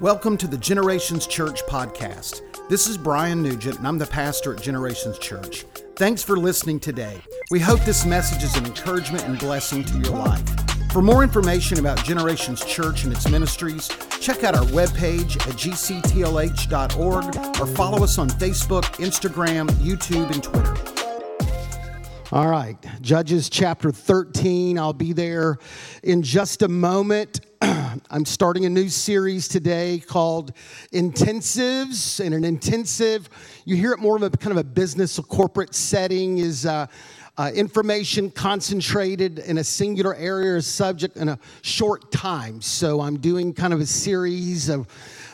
Welcome 0.00 0.36
to 0.38 0.48
the 0.48 0.58
Generations 0.58 1.24
Church 1.24 1.64
podcast. 1.66 2.42
This 2.68 2.88
is 2.88 2.98
Brian 2.98 3.44
Nugent, 3.44 3.78
and 3.78 3.86
I'm 3.86 3.96
the 3.96 4.06
pastor 4.06 4.52
at 4.52 4.60
Generations 4.60 5.20
Church. 5.20 5.62
Thanks 5.94 6.20
for 6.20 6.36
listening 6.36 6.80
today. 6.80 7.20
We 7.52 7.60
hope 7.60 7.78
this 7.82 8.04
message 8.04 8.42
is 8.42 8.56
an 8.56 8.66
encouragement 8.66 9.24
and 9.24 9.38
blessing 9.38 9.84
to 9.84 9.98
your 9.98 10.10
life. 10.10 10.42
For 10.90 11.00
more 11.00 11.22
information 11.22 11.78
about 11.78 12.02
Generations 12.02 12.64
Church 12.64 13.04
and 13.04 13.12
its 13.12 13.30
ministries, 13.30 13.86
check 14.20 14.42
out 14.42 14.56
our 14.56 14.64
webpage 14.64 15.36
at 15.46 15.54
gctlh.org 15.54 17.36
or 17.60 17.66
follow 17.76 18.02
us 18.02 18.18
on 18.18 18.28
Facebook, 18.30 18.82
Instagram, 18.96 19.68
YouTube, 19.74 20.28
and 20.32 20.42
Twitter. 20.42 20.74
All 22.32 22.48
right, 22.48 22.76
Judges 23.00 23.48
chapter 23.48 23.92
13. 23.92 24.76
I'll 24.76 24.92
be 24.92 25.12
there 25.12 25.58
in 26.02 26.22
just 26.22 26.62
a 26.62 26.68
moment. 26.68 27.40
I'm 28.10 28.24
starting 28.24 28.64
a 28.64 28.68
new 28.68 28.88
series 28.88 29.48
today 29.48 30.02
called 30.06 30.52
Intensives. 30.92 32.24
And 32.24 32.34
an 32.34 32.44
intensive, 32.44 33.28
you 33.64 33.76
hear 33.76 33.92
it 33.92 33.98
more 33.98 34.16
of 34.16 34.22
a 34.22 34.30
kind 34.30 34.52
of 34.52 34.58
a 34.58 34.64
business, 34.64 35.18
a 35.18 35.22
corporate 35.22 35.74
setting, 35.74 36.38
is 36.38 36.66
uh, 36.66 36.86
uh, 37.36 37.50
information 37.54 38.30
concentrated 38.30 39.40
in 39.40 39.58
a 39.58 39.64
singular 39.64 40.14
area 40.14 40.54
or 40.54 40.60
subject 40.60 41.16
in 41.16 41.28
a 41.28 41.38
short 41.62 42.10
time. 42.12 42.60
So 42.62 43.00
I'm 43.00 43.18
doing 43.18 43.52
kind 43.52 43.72
of 43.72 43.80
a 43.80 43.86
series 43.86 44.68
of 44.68 44.86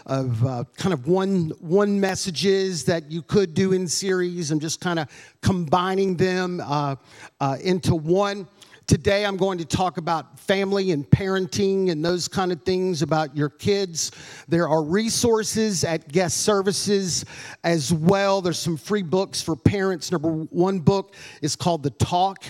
of 0.06 0.45
uh, 0.45 0.64
kind 0.77 0.92
of 0.92 1.06
one 1.06 1.50
one 1.61 2.00
messages 2.00 2.84
that 2.84 3.11
you 3.11 3.22
could 3.22 3.55
do 3.55 3.72
in 3.72 3.86
series. 3.86 4.50
I'm 4.50 4.58
just 4.58 4.80
kind 4.80 4.98
of 4.98 5.08
combining 5.41 6.16
them 6.16 6.61
uh, 6.64 6.97
uh, 7.41 7.58
into 7.62 7.95
one. 7.95 8.48
Today, 8.90 9.24
I'm 9.24 9.36
going 9.36 9.58
to 9.58 9.64
talk 9.64 9.98
about 9.98 10.36
family 10.40 10.90
and 10.90 11.08
parenting 11.08 11.92
and 11.92 12.04
those 12.04 12.26
kind 12.26 12.50
of 12.50 12.60
things 12.62 13.02
about 13.02 13.36
your 13.36 13.48
kids. 13.48 14.10
There 14.48 14.66
are 14.66 14.82
resources 14.82 15.84
at 15.84 16.08
guest 16.08 16.38
services 16.38 17.24
as 17.62 17.92
well. 17.92 18.41
There's 18.41 18.58
some 18.58 18.77
free 18.77 19.05
books 19.05 19.41
for 19.41 19.55
parents. 19.55 20.10
Number 20.10 20.32
one 20.32 20.80
book 20.80 21.14
is 21.41 21.55
called 21.55 21.84
The 21.84 21.91
Talk. 21.91 22.47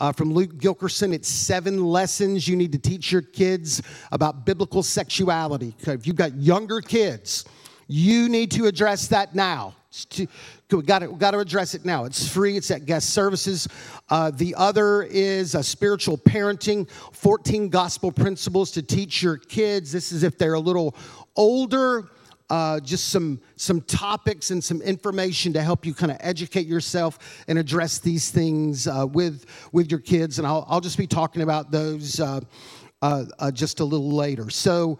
Uh, 0.00 0.12
from 0.12 0.32
Luke 0.32 0.54
Gilkerson. 0.54 1.12
It's 1.12 1.28
seven 1.28 1.84
lessons 1.84 2.48
you 2.48 2.56
need 2.56 2.72
to 2.72 2.78
teach 2.78 3.12
your 3.12 3.22
kids 3.22 3.82
about 4.10 4.46
biblical 4.46 4.82
sexuality. 4.82 5.76
If 5.80 6.06
you've 6.06 6.16
got 6.16 6.34
younger 6.34 6.80
kids, 6.80 7.44
you 7.86 8.30
need 8.30 8.50
to 8.52 8.64
address 8.64 9.08
that 9.08 9.34
now. 9.34 9.74
We 10.70 10.82
got 10.82 11.00
to, 11.00 11.08
got 11.08 11.32
to 11.32 11.38
address 11.38 11.74
it 11.74 11.84
now. 11.84 12.06
It's 12.06 12.26
free. 12.26 12.56
It's 12.56 12.70
at 12.70 12.86
guest 12.86 13.10
services. 13.10 13.68
Uh, 14.08 14.30
the 14.30 14.54
other 14.54 15.02
is 15.02 15.54
a 15.54 15.62
spiritual 15.62 16.16
parenting, 16.16 16.88
14 16.90 17.68
gospel 17.68 18.10
principles 18.10 18.70
to 18.70 18.82
teach 18.82 19.22
your 19.22 19.36
kids. 19.36 19.92
This 19.92 20.10
is 20.10 20.22
if 20.22 20.38
they're 20.38 20.54
a 20.54 20.60
little 20.60 20.96
older. 21.36 22.08
Uh, 22.48 22.80
just 22.80 23.08
some 23.08 23.40
some 23.56 23.80
topics 23.82 24.50
and 24.50 24.62
some 24.62 24.82
information 24.82 25.54
to 25.54 25.62
help 25.62 25.86
you 25.86 25.94
kind 25.94 26.12
of 26.12 26.18
educate 26.20 26.66
yourself 26.66 27.44
and 27.48 27.58
address 27.58 27.98
these 27.98 28.30
things 28.30 28.86
uh, 28.86 29.06
with 29.10 29.46
with 29.72 29.90
your 29.90 30.00
kids. 30.00 30.38
And 30.38 30.46
I'll, 30.46 30.66
I'll 30.68 30.80
just 30.80 30.98
be 30.98 31.06
talking 31.06 31.42
about 31.42 31.70
those 31.70 32.20
uh, 32.20 32.40
uh, 33.00 33.24
uh 33.38 33.50
just 33.50 33.80
a 33.80 33.84
little 33.84 34.12
later. 34.12 34.48
So. 34.48 34.98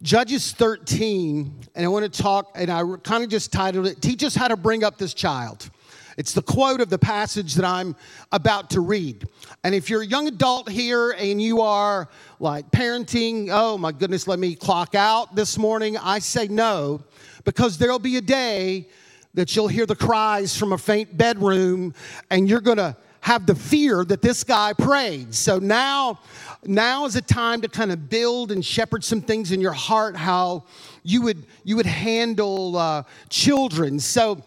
Judges 0.00 0.52
13, 0.52 1.52
and 1.74 1.84
I 1.84 1.88
want 1.88 2.04
to 2.04 2.22
talk, 2.22 2.52
and 2.54 2.70
I 2.70 2.84
kind 3.02 3.24
of 3.24 3.30
just 3.30 3.52
titled 3.52 3.88
it, 3.88 4.00
Teach 4.00 4.22
Us 4.22 4.36
How 4.36 4.46
to 4.46 4.56
Bring 4.56 4.84
Up 4.84 4.96
This 4.96 5.12
Child. 5.12 5.68
It's 6.16 6.32
the 6.32 6.42
quote 6.42 6.80
of 6.80 6.88
the 6.88 6.98
passage 6.98 7.56
that 7.56 7.64
I'm 7.64 7.96
about 8.30 8.70
to 8.70 8.80
read. 8.80 9.26
And 9.64 9.74
if 9.74 9.90
you're 9.90 10.02
a 10.02 10.06
young 10.06 10.28
adult 10.28 10.70
here 10.70 11.10
and 11.10 11.42
you 11.42 11.62
are 11.62 12.08
like 12.38 12.70
parenting, 12.70 13.48
oh 13.50 13.76
my 13.76 13.90
goodness, 13.90 14.28
let 14.28 14.38
me 14.38 14.54
clock 14.54 14.94
out 14.94 15.34
this 15.34 15.58
morning, 15.58 15.96
I 15.96 16.20
say 16.20 16.46
no, 16.46 17.02
because 17.42 17.76
there'll 17.76 17.98
be 17.98 18.18
a 18.18 18.22
day 18.22 18.86
that 19.34 19.56
you'll 19.56 19.66
hear 19.66 19.84
the 19.84 19.96
cries 19.96 20.56
from 20.56 20.72
a 20.72 20.78
faint 20.78 21.16
bedroom 21.16 21.92
and 22.30 22.48
you're 22.48 22.60
going 22.60 22.78
to 22.78 22.96
have 23.20 23.46
the 23.46 23.54
fear 23.54 24.04
that 24.04 24.22
this 24.22 24.44
guy 24.44 24.72
prayed. 24.72 25.34
So 25.34 25.58
now, 25.58 26.20
now 26.64 27.04
is 27.04 27.16
a 27.16 27.22
time 27.22 27.60
to 27.62 27.68
kind 27.68 27.92
of 27.92 28.10
build 28.10 28.52
and 28.52 28.64
shepherd 28.64 29.04
some 29.04 29.20
things 29.20 29.52
in 29.52 29.60
your 29.60 29.72
heart, 29.72 30.16
how 30.16 30.64
you 31.02 31.22
would 31.22 31.44
you 31.64 31.76
would 31.76 31.86
handle 31.86 32.76
uh, 32.76 33.02
children. 33.28 34.00
So, 34.00 34.42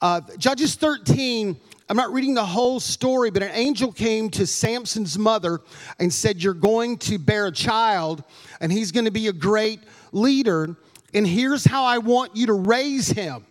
uh, 0.00 0.20
Judges 0.38 0.74
13. 0.74 1.56
I'm 1.88 1.96
not 1.96 2.12
reading 2.12 2.34
the 2.34 2.44
whole 2.44 2.80
story, 2.80 3.30
but 3.30 3.44
an 3.44 3.52
angel 3.52 3.92
came 3.92 4.28
to 4.30 4.44
Samson's 4.44 5.16
mother 5.16 5.60
and 6.00 6.12
said, 6.12 6.42
You're 6.42 6.52
going 6.52 6.98
to 6.98 7.16
bear 7.16 7.46
a 7.46 7.52
child, 7.52 8.24
and 8.60 8.72
he's 8.72 8.90
going 8.90 9.04
to 9.04 9.12
be 9.12 9.28
a 9.28 9.32
great 9.32 9.80
leader. 10.10 10.76
And 11.14 11.24
here's 11.24 11.64
how 11.64 11.84
I 11.84 11.98
want 11.98 12.34
you 12.34 12.46
to 12.46 12.54
raise 12.54 13.08
him. 13.08 13.46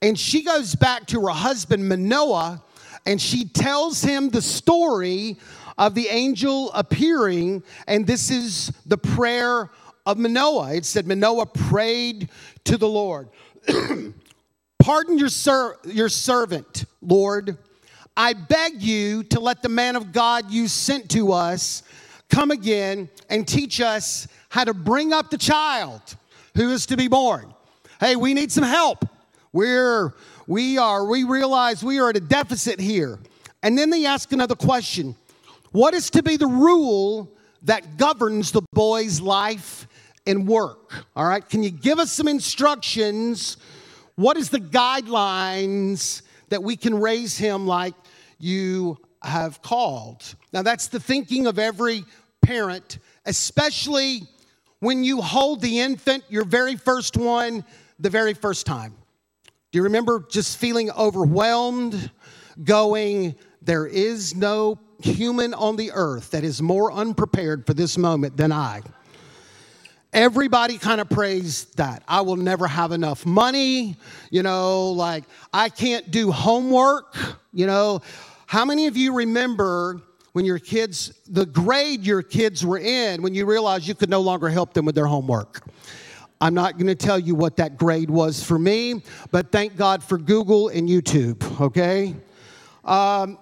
And 0.00 0.18
she 0.18 0.42
goes 0.42 0.74
back 0.74 1.06
to 1.08 1.20
her 1.22 1.28
husband, 1.28 1.88
Manoah, 1.88 2.60
and 3.06 3.20
she 3.20 3.44
tells 3.44 4.02
him 4.02 4.30
the 4.30 4.42
story 4.42 5.38
of 5.78 5.94
the 5.94 6.08
angel 6.08 6.72
appearing, 6.72 7.62
and 7.86 8.06
this 8.06 8.30
is 8.30 8.72
the 8.86 8.98
prayer 8.98 9.70
of 10.06 10.18
Manoah. 10.18 10.74
It 10.74 10.84
said, 10.84 11.06
Manoah 11.06 11.46
prayed 11.46 12.28
to 12.64 12.76
the 12.76 12.88
Lord. 12.88 13.28
Pardon 14.78 15.18
your, 15.18 15.28
ser- 15.28 15.76
your 15.84 16.08
servant, 16.08 16.84
Lord. 17.00 17.56
I 18.16 18.32
beg 18.32 18.82
you 18.82 19.22
to 19.24 19.40
let 19.40 19.62
the 19.62 19.68
man 19.68 19.96
of 19.96 20.12
God 20.12 20.50
you 20.50 20.68
sent 20.68 21.10
to 21.10 21.32
us 21.32 21.82
come 22.28 22.50
again 22.50 23.08
and 23.28 23.46
teach 23.46 23.80
us 23.80 24.28
how 24.48 24.64
to 24.64 24.74
bring 24.74 25.12
up 25.12 25.30
the 25.30 25.38
child 25.38 26.00
who 26.54 26.70
is 26.70 26.86
to 26.86 26.96
be 26.96 27.08
born. 27.08 27.54
Hey, 28.00 28.16
we 28.16 28.34
need 28.34 28.50
some 28.50 28.64
help. 28.64 29.04
We're 29.52 30.14
we 30.46 30.76
are, 30.78 31.04
we 31.04 31.24
realize 31.24 31.84
we 31.84 31.98
are 31.98 32.10
at 32.10 32.16
a 32.16 32.20
deficit 32.20 32.80
here. 32.80 33.18
And 33.62 33.78
then 33.78 33.90
they 33.90 34.06
ask 34.06 34.32
another 34.32 34.56
question 34.56 35.14
What 35.72 35.94
is 35.94 36.10
to 36.10 36.22
be 36.22 36.36
the 36.36 36.46
rule 36.46 37.34
that 37.62 37.96
governs 37.96 38.52
the 38.52 38.60
boy's 38.74 39.22
life 39.22 39.88
and 40.26 40.46
work? 40.46 41.06
All 41.16 41.24
right, 41.24 41.46
can 41.46 41.62
you 41.62 41.70
give 41.70 41.98
us 41.98 42.12
some 42.12 42.28
instructions? 42.28 43.56
What 44.16 44.36
is 44.36 44.50
the 44.50 44.60
guidelines 44.60 46.20
that 46.50 46.62
we 46.62 46.76
can 46.76 47.00
raise 47.00 47.38
him 47.38 47.66
like 47.66 47.94
you 48.38 48.98
have 49.22 49.62
called? 49.62 50.34
Now, 50.52 50.60
that's 50.60 50.88
the 50.88 51.00
thinking 51.00 51.46
of 51.46 51.58
every 51.58 52.04
parent, 52.42 52.98
especially 53.24 54.24
when 54.80 55.04
you 55.04 55.22
hold 55.22 55.62
the 55.62 55.80
infant, 55.80 56.24
your 56.28 56.44
very 56.44 56.76
first 56.76 57.16
one, 57.16 57.64
the 57.98 58.10
very 58.10 58.34
first 58.34 58.66
time. 58.66 58.94
Do 59.70 59.78
you 59.78 59.84
remember 59.84 60.22
just 60.30 60.58
feeling 60.58 60.90
overwhelmed, 60.90 62.10
going, 62.62 63.36
There 63.62 63.86
is 63.86 64.34
no 64.34 64.78
human 65.04 65.54
on 65.54 65.76
the 65.76 65.90
earth 65.92 66.30
that 66.30 66.44
is 66.44 66.62
more 66.62 66.92
unprepared 66.92 67.66
for 67.66 67.74
this 67.74 67.96
moment 67.98 68.36
than 68.36 68.52
I? 68.52 68.82
Everybody 70.12 70.76
kind 70.76 71.00
of 71.00 71.08
prays 71.08 71.64
that. 71.76 72.02
I 72.06 72.20
will 72.20 72.36
never 72.36 72.66
have 72.66 72.92
enough 72.92 73.24
money, 73.24 73.96
you 74.30 74.42
know, 74.42 74.90
like 74.90 75.24
I 75.52 75.70
can't 75.70 76.10
do 76.10 76.30
homework, 76.30 77.16
you 77.52 77.66
know. 77.66 78.02
How 78.46 78.66
many 78.66 78.86
of 78.86 78.96
you 78.96 79.14
remember 79.14 80.02
when 80.32 80.44
your 80.44 80.58
kids, 80.58 81.18
the 81.28 81.46
grade 81.46 82.04
your 82.04 82.20
kids 82.20 82.64
were 82.64 82.78
in, 82.78 83.22
when 83.22 83.34
you 83.34 83.46
realized 83.46 83.86
you 83.86 83.94
could 83.94 84.10
no 84.10 84.20
longer 84.20 84.50
help 84.50 84.74
them 84.74 84.84
with 84.84 84.94
their 84.94 85.06
homework? 85.06 85.62
I'm 86.42 86.54
not 86.54 86.74
going 86.74 86.88
to 86.88 86.94
tell 86.94 87.18
you 87.18 87.34
what 87.34 87.56
that 87.58 87.78
grade 87.78 88.10
was 88.10 88.42
for 88.42 88.58
me, 88.58 89.02
but 89.30 89.52
thank 89.52 89.76
God 89.76 90.02
for 90.02 90.18
Google 90.18 90.68
and 90.68 90.88
YouTube, 90.88 91.60
okay? 91.60 92.16
Um, 92.84 93.38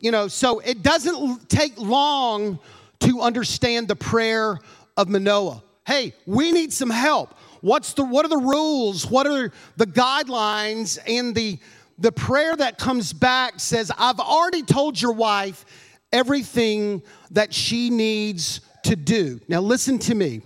you 0.00 0.10
know, 0.10 0.28
so 0.28 0.60
it 0.60 0.82
doesn't 0.82 1.48
take 1.48 1.78
long 1.78 2.58
to 3.00 3.20
understand 3.20 3.88
the 3.88 3.96
prayer 3.96 4.58
of 4.96 5.08
Manoah. 5.08 5.62
Hey, 5.86 6.14
we 6.26 6.52
need 6.52 6.72
some 6.72 6.90
help. 6.90 7.34
What's 7.60 7.92
the 7.94 8.04
what 8.04 8.24
are 8.24 8.28
the 8.28 8.36
rules? 8.36 9.06
What 9.06 9.26
are 9.26 9.52
the 9.76 9.86
guidelines? 9.86 10.98
And 11.06 11.34
the 11.34 11.58
the 11.98 12.12
prayer 12.12 12.56
that 12.56 12.78
comes 12.78 13.12
back 13.12 13.60
says, 13.60 13.90
I've 13.96 14.20
already 14.20 14.62
told 14.62 15.00
your 15.00 15.12
wife 15.12 15.64
everything 16.12 17.02
that 17.30 17.52
she 17.52 17.90
needs 17.90 18.60
to 18.84 18.96
do. 18.96 19.40
Now 19.48 19.60
listen 19.60 19.98
to 20.00 20.14
me. 20.14 20.42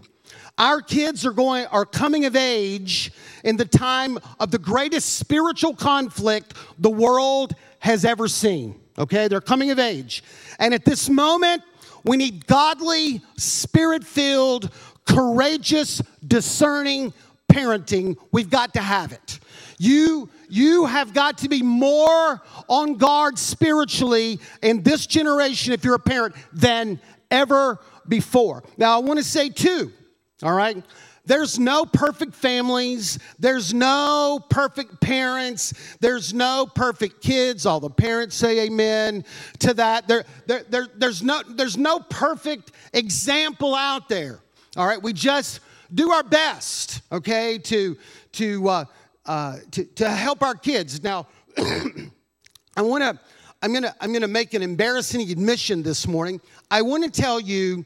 Our 0.58 0.80
kids 0.80 1.24
are 1.24 1.32
going 1.32 1.66
are 1.66 1.86
coming 1.86 2.24
of 2.24 2.34
age 2.34 3.12
in 3.44 3.56
the 3.56 3.64
time 3.64 4.18
of 4.40 4.50
the 4.50 4.58
greatest 4.58 5.18
spiritual 5.18 5.74
conflict 5.74 6.54
the 6.78 6.90
world 6.90 7.54
has 7.78 8.04
ever 8.04 8.26
seen. 8.26 8.74
Okay? 8.98 9.28
They're 9.28 9.40
coming 9.40 9.70
of 9.70 9.78
age. 9.78 10.22
And 10.58 10.74
at 10.74 10.84
this 10.84 11.08
moment, 11.08 11.62
we 12.04 12.16
need 12.16 12.46
godly, 12.46 13.22
spirit-filled, 13.36 14.70
courageous, 15.06 16.02
discerning 16.26 17.12
parenting. 17.50 18.16
We've 18.30 18.50
got 18.50 18.74
to 18.74 18.80
have 18.80 19.12
it. 19.12 19.40
You 19.78 20.28
you 20.50 20.86
have 20.86 21.12
got 21.12 21.38
to 21.38 21.48
be 21.48 21.62
more 21.62 22.42
on 22.68 22.94
guard 22.94 23.38
spiritually 23.38 24.40
in 24.62 24.82
this 24.82 25.06
generation 25.06 25.72
if 25.72 25.84
you're 25.84 25.94
a 25.94 26.00
parent 26.00 26.34
than 26.52 27.00
ever 27.30 27.78
before. 28.08 28.64
Now 28.76 28.96
I 28.96 29.00
want 29.00 29.18
to 29.18 29.24
say 29.24 29.50
too 29.50 29.92
all 30.42 30.54
right? 30.54 30.82
There's 31.28 31.58
no 31.58 31.84
perfect 31.84 32.34
families, 32.34 33.18
there's 33.38 33.74
no 33.74 34.40
perfect 34.48 34.98
parents, 35.00 35.74
there's 36.00 36.32
no 36.32 36.66
perfect 36.74 37.20
kids. 37.20 37.66
All 37.66 37.80
the 37.80 37.90
parents 37.90 38.34
say 38.34 38.60
amen 38.60 39.24
to 39.58 39.74
that. 39.74 40.08
There, 40.08 40.24
there, 40.46 40.64
there, 40.70 40.88
there's, 40.96 41.22
no, 41.22 41.42
there's 41.46 41.76
no 41.76 42.00
perfect 42.00 42.72
example 42.94 43.74
out 43.74 44.08
there. 44.08 44.40
All 44.76 44.86
right, 44.86 45.00
we 45.00 45.12
just 45.12 45.60
do 45.92 46.12
our 46.12 46.22
best, 46.22 47.02
okay, 47.12 47.58
to, 47.58 47.98
to, 48.32 48.68
uh, 48.68 48.84
uh, 49.26 49.56
to, 49.72 49.84
to 49.84 50.08
help 50.08 50.42
our 50.42 50.54
kids. 50.54 51.02
Now, 51.02 51.26
I 51.58 52.80
want 52.80 53.04
to, 53.04 53.20
I'm 53.60 53.74
to, 53.74 53.94
I'm 54.00 54.14
to 54.14 54.28
make 54.28 54.54
an 54.54 54.62
embarrassing 54.62 55.30
admission 55.30 55.82
this 55.82 56.06
morning. 56.06 56.40
I 56.70 56.80
want 56.80 57.04
to 57.04 57.10
tell 57.10 57.38
you 57.38 57.84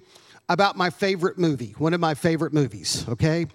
about 0.48 0.76
my 0.76 0.90
favorite 0.90 1.38
movie, 1.38 1.74
one 1.78 1.94
of 1.94 2.00
my 2.00 2.14
favorite 2.14 2.52
movies, 2.52 3.06
okay? 3.08 3.46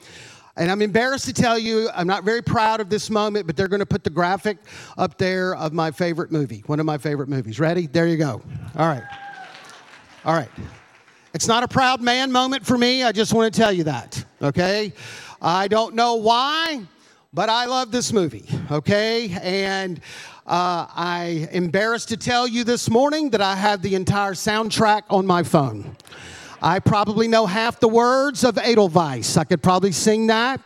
And 0.55 0.71
I'm 0.71 0.81
embarrassed 0.81 1.25
to 1.25 1.33
tell 1.33 1.59
you, 1.59 1.89
I'm 1.93 2.07
not 2.07 2.23
very 2.23 2.41
proud 2.41 2.79
of 2.79 2.89
this 2.89 3.11
moment, 3.11 3.45
but 3.45 3.55
they're 3.55 3.67
going 3.67 3.79
to 3.79 3.85
put 3.85 4.03
the 4.03 4.09
graphic 4.09 4.57
up 4.97 5.17
there 5.17 5.55
of 5.55 5.71
my 5.71 5.91
favorite 5.91 6.31
movie, 6.31 6.63
one 6.65 6.79
of 6.79 6.85
my 6.85 6.97
favorite 6.97 7.29
movies. 7.29 7.59
Ready? 7.59 7.85
There 7.85 8.07
you 8.07 8.17
go. 8.17 8.41
All 8.75 8.87
right. 8.87 9.03
All 10.25 10.33
right. 10.33 10.49
It's 11.35 11.47
not 11.47 11.61
a 11.61 11.67
proud 11.67 12.01
man 12.01 12.31
moment 12.31 12.65
for 12.65 12.77
me. 12.77 13.03
I 13.03 13.11
just 13.11 13.33
want 13.33 13.53
to 13.53 13.59
tell 13.59 13.71
you 13.71 13.83
that, 13.83 14.25
okay? 14.41 14.91
I 15.39 15.67
don't 15.67 15.93
know 15.93 16.15
why, 16.15 16.81
but 17.31 17.49
I 17.49 17.65
love 17.65 17.91
this 17.91 18.11
movie, 18.11 18.49
okay? 18.71 19.37
And 19.43 19.99
uh, 20.47 20.87
I 20.89 21.47
embarrassed 21.51 22.09
to 22.09 22.17
tell 22.17 22.47
you 22.47 22.63
this 22.63 22.89
morning 22.89 23.29
that 23.29 23.41
I 23.41 23.55
have 23.55 23.83
the 23.83 23.93
entire 23.93 24.33
soundtrack 24.33 25.03
on 25.11 25.27
my 25.27 25.43
phone. 25.43 25.95
I 26.61 26.79
probably 26.79 27.27
know 27.27 27.45
half 27.45 27.79
the 27.79 27.87
words 27.87 28.43
of 28.43 28.57
Edelweiss. 28.57 29.37
I 29.37 29.43
could 29.43 29.61
probably 29.61 29.91
sing 29.91 30.27
that. 30.27 30.61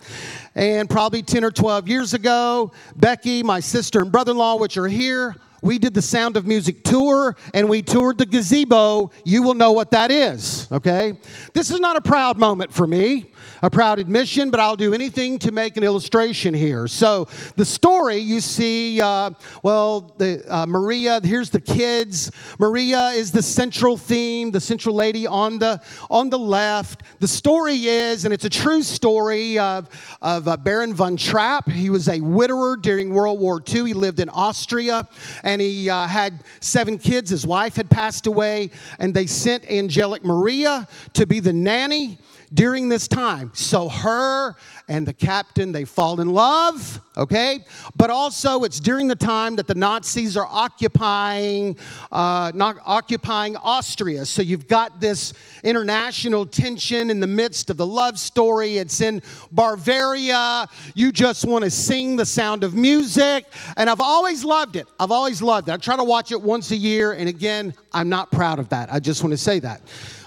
And 0.56 0.90
probably 0.90 1.22
10 1.22 1.44
or 1.44 1.52
12 1.52 1.88
years 1.88 2.14
ago, 2.14 2.72
Becky, 2.96 3.44
my 3.44 3.60
sister 3.60 4.00
and 4.02 4.12
brother 4.12 4.32
in 4.32 4.38
law, 4.38 4.58
which 4.58 4.78
are 4.78 4.88
here, 4.88 5.36
we 5.62 5.78
did 5.78 5.94
the 5.94 6.02
Sound 6.02 6.38
of 6.38 6.48
Music 6.48 6.84
tour 6.84 7.36
and 7.54 7.70
we 7.70 7.82
toured 7.82 8.18
the 8.18 8.26
gazebo. 8.26 9.12
You 9.24 9.44
will 9.44 9.54
know 9.54 9.72
what 9.72 9.92
that 9.92 10.12
is, 10.12 10.68
okay? 10.72 11.14
This 11.54 11.70
is 11.70 11.80
not 11.80 11.96
a 11.96 12.02
proud 12.02 12.38
moment 12.38 12.74
for 12.74 12.88
me 12.88 13.31
a 13.62 13.70
proud 13.70 14.00
admission, 14.00 14.50
but 14.52 14.60
I'll 14.60 14.76
do 14.76 14.94
anything 14.94 15.40
to 15.40 15.52
make 15.52 15.78
an 15.78 15.84
illustration 15.84 16.54
here. 16.54 16.88
So 16.88 17.28
the 17.56 17.66
story 17.66 18.18
you 18.18 18.42
see, 18.42 19.02
uh, 19.02 19.32
well, 19.64 20.14
the 20.18 20.44
uh, 20.48 20.66
Maria. 20.66 21.20
Here's 21.24 21.50
the 21.50 21.62
kids. 21.62 22.32
Maria 22.60 23.10
is 23.10 23.32
the 23.32 23.42
central 23.42 23.98
theme, 23.98 24.52
the 24.52 24.60
central 24.60 24.96
lady 24.96 25.28
on 25.28 25.60
the 25.60 25.82
on 26.10 26.30
the 26.30 26.40
left. 26.40 27.04
The 27.20 27.28
story 27.28 27.76
is, 27.88 28.26
and 28.26 28.34
it's 28.34 28.46
a 28.46 28.50
true 28.50 28.84
story 28.84 29.60
of 29.60 29.90
of 30.22 30.48
uh, 30.48 30.58
Baron 30.58 30.94
von 30.94 31.18
Trapp. 31.18 31.70
He 31.70 31.90
was 31.90 32.08
a 32.08 32.20
widower 32.20 32.78
during 32.78 33.14
World 33.14 33.40
War 33.40 33.62
II. 33.68 33.86
He 33.86 33.94
lived 33.94 34.20
in 34.20 34.30
Austria, 34.30 35.08
and 35.44 35.62
he 35.62 35.90
uh, 35.90 36.08
had 36.08 36.44
seven 36.60 36.98
kids. 36.98 37.30
His 37.30 37.46
wife 37.46 37.76
had 37.76 37.90
passed 37.90 38.28
away, 38.28 38.72
and 39.00 39.14
they 39.14 39.26
sent 39.28 39.70
Angelic 39.70 40.24
Maria 40.24 40.88
to 41.14 41.26
be 41.26 41.40
the 41.40 41.54
nanny 41.54 42.18
during 42.54 42.90
this 42.90 43.08
time. 43.08 43.52
So 43.54 43.88
her 43.88 44.56
and 44.88 45.08
the 45.08 45.14
captain, 45.14 45.72
they 45.72 45.86
fall 45.86 46.20
in 46.20 46.30
love, 46.30 47.00
okay? 47.16 47.64
But 47.96 48.10
also 48.10 48.64
it's 48.64 48.80
during 48.80 49.08
the 49.08 49.16
time 49.16 49.56
that 49.56 49.68
the 49.68 49.76
Nazis 49.76 50.36
are 50.36 50.48
occupying, 50.50 51.78
uh, 52.12 52.52
not 52.54 52.78
occupying 52.86 53.56
Austria. 53.56 54.26
So 54.26 54.42
you've 54.42 54.68
got 54.68 55.00
this 55.00 55.34
international 55.64 56.46
tension 56.46 57.10
in 57.10 57.22
the 57.22 57.28
midst 57.28 57.70
of 57.70 57.78
the 57.78 57.88
love 57.88 58.20
story. 58.20 58.78
It's 58.78 59.00
in 59.00 59.22
Bavaria. 59.52 60.68
You 60.94 61.12
just 61.12 61.46
want 61.46 61.64
to 61.64 61.72
sing 61.72 62.18
the 62.18 62.26
sound 62.26 62.64
of 62.66 62.76
music. 62.76 63.46
And 63.78 63.90
I've 63.90 64.02
always 64.02 64.44
loved 64.44 64.76
it. 64.76 64.88
I've 65.00 65.12
always 65.12 65.42
loved 65.42 65.70
it. 65.70 65.72
I 65.72 65.78
try 65.78 65.96
to 65.96 66.04
watch 66.04 66.32
it 66.32 66.42
once 66.42 66.72
a 66.72 66.78
year. 66.78 67.14
And 67.14 67.30
again, 67.30 67.74
I'm 67.94 68.10
not 68.10 68.30
proud 68.30 68.60
of 68.60 68.68
that. 68.70 68.92
I 68.92 69.00
just 69.00 69.24
want 69.24 69.32
to 69.32 69.38
say 69.38 69.60
that. 69.60 69.82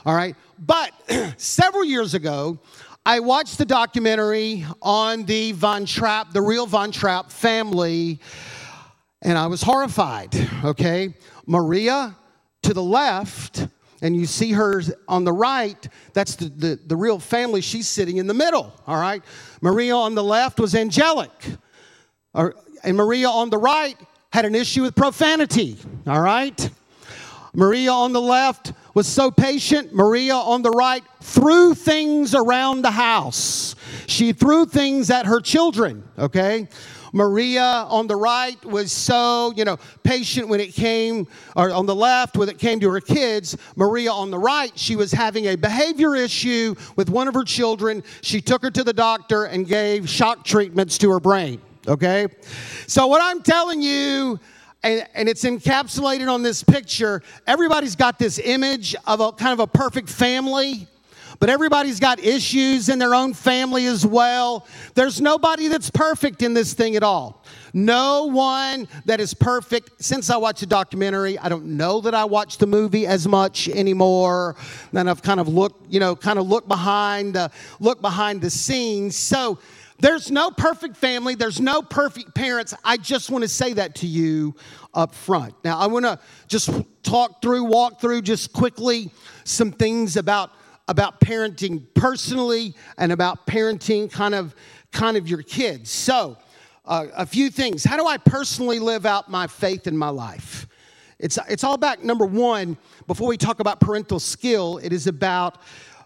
All 0.07 0.15
right. 0.15 0.37
But 0.67 0.93
several 1.37 1.85
years 1.85 2.15
ago, 2.15 2.59
I 3.05 3.21
watched 3.21 3.59
the 3.59 3.67
documentary 3.67 4.65
on 4.81 5.25
the 5.25 5.53
Von 5.53 5.85
Trapp, 5.85 6.33
the 6.33 6.41
real 6.41 6.67
Von 6.67 6.91
Trapp 6.91 7.31
family, 7.31 8.19
and 9.21 9.37
I 9.37 9.47
was 9.47 9.63
horrified. 9.63 10.35
Okay. 10.65 11.15
Maria 11.47 12.17
to 12.63 12.73
the 12.73 12.83
left, 12.83 13.69
and 14.01 14.17
you 14.17 14.25
see 14.25 14.53
her 14.53 14.83
on 15.07 15.25
the 15.25 15.33
right, 15.33 15.87
that's 16.15 16.37
the, 16.37 16.47
the, 16.47 16.81
the 16.87 16.97
real 16.97 17.19
family. 17.19 17.61
She's 17.61 17.89
sitting 17.89 18.17
in 18.17 18.27
the 18.27 18.35
middle. 18.35 18.73
All 18.87 18.99
right. 18.99 19.23
Maria 19.61 19.95
on 19.95 20.15
the 20.15 20.25
left 20.25 20.59
was 20.59 20.75
angelic. 20.75 21.31
And 22.33 22.97
Maria 22.97 23.29
on 23.29 23.51
the 23.51 23.59
right 23.59 23.97
had 24.33 24.47
an 24.47 24.55
issue 24.55 24.83
with 24.83 24.95
profanity. 24.95 25.77
All 26.07 26.21
right. 26.21 26.71
Maria 27.53 27.93
on 27.93 28.13
the 28.13 28.21
left 28.21 28.73
was 28.95 29.09
so 29.09 29.31
patient. 29.31 29.93
Maria 29.93 30.35
on 30.35 30.63
the 30.63 30.71
right 30.71 31.03
threw 31.21 31.75
things 31.75 32.35
around 32.35 32.83
the 32.83 32.91
house. 32.93 33.75
She 34.07 34.33
threw 34.33 34.67
things 34.67 35.11
at 35.11 35.27
her 35.27 35.41
children, 35.41 36.05
okay? 36.19 36.69
Maria 37.13 37.87
on 37.89 38.09
the 38.09 38.17
right 38.17 38.63
was 38.65 38.91
so, 38.91 39.53
you 39.57 39.65
know, 39.65 39.79
patient 40.03 40.49
when 40.49 40.59
it 40.61 40.75
came, 40.75 41.29
or 41.55 41.71
on 41.71 41.87
the 41.87 41.95
left 41.95 42.37
when 42.37 42.49
it 42.49 42.59
came 42.59 42.81
to 42.81 42.91
her 42.91 43.01
kids. 43.01 43.57
Maria 43.77 44.11
on 44.11 44.31
the 44.33 44.39
right, 44.39 44.77
she 44.77 44.97
was 44.97 45.13
having 45.13 45.47
a 45.47 45.57
behavior 45.57 46.17
issue 46.17 46.75
with 46.97 47.09
one 47.09 47.29
of 47.29 47.35
her 47.35 47.45
children. 47.45 48.03
She 48.23 48.41
took 48.41 48.63
her 48.63 48.71
to 48.73 48.83
the 48.83 48.93
doctor 48.93 49.45
and 49.45 49.67
gave 49.67 50.09
shock 50.09 50.45
treatments 50.45 50.99
to 50.99 51.11
her 51.11 51.21
brain, 51.21 51.61
okay? 51.87 52.27
So, 52.89 53.07
what 53.07 53.23
I'm 53.23 53.43
telling 53.43 53.81
you 53.81 54.41
and, 54.85 55.07
and 55.15 55.29
it's 55.29 55.45
encapsulated 55.45 56.33
on 56.33 56.43
this 56.43 56.63
picture. 56.63 57.23
Everybody's 57.47 57.97
got 57.97 58.19
this 58.19 58.39
image 58.39 58.95
of 59.07 59.21
a 59.21 59.33
kind 59.33 59.55
of 59.55 59.61
a 59.61 59.67
perfect 59.67 60.11
family, 60.11 60.87
but 61.41 61.49
everybody's 61.49 61.99
got 61.99 62.21
issues 62.21 62.91
in 62.91 62.99
their 62.99 63.15
own 63.15 63.33
family 63.33 63.87
as 63.87 64.07
well. 64.07 64.67
There's 64.95 65.21
nobody 65.21 65.69
that's 65.69 65.91
perfect 65.91 66.43
in 66.43 66.53
this 66.53 66.75
thing 66.75 66.97
at 66.97 67.03
all. 67.03 67.43
No 67.73 68.27
one 68.27 68.87
that 69.07 69.21
is 69.21 69.33
perfect. 69.35 69.91
Since 70.05 70.31
I 70.31 70.37
watched 70.37 70.61
the 70.61 70.67
documentary, 70.67 71.39
I 71.39 71.49
don't 71.49 71.77
know 71.77 72.01
that 72.03 72.15
I 72.15 72.27
watch 72.27 72.59
the 72.59 72.67
movie 72.67 73.07
as 73.07 73.27
much 73.27 73.69
anymore. 73.69 74.55
Then 74.93 75.09
I've 75.09 75.23
kind 75.23 75.41
of 75.41 75.49
looked, 75.49 75.91
you 75.91 75.99
know, 75.99 76.15
kind 76.15 76.39
of 76.39 76.47
look 76.47 76.69
behind, 76.69 77.37
uh, 77.37 77.49
look 77.81 78.01
behind 78.01 78.43
the 78.43 78.51
scenes. 78.51 79.17
So 79.17 79.59
there's 79.99 80.31
no 80.31 80.51
perfect 80.51 80.97
family, 80.97 81.35
there's 81.35 81.61
no 81.61 81.83
perfect 81.83 82.35
parents. 82.35 82.75
I 82.85 82.97
just 82.97 83.31
want 83.31 83.43
to 83.43 83.49
say 83.49 83.73
that 83.75 83.95
to 83.97 84.07
you 84.07 84.55
up 84.93 85.15
front. 85.15 85.55
Now, 85.65 85.79
I 85.79 85.87
want 85.87 86.05
to 86.05 86.19
just 86.49 86.71
talk 87.03 87.41
through, 87.41 87.65
walk 87.65 88.01
through 88.01 88.23
just 88.23 88.53
quickly 88.53 89.11
some 89.45 89.73
things 89.73 90.17
about 90.17 90.51
about 90.87 91.19
parenting 91.19 91.83
personally 91.95 92.75
and 92.99 93.11
about 93.11 93.47
parenting 93.47 94.11
kind 94.11 94.35
of 94.35 94.55
kind 94.93 95.17
of 95.17 95.27
your 95.27 95.43
kids. 95.43 95.91
So, 95.91 96.37
uh, 96.85 97.07
a 97.17 97.25
few 97.25 97.51
things. 97.51 97.85
How 97.85 97.97
do 97.97 98.07
I 98.07 98.19
personally 98.19 98.79
live 98.79 99.07
out 99.07 99.31
my 99.31 99.47
faith 99.47 99.87
in 99.87 99.97
my 99.97 100.11
life? 100.11 100.67
It's, 101.19 101.39
it's 101.49 101.65
all 101.65 101.75
about 101.75 102.05
number 102.05 102.27
one, 102.27 102.77
before 103.07 103.29
we 103.29 103.37
talk 103.37 103.61
about 103.61 103.81
parental 103.81 104.21
skill, 104.21 104.79
it 104.83 104.93
is 104.93 105.07
about 105.07 105.59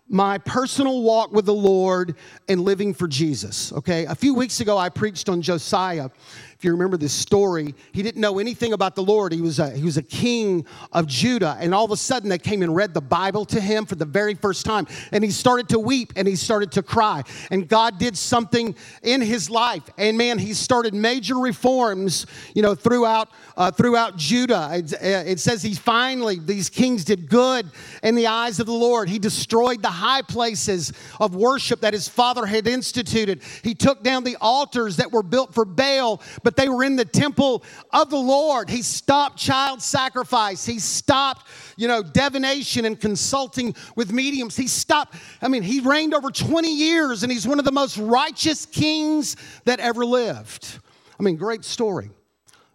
my 0.09 0.39
personal 0.39 1.03
walk 1.03 1.33
with 1.33 1.45
the 1.47 1.55
Lord 1.55 2.17
and 2.49 2.63
living 2.63 2.95
for 2.95 3.07
Jesus. 3.07 3.73
Okay, 3.73 4.07
a 4.07 4.15
few 4.15 4.35
weeks 4.35 4.61
ago 4.61 4.79
I 4.79 4.89
preached 4.89 5.29
on 5.29 5.43
Josiah 5.43 6.11
if 6.59 6.65
you 6.65 6.73
remember 6.73 6.97
this 6.97 7.13
story, 7.13 7.73
he 7.93 8.03
didn't 8.03 8.21
know 8.21 8.41
anything 8.41 8.73
about 8.73 8.97
the 8.97 9.03
Lord. 9.03 9.33
He 9.33 9.41
was 9.41 9.61
a, 9.61 9.71
he 9.71 9.85
was 9.85 9.97
a 9.97 10.03
king 10.03 10.67
of 10.93 11.07
Judah. 11.07 11.57
And 11.61 11.73
all 11.73 11.85
of 11.85 11.93
a 11.93 11.97
sudden, 11.97 12.29
they 12.29 12.39
came 12.39 12.63
and 12.63 12.75
read 12.75 12.95
the 12.95 13.01
Bible 13.01 13.45
to 13.45 13.61
him 13.61 13.87
for 13.87 13.95
the 13.95 14.05
very 14.05 14.35
first 14.35 14.67
time. 14.67 14.89
And 15.13 15.23
he 15.23 15.31
started 15.31 15.69
to 15.69 15.79
weep 15.79 16.15
and 16.17 16.27
he 16.27 16.35
started 16.35 16.73
to 16.73 16.83
cry. 16.83 17.23
And 17.53 17.69
God 17.69 18.01
did 18.01 18.17
something 18.17 18.75
in 19.05 19.21
his 19.21 19.49
life. 19.49 19.85
And 19.99 20.19
man, 20.19 20.37
he 20.37 20.53
started 20.53 20.95
major 20.95 21.37
reforms, 21.37 22.27
you 22.57 22.63
know, 22.63 22.75
throughout, 22.75 23.29
uh, 23.57 23.71
throughout 23.71 24.17
Judah. 24.17 24.69
It, 24.73 24.95
uh, 24.95 25.31
it 25.31 25.39
says 25.39 25.63
he 25.63 25.75
finally, 25.75 26.41
these 26.41 26.69
kings 26.69 27.05
did 27.05 27.29
good 27.29 27.71
in 28.03 28.17
the 28.17 28.27
eyes 28.27 28.59
of 28.59 28.67
the 28.67 28.73
Lord. 28.73 29.09
He 29.09 29.21
destroyed 29.21 29.81
the 29.81 29.91
high 29.91 30.23
places 30.23 30.93
of 31.21 31.37
worship 31.37 31.83
that 31.83 31.95
his 31.95 32.09
father 32.09 32.47
had 32.47 32.67
instituted. 32.67 33.43
He 33.63 33.77
took 33.77 34.03
down 34.03 34.25
the 34.25 34.37
altars 34.41 34.97
that 34.97 35.13
were 35.13 35.23
built 35.23 35.55
for 35.55 35.65
Baal 35.65 36.21
but 36.49 36.57
they 36.57 36.71
were 36.71 36.83
in 36.83 36.97
the 36.97 37.05
temple 37.05 37.63
of 37.93 38.09
the 38.09 38.17
Lord. 38.17 38.71
He 38.71 38.81
stopped 38.81 39.37
child 39.37 39.83
sacrifice. 39.83 40.65
He 40.65 40.79
stopped, 40.79 41.47
you 41.77 41.87
know, 41.87 42.03
divination 42.03 42.87
and 42.87 42.99
consulting 42.99 43.75
with 43.97 44.15
mediums. 44.15 44.57
He 44.57 44.67
stopped, 44.67 45.15
I 45.43 45.49
mean, 45.49 45.63
he 45.63 45.81
reigned 45.81 46.15
over 46.15 46.31
20 46.31 46.75
years 46.75 47.23
and 47.23 47.31
he's 47.31 47.47
one 47.47 47.59
of 47.59 47.67
the 47.67 47.71
most 47.71 47.99
righteous 47.99 48.65
kings 48.65 49.37
that 49.67 49.79
ever 49.79 50.07
lived. 50.07 50.79
I 51.21 51.23
mean, 51.23 51.37
great 51.37 51.67
story. 51.67 52.09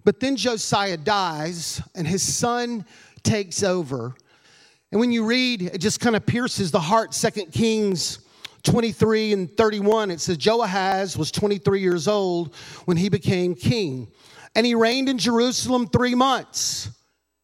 But 0.03 0.19
then 0.19 0.35
Josiah 0.35 0.97
dies 0.97 1.81
and 1.95 2.07
his 2.07 2.21
son 2.21 2.85
takes 3.23 3.63
over. 3.63 4.13
And 4.91 4.99
when 4.99 5.11
you 5.11 5.25
read, 5.25 5.63
it 5.63 5.79
just 5.79 5.99
kind 5.99 6.15
of 6.15 6.27
pierces 6.27 6.69
the 6.69 6.79
heart, 6.79 7.15
Second 7.15 7.51
Kings 7.51 8.19
23 8.63 9.34
and 9.34 9.58
31, 9.58 10.12
it 10.12 10.22
says, 10.22 10.38
Joahaz 10.38 11.17
was 11.17 11.32
23 11.32 11.82
years 11.82 12.08
old 12.08 12.55
when 12.86 12.98
he 12.98 13.10
became 13.10 13.55
king, 13.55 14.08
and 14.55 14.65
he 14.65 14.74
reigned 14.74 15.10
in 15.10 15.17
Jerusalem 15.17 15.88
three 15.88 16.15
months. 16.15 16.89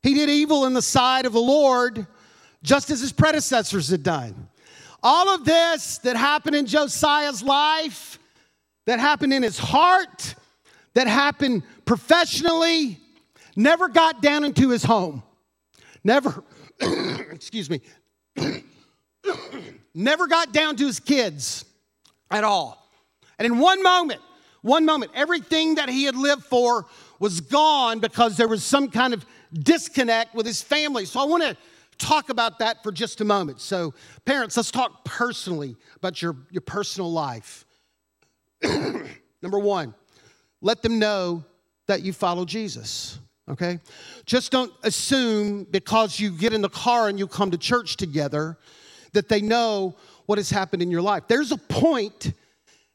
He 0.01 0.13
did 0.13 0.29
evil 0.29 0.65
in 0.65 0.73
the 0.73 0.81
sight 0.81 1.25
of 1.25 1.33
the 1.33 1.39
Lord, 1.39 2.07
just 2.63 2.89
as 2.89 3.01
his 3.01 3.11
predecessors 3.11 3.89
had 3.89 4.03
done. 4.03 4.47
All 5.03 5.29
of 5.29 5.45
this 5.45 5.97
that 5.99 6.15
happened 6.15 6.55
in 6.55 6.65
Josiah's 6.65 7.43
life, 7.43 8.19
that 8.85 8.99
happened 8.99 9.33
in 9.33 9.43
his 9.43 9.57
heart, 9.57 10.35
that 10.93 11.07
happened 11.07 11.63
professionally, 11.85 12.97
never 13.55 13.87
got 13.87 14.21
down 14.21 14.43
into 14.43 14.69
his 14.69 14.83
home. 14.83 15.23
Never, 16.03 16.43
excuse 17.31 17.69
me, 17.69 17.81
never 19.93 20.27
got 20.27 20.51
down 20.51 20.75
to 20.77 20.87
his 20.87 20.99
kids 20.99 21.65
at 22.31 22.43
all. 22.43 22.89
And 23.37 23.45
in 23.45 23.59
one 23.59 23.81
moment, 23.81 24.21
one 24.61 24.85
moment, 24.85 25.11
everything 25.15 25.75
that 25.75 25.89
he 25.89 26.03
had 26.03 26.15
lived 26.15 26.43
for 26.43 26.85
was 27.19 27.41
gone 27.41 27.99
because 27.99 28.37
there 28.37 28.47
was 28.47 28.63
some 28.63 28.89
kind 28.89 29.13
of 29.13 29.25
disconnect 29.53 30.35
with 30.35 30.45
his 30.45 30.61
family. 30.61 31.05
So 31.05 31.19
I 31.19 31.25
want 31.25 31.43
to 31.43 31.57
talk 31.97 32.29
about 32.29 32.59
that 32.59 32.83
for 32.83 32.91
just 32.91 33.21
a 33.21 33.25
moment. 33.25 33.61
So, 33.61 33.93
parents, 34.25 34.55
let's 34.57 34.71
talk 34.71 35.03
personally 35.03 35.75
about 35.97 36.21
your, 36.21 36.35
your 36.49 36.61
personal 36.61 37.11
life. 37.11 37.65
Number 39.41 39.59
one, 39.59 39.93
let 40.61 40.81
them 40.81 40.99
know 40.99 41.43
that 41.87 42.01
you 42.03 42.13
follow 42.13 42.45
Jesus 42.45 43.19
okay? 43.49 43.79
Just 44.25 44.51
don't 44.51 44.71
assume 44.83 45.65
because 45.65 46.19
you 46.19 46.31
get 46.31 46.53
in 46.53 46.61
the 46.61 46.69
car 46.69 47.09
and 47.09 47.17
you 47.17 47.27
come 47.27 47.51
to 47.51 47.57
church 47.57 47.97
together 47.97 48.57
that 49.13 49.29
they 49.29 49.41
know 49.41 49.95
what 50.25 50.37
has 50.37 50.49
happened 50.49 50.81
in 50.81 50.91
your 50.91 51.01
life. 51.01 51.23
There's 51.27 51.51
a 51.51 51.57
point 51.57 52.33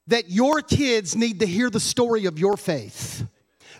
that 0.06 0.30
your 0.30 0.60
kids 0.60 1.16
need 1.16 1.40
to 1.40 1.46
hear 1.46 1.70
the 1.70 1.80
story 1.80 2.26
of 2.26 2.38
your 2.38 2.56
faith. 2.56 3.26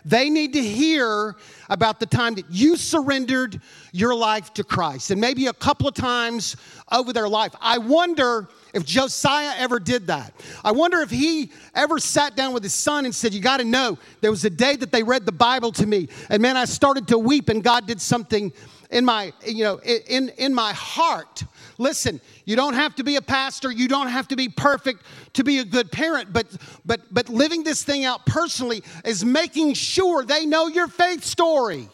They 0.05 0.29
need 0.29 0.53
to 0.53 0.61
hear 0.61 1.35
about 1.67 1.99
the 1.99 2.05
time 2.05 2.35
that 2.35 2.45
you 2.51 2.77
surrendered 2.77 3.59
your 3.91 4.13
life 4.13 4.53
to 4.53 4.63
Christ, 4.63 5.09
and 5.09 5.19
maybe 5.19 5.47
a 5.47 5.53
couple 5.53 5.87
of 5.87 5.95
times 5.95 6.55
over 6.91 7.11
their 7.11 7.27
life. 7.27 7.55
I 7.59 7.79
wonder 7.79 8.47
if 8.75 8.85
Josiah 8.85 9.55
ever 9.57 9.79
did 9.79 10.05
that. 10.07 10.31
I 10.63 10.73
wonder 10.73 11.01
if 11.01 11.09
he 11.09 11.51
ever 11.73 11.97
sat 11.97 12.35
down 12.35 12.53
with 12.53 12.61
his 12.61 12.73
son 12.73 13.05
and 13.05 13.15
said, 13.15 13.33
You 13.33 13.41
got 13.41 13.57
to 13.57 13.63
know, 13.63 13.97
there 14.21 14.29
was 14.29 14.45
a 14.45 14.49
day 14.51 14.75
that 14.75 14.91
they 14.91 15.01
read 15.01 15.25
the 15.25 15.31
Bible 15.31 15.71
to 15.71 15.87
me, 15.87 16.07
and 16.29 16.39
man, 16.39 16.55
I 16.55 16.65
started 16.65 17.07
to 17.07 17.17
weep, 17.17 17.49
and 17.49 17.63
God 17.63 17.87
did 17.87 17.99
something 17.99 18.53
in 18.91 19.05
my, 19.05 19.33
you 19.43 19.63
know, 19.63 19.79
in, 19.79 20.29
in 20.37 20.53
my 20.53 20.71
heart. 20.73 21.43
Listen, 21.77 22.21
you 22.45 22.55
don't 22.55 22.73
have 22.73 22.95
to 22.95 23.03
be 23.03 23.17
a 23.17 23.21
pastor, 23.21 23.71
you 23.71 23.87
don't 23.87 24.07
have 24.07 24.27
to 24.29 24.35
be 24.35 24.47
perfect 24.49 25.03
to 25.33 25.43
be 25.43 25.59
a 25.59 25.65
good 25.65 25.91
parent, 25.91 26.31
but 26.31 26.47
but 26.85 27.01
but 27.11 27.29
living 27.29 27.63
this 27.63 27.83
thing 27.83 28.05
out 28.05 28.25
personally 28.25 28.83
is 29.03 29.25
making 29.25 29.73
sure 29.73 30.23
they 30.23 30.45
know 30.45 30.67
your 30.67 30.87
faith 30.87 31.23
story. 31.23 31.89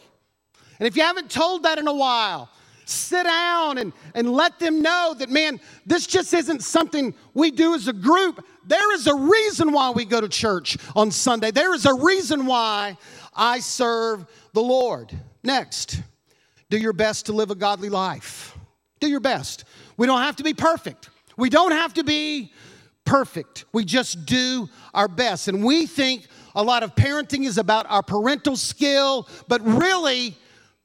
And 0.78 0.86
if 0.86 0.96
you 0.96 1.02
haven't 1.02 1.30
told 1.30 1.64
that 1.64 1.78
in 1.78 1.86
a 1.86 1.94
while, 1.94 2.48
sit 2.84 3.24
down 3.24 3.78
and, 3.78 3.92
and 4.14 4.32
let 4.32 4.58
them 4.58 4.82
know 4.82 5.14
that, 5.18 5.30
man, 5.30 5.60
this 5.86 6.06
just 6.06 6.34
isn't 6.34 6.62
something 6.62 7.14
we 7.34 7.50
do 7.50 7.74
as 7.74 7.88
a 7.88 7.92
group. 7.92 8.44
There 8.66 8.92
is 8.94 9.06
a 9.06 9.14
reason 9.14 9.72
why 9.72 9.90
we 9.90 10.04
go 10.04 10.20
to 10.20 10.28
church 10.28 10.76
on 10.96 11.10
Sunday. 11.10 11.50
There 11.50 11.74
is 11.74 11.86
a 11.86 11.94
reason 11.94 12.46
why 12.46 12.96
I 13.34 13.60
serve 13.60 14.26
the 14.52 14.62
Lord. 14.62 15.12
Next, 15.42 16.00
do 16.70 16.78
your 16.78 16.92
best 16.92 17.26
to 17.26 17.32
live 17.32 17.50
a 17.50 17.54
godly 17.54 17.88
life. 17.88 18.51
Do 19.02 19.08
your 19.08 19.18
best. 19.18 19.64
We 19.96 20.06
don't 20.06 20.22
have 20.22 20.36
to 20.36 20.44
be 20.44 20.54
perfect. 20.54 21.10
We 21.36 21.50
don't 21.50 21.72
have 21.72 21.92
to 21.94 22.04
be 22.04 22.52
perfect. 23.04 23.64
We 23.72 23.84
just 23.84 24.26
do 24.26 24.68
our 24.94 25.08
best. 25.08 25.48
And 25.48 25.64
we 25.64 25.86
think 25.86 26.28
a 26.54 26.62
lot 26.62 26.84
of 26.84 26.94
parenting 26.94 27.44
is 27.44 27.58
about 27.58 27.84
our 27.90 28.04
parental 28.04 28.54
skill, 28.54 29.28
but 29.48 29.60
really, 29.66 30.36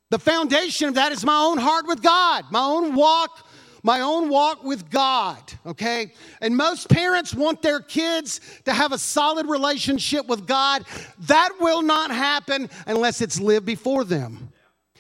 the 0.10 0.18
foundation 0.18 0.88
of 0.88 0.96
that 0.96 1.12
is 1.12 1.24
my 1.24 1.38
own 1.38 1.60
heart 1.60 1.86
with 1.86 2.02
God, 2.02 2.46
my 2.50 2.64
own 2.64 2.96
walk, 2.96 3.48
my 3.84 4.02
own 4.02 4.30
walk 4.30 4.64
with 4.64 4.90
God, 4.90 5.38
okay? 5.64 6.12
And 6.42 6.58
most 6.58 6.90
parents 6.90 7.36
want 7.36 7.62
their 7.62 7.82
kids 7.82 8.42
to 8.66 8.74
have 8.74 8.94
a 8.94 8.98
solid 8.98 9.46
relationship 9.46 10.26
with 10.26 10.48
God. 10.48 10.86
That 11.20 11.52
will 11.60 11.84
not 11.84 12.10
happen 12.10 12.72
unless 12.88 13.22
it's 13.22 13.40
lived 13.40 13.68
before 13.68 14.06
them. 14.06 14.52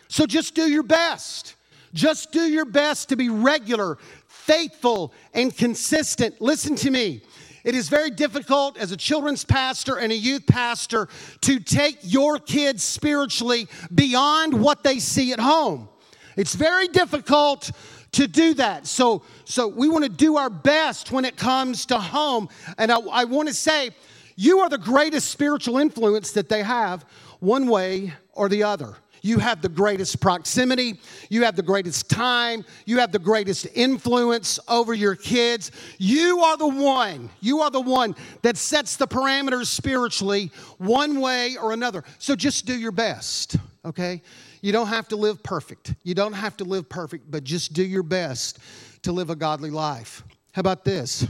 So 0.07 0.27
just 0.27 0.53
do 0.53 0.69
your 0.69 0.83
best. 0.83 1.55
Just 1.97 2.31
do 2.31 2.41
your 2.41 2.65
best 2.65 3.09
to 3.09 3.15
be 3.15 3.27
regular, 3.27 3.97
faithful, 4.27 5.11
and 5.33 5.55
consistent. 5.55 6.39
Listen 6.39 6.75
to 6.75 6.91
me. 6.91 7.23
It 7.63 7.73
is 7.73 7.89
very 7.89 8.11
difficult 8.11 8.77
as 8.77 8.91
a 8.91 8.97
children's 8.97 9.43
pastor 9.43 9.97
and 9.97 10.11
a 10.11 10.15
youth 10.15 10.45
pastor 10.45 11.09
to 11.41 11.59
take 11.59 11.97
your 12.03 12.37
kids 12.37 12.83
spiritually 12.83 13.67
beyond 13.93 14.53
what 14.53 14.83
they 14.83 14.99
see 14.99 15.33
at 15.33 15.39
home. 15.39 15.89
It's 16.35 16.53
very 16.53 16.87
difficult 16.87 17.71
to 18.11 18.27
do 18.27 18.53
that. 18.53 18.85
So, 18.85 19.23
so 19.45 19.67
we 19.67 19.89
want 19.89 20.03
to 20.03 20.09
do 20.09 20.37
our 20.37 20.51
best 20.51 21.11
when 21.11 21.25
it 21.25 21.35
comes 21.35 21.87
to 21.87 21.97
home. 21.97 22.47
And 22.77 22.91
I, 22.91 22.99
I 22.99 23.23
want 23.25 23.47
to 23.47 23.55
say, 23.55 23.89
you 24.35 24.59
are 24.59 24.69
the 24.69 24.77
greatest 24.77 25.31
spiritual 25.31 25.79
influence 25.79 26.31
that 26.33 26.47
they 26.47 26.61
have, 26.61 27.05
one 27.39 27.67
way 27.67 28.13
or 28.33 28.49
the 28.49 28.61
other. 28.61 28.97
You 29.21 29.39
have 29.39 29.61
the 29.61 29.69
greatest 29.69 30.19
proximity. 30.19 30.99
You 31.29 31.43
have 31.43 31.55
the 31.55 31.63
greatest 31.63 32.09
time. 32.09 32.65
You 32.85 32.99
have 32.99 33.11
the 33.11 33.19
greatest 33.19 33.67
influence 33.73 34.59
over 34.67 34.93
your 34.93 35.15
kids. 35.15 35.71
You 35.97 36.39
are 36.39 36.57
the 36.57 36.67
one, 36.67 37.29
you 37.41 37.61
are 37.61 37.71
the 37.71 37.81
one 37.81 38.15
that 38.41 38.57
sets 38.57 38.95
the 38.95 39.07
parameters 39.07 39.67
spiritually 39.67 40.51
one 40.77 41.19
way 41.19 41.57
or 41.57 41.73
another. 41.73 42.03
So 42.19 42.35
just 42.35 42.65
do 42.65 42.77
your 42.77 42.91
best, 42.91 43.57
okay? 43.85 44.21
You 44.61 44.71
don't 44.71 44.87
have 44.87 45.07
to 45.09 45.15
live 45.15 45.43
perfect. 45.43 45.93
You 46.03 46.15
don't 46.15 46.33
have 46.33 46.57
to 46.57 46.63
live 46.63 46.89
perfect, 46.89 47.29
but 47.29 47.43
just 47.43 47.73
do 47.73 47.83
your 47.83 48.03
best 48.03 48.59
to 49.03 49.11
live 49.11 49.29
a 49.29 49.35
godly 49.35 49.69
life. 49.69 50.23
How 50.51 50.61
about 50.61 50.83
this? 50.83 51.27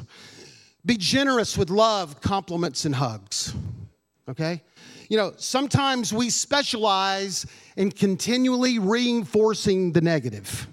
Be 0.85 0.97
generous 0.97 1.57
with 1.57 1.69
love, 1.69 2.21
compliments, 2.21 2.85
and 2.85 2.95
hugs, 2.95 3.53
okay? 4.29 4.63
You 5.09 5.17
know, 5.17 5.33
sometimes 5.37 6.13
we 6.13 6.29
specialize 6.29 7.45
in 7.75 7.91
continually 7.91 8.79
reinforcing 8.79 9.93
the 9.93 10.01
negative. 10.01 10.67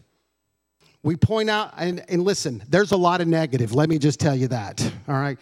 We 1.02 1.16
point 1.16 1.50
out, 1.50 1.74
and, 1.76 2.02
and 2.08 2.22
listen, 2.22 2.62
there's 2.68 2.92
a 2.92 2.96
lot 2.96 3.20
of 3.20 3.28
negative. 3.28 3.74
Let 3.74 3.88
me 3.88 3.98
just 3.98 4.18
tell 4.18 4.34
you 4.34 4.48
that, 4.48 4.82
all 5.06 5.14
right? 5.14 5.38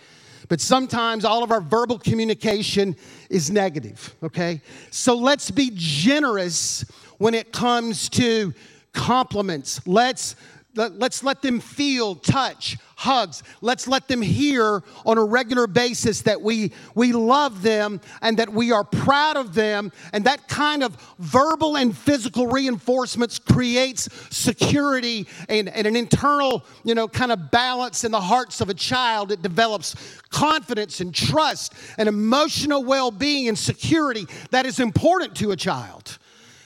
But 0.49 0.61
sometimes 0.61 1.25
all 1.25 1.43
of 1.43 1.53
our 1.53 1.61
verbal 1.61 1.99
communication 1.99 2.97
is 3.31 3.51
negative, 3.51 4.15
okay? 4.23 4.61
So 4.91 5.17
let's 5.17 5.51
be 5.51 5.71
generous 5.73 6.85
when 7.19 7.33
it 7.33 7.53
comes 7.53 8.09
to 8.11 8.53
compliments. 8.93 9.81
Let's 9.87 10.37
Let's 10.75 11.23
let 11.23 11.43
them 11.43 11.61
feel, 11.61 12.15
touch, 12.15 12.79
hugs. 12.97 13.43
Let's 13.61 13.87
let 13.87 14.09
them 14.09 14.23
hear 14.23 14.83
on 15.05 15.19
a 15.19 15.25
regular 15.25 15.67
basis 15.67 16.23
that 16.23 16.41
we, 16.41 16.73
we 16.95 17.13
love 17.13 17.61
them 17.61 18.01
and 18.23 18.39
that 18.39 18.51
we 18.51 18.73
are 18.73 18.83
proud 18.83 19.37
of 19.37 19.55
them. 19.55 19.93
And 20.15 20.25
that 20.25 20.49
kind 20.49 20.83
of 20.83 20.97
verbal 21.19 21.77
and 21.77 21.97
physical 21.97 22.47
reinforcements 22.47 23.39
creates 23.39 24.09
security 24.35 25.27
and, 25.51 25.69
and 25.69 25.87
an 25.87 25.95
internal, 25.95 26.65
you 26.85 26.95
know, 26.95 27.07
kind 27.07 27.33
of 27.33 27.51
balance 27.51 28.05
in 28.05 28.13
the 28.13 28.21
hearts 28.21 28.63
of 28.63 28.71
a 28.71 28.75
child. 28.75 29.31
It 29.31 29.43
develops 29.43 29.95
confidence 30.31 31.01
and 31.01 31.15
trust 31.15 31.75
and 31.99 32.09
emotional 32.09 32.83
well 32.83 33.11
being 33.11 33.49
and 33.49 33.59
security 33.59 34.27
that 34.53 34.65
is 34.65 34.81
important 34.81 35.37
to 35.37 35.51
a 35.51 35.57
child. 35.57 36.19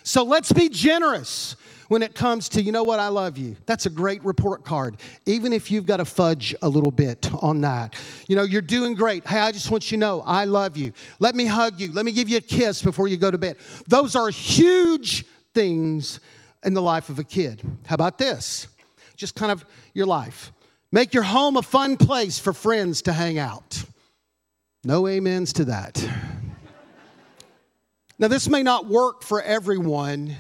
So 0.05 0.23
let's 0.23 0.53
be 0.53 0.69
generous 0.69 1.57
when 1.89 2.03
it 2.03 2.15
comes 2.15 2.49
to, 2.51 2.63
you 2.63 2.73
know 2.73 2.83
what, 2.83 2.99
I 2.99 3.09
love 3.09 3.39
you. 3.39 3.57
That's 3.67 3.87
a 3.87 3.91
great 3.91 4.25
report 4.25 4.65
card, 4.65 4.97
even 5.25 5.53
if 5.53 5.71
you've 5.71 5.87
got 5.87 5.99
to 5.99 6.05
fudge 6.05 6.55
a 6.63 6.69
little 6.69 6.91
bit 6.91 7.31
on 7.43 7.61
that. 7.63 7.95
You 8.29 8.37
know, 8.37 8.43
you're 8.43 8.63
doing 8.63 8.95
great. 8.95 9.27
Hey, 9.27 9.41
I 9.41 9.53
just 9.53 9.71
want 9.71 9.91
you 9.91 9.97
to 9.97 10.01
know 10.01 10.23
I 10.27 10.45
love 10.45 10.77
you. 10.77 10.93
Let 11.19 11.35
me 11.35 11.47
hug 11.47 11.81
you. 11.81 11.93
Let 11.93 12.05
me 12.05 12.13
give 12.13 12.29
you 12.29 12.39
a 12.39 12.43
kiss 12.43 12.83
before 12.83 13.09
you 13.09 13.17
go 13.17 13.31
to 13.31 13.39
bed. 13.39 13.57
Those 13.87 14.17
are 14.17 14.29
huge 14.29 15.25
things 15.55 16.21
in 16.65 16.75
the 16.75 16.83
life 16.83 17.09
of 17.09 17.19
a 17.19 17.25
kid. 17.25 17.63
How 17.87 17.95
about 17.95 18.19
this? 18.19 18.67
Just 19.17 19.35
kind 19.35 19.53
of 19.53 19.65
your 19.95 20.07
life. 20.07 20.53
Make 20.93 21.15
your 21.15 21.23
home 21.23 21.57
a 21.57 21.63
fun 21.63 21.97
place 21.97 22.39
for 22.39 22.53
friends 22.53 23.03
to 23.03 23.13
hang 23.13 23.39
out. 23.39 23.85
No 24.85 25.07
amens 25.07 25.53
to 25.55 25.65
that. 25.67 26.09
Now, 28.19 28.29
this 28.29 28.49
may 28.49 28.63
not 28.63 28.87
work 28.87 29.23
for 29.23 29.43
everyone 29.43 30.37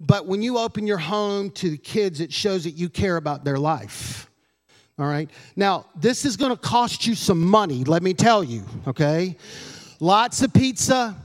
but 0.00 0.26
when 0.26 0.42
you 0.42 0.58
open 0.58 0.86
your 0.86 0.98
home 0.98 1.50
to 1.52 1.70
the 1.70 1.78
kids, 1.78 2.20
it 2.20 2.32
shows 2.32 2.64
that 2.64 2.72
you 2.72 2.88
care 2.88 3.16
about 3.16 3.44
their 3.44 3.58
life. 3.58 4.30
All 4.98 5.06
right. 5.06 5.28
Now, 5.56 5.86
this 5.96 6.24
is 6.24 6.36
going 6.36 6.52
to 6.52 6.56
cost 6.56 7.06
you 7.06 7.14
some 7.14 7.40
money, 7.40 7.84
let 7.84 8.02
me 8.02 8.14
tell 8.14 8.44
you, 8.44 8.64
okay? 8.86 9.36
Lots 9.98 10.42
of 10.42 10.52
pizza, 10.52 11.16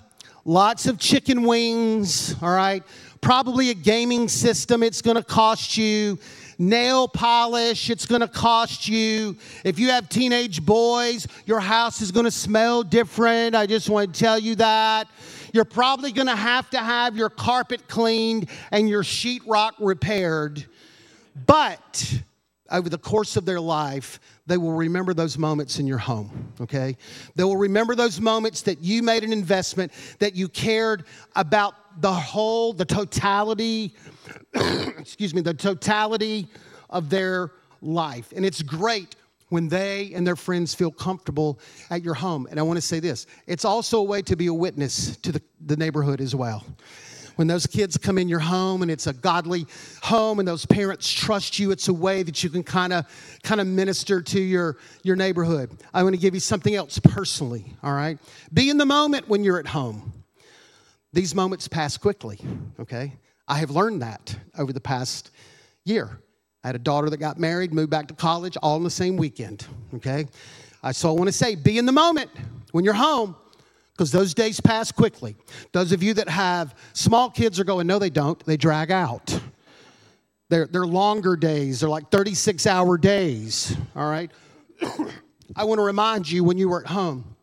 lots 0.46 0.88
of 0.88 0.98
chicken 0.98 1.44
wings, 1.44 2.36
all 2.42 2.50
right? 2.50 2.84
Probably 3.22 3.70
a 3.70 3.74
gaming 3.74 4.28
system 4.28 4.82
it's 4.82 5.02
going 5.02 5.18
to 5.18 5.24
cost 5.24 5.78
you. 5.78 6.18
nail 6.60 7.08
polish. 7.08 7.90
It's 7.90 8.06
going 8.06 8.22
to 8.22 8.28
cost 8.28 8.88
you. 8.88 9.38
If 9.64 9.80
you 9.80 9.90
have 9.90 10.10
teenage 10.10 10.64
boys, 10.64 11.26
your 11.46 11.62
house 11.62 12.02
is 12.02 12.12
going 12.12 12.26
to 12.26 12.32
smell 12.32 12.84
different. 12.84 13.56
I 13.56 13.66
just 13.66 13.90
want 13.90 14.14
to 14.14 14.20
tell 14.20 14.38
you 14.38 14.56
that. 14.56 15.08
You're 15.54 15.66
probably 15.66 16.12
going 16.12 16.28
to 16.28 16.36
have 16.36 16.70
to 16.72 16.80
have 16.80 17.16
your 17.16 17.30
carpet 17.30 17.88
cleaned 17.88 18.50
and 18.72 18.90
your 18.90 19.04
sheetrock 19.04 19.74
repaired. 19.80 20.66
But 21.46 22.22
over 22.72 22.90
the 22.90 22.98
course 22.98 23.36
of 23.38 23.46
their 23.46 23.60
life, 23.60 24.20
they 24.46 24.58
will 24.58 24.74
remember 24.74 25.14
those 25.14 25.38
moments 25.38 25.80
in 25.80 25.88
your 25.88 25.98
home, 25.98 26.54
okay? 26.62 26.98
They 27.36 27.44
will 27.44 27.58
remember 27.58 27.96
those 27.96 28.20
moments 28.20 28.62
that 28.64 28.84
you 28.84 29.04
made 29.04 29.24
an 29.24 29.34
investment, 29.34 29.92
that 30.20 30.36
you 30.36 30.48
cared 30.48 31.06
about 31.36 32.02
the 32.02 32.14
whole, 32.14 32.74
the 32.74 32.86
totality, 32.86 33.96
excuse 34.54 35.34
me, 35.34 35.42
the 35.42 35.54
totality 35.54 36.48
of 36.90 37.10
their 37.10 37.52
life. 37.82 38.34
And 38.36 38.46
it's 38.46 38.62
great 38.62 39.16
when 39.50 39.68
they 39.68 40.12
and 40.14 40.26
their 40.26 40.36
friends 40.36 40.74
feel 40.74 40.92
comfortable 40.92 41.60
at 41.90 42.04
your 42.04 42.14
home. 42.14 42.48
And 42.50 42.60
I 42.60 42.64
want 42.64 42.78
to 42.78 42.82
say 42.82 43.00
this 43.00 43.28
it's 43.46 43.66
also 43.66 44.00
a 44.00 44.04
way 44.04 44.22
to 44.24 44.36
be 44.36 44.48
a 44.48 44.54
witness 44.54 45.18
to 45.18 45.32
the, 45.32 45.42
the 45.66 45.76
neighborhood 45.76 46.22
as 46.22 46.34
well. 46.36 46.66
When 47.36 47.48
those 47.48 47.66
kids 47.66 47.96
come 47.98 48.18
in 48.18 48.28
your 48.28 48.40
home 48.40 48.82
and 48.82 48.92
it's 48.92 49.08
a 49.08 49.14
godly 49.14 49.66
home 50.04 50.40
and 50.40 50.48
those 50.48 50.66
parents 50.66 51.10
trust 51.10 51.58
you 51.58 51.72
it's 51.72 51.88
a 51.88 51.94
way 51.94 52.22
that 52.22 52.44
you 52.44 52.50
can 52.50 52.64
kind 52.64 52.92
of 52.92 53.06
kind 53.44 53.62
of 53.62 53.68
minister 53.68 54.22
to 54.22 54.40
your 54.40 54.78
your 55.04 55.16
neighborhood. 55.16 55.72
I 55.94 56.04
want 56.04 56.16
to 56.16 56.22
give 56.22 56.34
you 56.34 56.42
something 56.42 56.76
else 56.76 57.00
personally 57.00 57.74
all 57.84 57.94
right? 57.94 58.18
Be 58.54 58.70
in 58.70 58.78
the 58.78 58.86
moment 58.86 59.28
when 59.30 59.44
you're 59.44 59.60
at 59.60 59.68
home. 59.68 60.14
These 61.12 61.34
moments 61.34 61.68
pass 61.68 61.98
quickly 61.98 62.40
okay? 62.80 63.14
I 63.48 63.58
have 63.58 63.72
learned 63.72 64.04
that 64.04 64.36
over 64.58 64.72
the 64.72 64.82
past 64.82 65.32
year 65.86 66.20
i 66.64 66.68
had 66.68 66.76
a 66.76 66.80
daughter 66.80 67.10
that 67.10 67.18
got 67.18 67.40
married 67.40 67.74
moved 67.74 67.90
back 67.90 68.08
to 68.08 68.14
college 68.14 68.58
all 68.62 68.78
in 68.78 68.84
the 68.84 68.90
same 68.90 69.18
weekend 69.18 69.68
okay 69.94 70.26
uh, 70.84 70.92
so 70.92 71.10
i 71.10 71.12
want 71.12 71.28
to 71.28 71.34
say 71.34 71.56
be 71.56 71.78
in 71.78 71.86
the 71.86 71.92
moment 71.92 72.30
when 72.72 72.84
you're 72.84 72.94
home 72.94 73.36
because 74.00 74.14
those 74.14 74.34
days 74.34 74.62
pass 74.62 74.94
quickly. 74.94 75.36
Those 75.74 75.92
of 75.92 76.02
you 76.02 76.14
that 76.14 76.30
have 76.30 76.74
small 76.94 77.30
kids 77.30 77.60
are 77.60 77.66
going, 77.66 77.86
no, 77.86 78.00
they 78.00 78.10
don't. 78.10 78.40
They 78.46 78.56
drag 78.56 78.92
out. 78.92 79.38
They're, 80.48 80.68
they're 80.68 80.88
longer 80.88 81.36
days. 81.36 81.82
They're 81.82 81.90
like 81.90 82.10
36 82.10 82.66
hour 82.66 82.98
days, 82.98 83.76
all 83.98 84.10
right? 84.10 84.32
I 85.58 85.66
want 85.66 85.80
to 85.80 85.84
remind 85.84 86.32
you 86.32 86.46
when 86.46 86.58
you 86.58 86.70
were 86.70 86.80
at 86.80 86.88
home, 86.88 87.36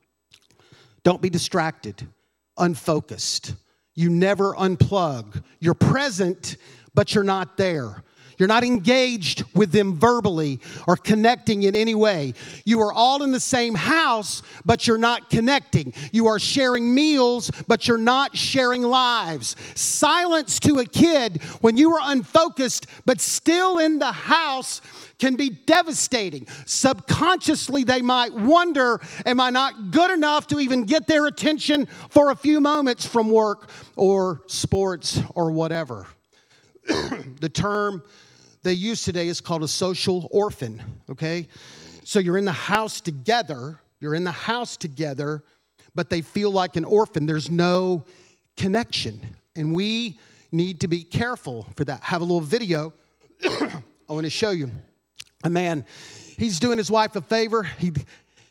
don't 1.02 1.20
be 1.20 1.28
distracted, 1.28 2.08
unfocused. 2.56 3.54
You 3.94 4.08
never 4.08 4.54
unplug. 4.54 5.44
You're 5.60 5.74
present, 5.74 6.56
but 6.94 7.14
you're 7.14 7.22
not 7.22 7.58
there. 7.58 8.02
You're 8.38 8.48
not 8.48 8.64
engaged 8.64 9.44
with 9.54 9.72
them 9.72 9.98
verbally 9.98 10.60
or 10.86 10.96
connecting 10.96 11.62
in 11.62 11.74
any 11.74 11.94
way. 11.94 12.34
You 12.64 12.80
are 12.80 12.92
all 12.92 13.22
in 13.22 13.32
the 13.32 13.40
same 13.40 13.74
house, 13.74 14.42
but 14.64 14.86
you're 14.86 14.98
not 14.98 15.30
connecting. 15.30 15.94
You 16.12 16.26
are 16.26 16.38
sharing 16.38 16.94
meals, 16.94 17.50
but 17.66 17.88
you're 17.88 17.98
not 17.98 18.36
sharing 18.36 18.82
lives. 18.82 19.56
Silence 19.74 20.60
to 20.60 20.78
a 20.78 20.84
kid 20.84 21.42
when 21.60 21.76
you 21.76 21.94
are 21.94 22.10
unfocused, 22.12 22.86
but 23.04 23.20
still 23.20 23.78
in 23.78 23.98
the 23.98 24.12
house 24.12 24.80
can 25.18 25.36
be 25.36 25.50
devastating. 25.50 26.46
Subconsciously, 26.66 27.84
they 27.84 28.02
might 28.02 28.34
wonder 28.34 29.00
Am 29.24 29.40
I 29.40 29.50
not 29.50 29.90
good 29.90 30.10
enough 30.10 30.46
to 30.48 30.60
even 30.60 30.84
get 30.84 31.06
their 31.06 31.26
attention 31.26 31.86
for 32.10 32.30
a 32.30 32.36
few 32.36 32.60
moments 32.60 33.06
from 33.06 33.30
work 33.30 33.70
or 33.96 34.42
sports 34.46 35.20
or 35.34 35.50
whatever? 35.50 36.06
the 37.40 37.48
term 37.48 38.02
they 38.66 38.74
use 38.74 39.02
today 39.02 39.28
is 39.28 39.40
called 39.40 39.62
a 39.62 39.68
social 39.68 40.28
orphan, 40.30 40.82
okay? 41.08 41.48
So 42.04 42.18
you're 42.18 42.36
in 42.36 42.44
the 42.44 42.52
house 42.52 43.00
together, 43.00 43.80
you're 44.00 44.14
in 44.14 44.24
the 44.24 44.32
house 44.32 44.76
together, 44.76 45.42
but 45.94 46.10
they 46.10 46.20
feel 46.20 46.50
like 46.50 46.76
an 46.76 46.84
orphan. 46.84 47.26
There's 47.26 47.50
no 47.50 48.04
connection. 48.56 49.36
And 49.54 49.74
we 49.74 50.18
need 50.52 50.80
to 50.80 50.88
be 50.88 51.02
careful 51.02 51.66
for 51.76 51.84
that. 51.84 52.02
Have 52.02 52.20
a 52.20 52.24
little 52.24 52.40
video 52.40 52.92
I 53.44 54.12
want 54.12 54.24
to 54.24 54.30
show 54.30 54.50
you. 54.50 54.70
A 55.44 55.50
man, 55.50 55.84
he's 56.38 56.58
doing 56.58 56.78
his 56.78 56.90
wife 56.90 57.16
a 57.16 57.20
favor. 57.20 57.62
He, 57.62 57.92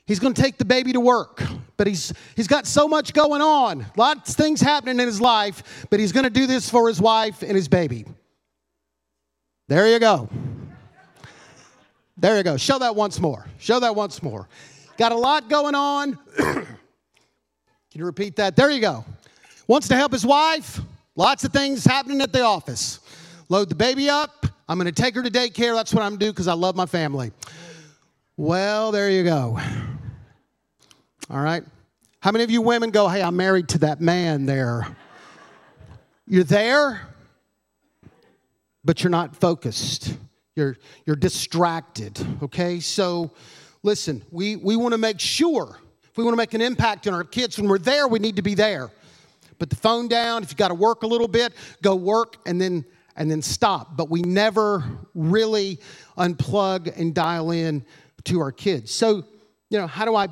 he's 0.05 0.19
going 0.19 0.33
to 0.33 0.41
take 0.41 0.57
the 0.57 0.65
baby 0.65 0.93
to 0.93 0.99
work, 0.99 1.41
but 1.77 1.87
he's, 1.87 2.13
he's 2.35 2.47
got 2.47 2.67
so 2.67 2.87
much 2.87 3.13
going 3.13 3.41
on, 3.41 3.85
lots 3.97 4.31
of 4.31 4.35
things 4.35 4.61
happening 4.61 4.99
in 4.99 5.07
his 5.07 5.19
life, 5.19 5.87
but 5.89 5.99
he's 5.99 6.11
going 6.11 6.25
to 6.25 6.29
do 6.29 6.45
this 6.45 6.69
for 6.69 6.87
his 6.87 7.01
wife 7.01 7.41
and 7.41 7.55
his 7.55 7.67
baby. 7.67 8.05
There 9.67 9.88
you 9.88 9.99
go. 9.99 10.30
There 12.17 12.38
you 12.38 12.43
go. 12.43 12.56
Show 12.58 12.80
that 12.80 12.95
once 12.95 13.19
more. 13.19 13.45
Show 13.60 13.80
that 13.80 13.95
once 13.95 14.21
more. 14.21 14.47
Got 14.97 15.12
a 15.12 15.17
lot 15.17 15.49
going 15.49 15.75
on. 15.75 16.17
Can 16.38 16.65
you 17.93 18.06
repeat 18.06 18.36
that? 18.38 18.56
There 18.56 18.69
you 18.69 18.80
go. 18.80 19.04
Wants 19.67 19.88
to 19.88 19.95
help 19.95 20.12
his 20.12 20.25
wife. 20.25 20.80
Lots 21.15 21.43
of 21.43 21.51
things 21.51 21.84
happening 21.84 22.21
at 22.21 22.32
the 22.32 22.41
office. 22.41 22.99
Load 23.49 23.69
the 23.69 23.75
baby 23.75 24.10
up. 24.10 24.45
I'm 24.67 24.78
going 24.78 24.91
to 24.93 25.01
take 25.01 25.15
her 25.15 25.23
to 25.23 25.30
daycare. 25.30 25.75
That's 25.75 25.93
what 25.93 26.04
I'm 26.04 26.12
going 26.12 26.19
to 26.19 26.25
do 26.25 26.32
because 26.32 26.47
I 26.47 26.54
love 26.54 26.75
my 26.75 26.86
family. 26.86 27.32
Well, 28.38 28.91
there 28.91 29.10
you 29.10 29.23
go. 29.23 29.60
All 31.30 31.39
right. 31.39 31.63
How 32.19 32.32
many 32.32 32.43
of 32.43 32.51
you 32.51 32.62
women 32.62 32.91
go, 32.91 33.08
hey, 33.08 33.21
I'm 33.21 33.36
married 33.36 33.69
to 33.69 33.78
that 33.80 34.01
man 34.01 34.45
there? 34.45 34.88
You're 36.28 36.43
there? 36.43 37.14
But 38.85 39.03
you're 39.03 39.11
not 39.11 39.35
focused. 39.35 40.17
You're, 40.55 40.77
you're 41.05 41.17
distracted, 41.17 42.25
okay? 42.43 42.79
So 42.79 43.31
listen, 43.83 44.21
we, 44.31 44.55
we 44.55 44.77
want 44.77 44.93
to 44.93 44.97
make 44.97 45.19
sure, 45.19 45.77
if 46.03 46.17
we 46.17 46.23
want 46.23 46.33
to 46.33 46.37
make 46.37 46.53
an 46.53 46.61
impact 46.61 47.07
on 47.07 47.13
our 47.13 47.23
kids, 47.23 47.57
when 47.57 47.67
we're 47.67 47.79
there, 47.79 48.07
we 48.07 48.19
need 48.19 48.37
to 48.37 48.41
be 48.41 48.53
there. 48.53 48.89
Put 49.59 49.69
the 49.69 49.75
phone 49.75 50.07
down. 50.07 50.43
If 50.43 50.51
you 50.51 50.57
got 50.57 50.69
to 50.69 50.75
work 50.75 51.03
a 51.03 51.07
little 51.07 51.27
bit, 51.27 51.53
go 51.81 51.95
work 51.95 52.37
and 52.45 52.61
then 52.61 52.85
and 53.17 53.31
then 53.31 53.41
stop. 53.41 53.95
But 53.95 54.09
we 54.09 54.21
never 54.21 54.83
really 55.13 55.79
unplug 56.17 56.99
and 56.99 57.13
dial 57.15 57.51
in 57.51 57.85
to 58.25 58.41
our 58.41 58.51
kids. 58.51 58.91
So, 58.91 59.23
you 59.69 59.77
know, 59.77 59.87
how 59.87 60.03
do 60.03 60.15
I 60.15 60.27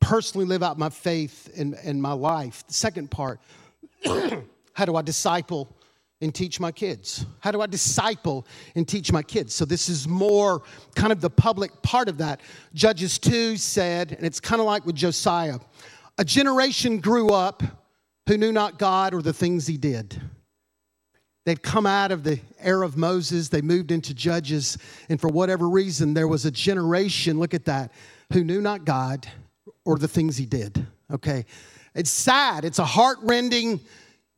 personally 0.00 0.46
live 0.46 0.62
out 0.62 0.78
my 0.78 0.90
faith 0.90 1.50
in, 1.56 1.74
in 1.82 1.98
my 1.98 2.12
life? 2.12 2.66
The 2.66 2.74
second 2.74 3.10
part, 3.10 3.40
how 4.04 4.84
do 4.84 4.96
I 4.96 5.02
disciple 5.02 5.74
and 6.20 6.34
teach 6.34 6.60
my 6.60 6.72
kids? 6.72 7.24
How 7.40 7.50
do 7.50 7.60
I 7.60 7.66
disciple 7.66 8.46
and 8.74 8.86
teach 8.86 9.12
my 9.12 9.22
kids? 9.22 9.54
So, 9.54 9.64
this 9.64 9.88
is 9.88 10.06
more 10.06 10.62
kind 10.94 11.12
of 11.12 11.20
the 11.20 11.30
public 11.30 11.82
part 11.82 12.08
of 12.08 12.18
that. 12.18 12.40
Judges 12.74 13.18
2 13.18 13.56
said, 13.56 14.12
and 14.12 14.24
it's 14.24 14.40
kind 14.40 14.60
of 14.60 14.66
like 14.66 14.84
with 14.86 14.96
Josiah 14.96 15.58
a 16.20 16.24
generation 16.24 17.00
grew 17.00 17.30
up 17.30 17.62
who 18.28 18.36
knew 18.36 18.52
not 18.52 18.78
God 18.78 19.14
or 19.14 19.22
the 19.22 19.32
things 19.32 19.66
he 19.66 19.78
did. 19.78 20.20
They'd 21.46 21.62
come 21.62 21.86
out 21.86 22.12
of 22.12 22.22
the 22.22 22.38
era 22.60 22.84
of 22.84 22.98
Moses, 22.98 23.48
they 23.48 23.62
moved 23.62 23.90
into 23.90 24.12
Judges, 24.12 24.76
and 25.08 25.18
for 25.18 25.28
whatever 25.28 25.68
reason, 25.68 26.12
there 26.12 26.28
was 26.28 26.44
a 26.44 26.50
generation, 26.50 27.38
look 27.38 27.54
at 27.54 27.64
that, 27.64 27.92
who 28.34 28.44
knew 28.44 28.60
not 28.60 28.84
God 28.84 29.26
or 29.86 29.96
the 29.96 30.06
things 30.06 30.36
he 30.36 30.44
did. 30.44 30.86
Okay? 31.10 31.46
It's 31.94 32.10
sad, 32.10 32.66
it's 32.66 32.78
a 32.78 32.84
heart 32.84 33.18
rending 33.22 33.80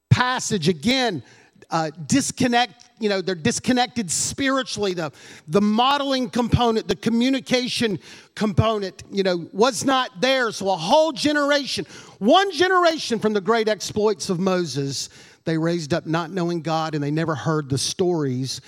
passage. 0.09 0.69
Again, 0.69 1.23
uh, 1.73 1.91
disconnect 2.07 2.85
you 3.01 3.09
know 3.09 3.21
they're 3.21 3.35
disconnected 3.35 4.09
spiritually. 4.11 4.95
The 4.95 5.11
the 5.49 5.61
modeling 5.61 6.31
component 6.31 6.87
the 6.87 6.95
communication 6.95 7.99
component 8.37 9.03
you 9.11 9.25
know 9.25 9.49
was 9.53 9.85
not 9.85 10.21
there. 10.21 10.53
So 10.53 10.71
a 10.71 10.77
whole 10.77 11.11
generation 11.11 11.85
one 12.21 12.53
generation 12.53 13.19
from 13.19 13.33
the 13.33 13.41
great 13.41 13.69
exploits 13.69 14.31
of 14.31 14.39
moses 14.39 15.09
they 15.45 15.59
raised 15.59 15.93
up 15.93 16.07
not 16.07 16.31
knowing 16.31 16.63
god 16.63 16.95
and 16.95 17.03
they 17.03 17.11
never 17.11 17.35
heard 17.35 17.69
the 17.69 17.79
stories 17.79 18.61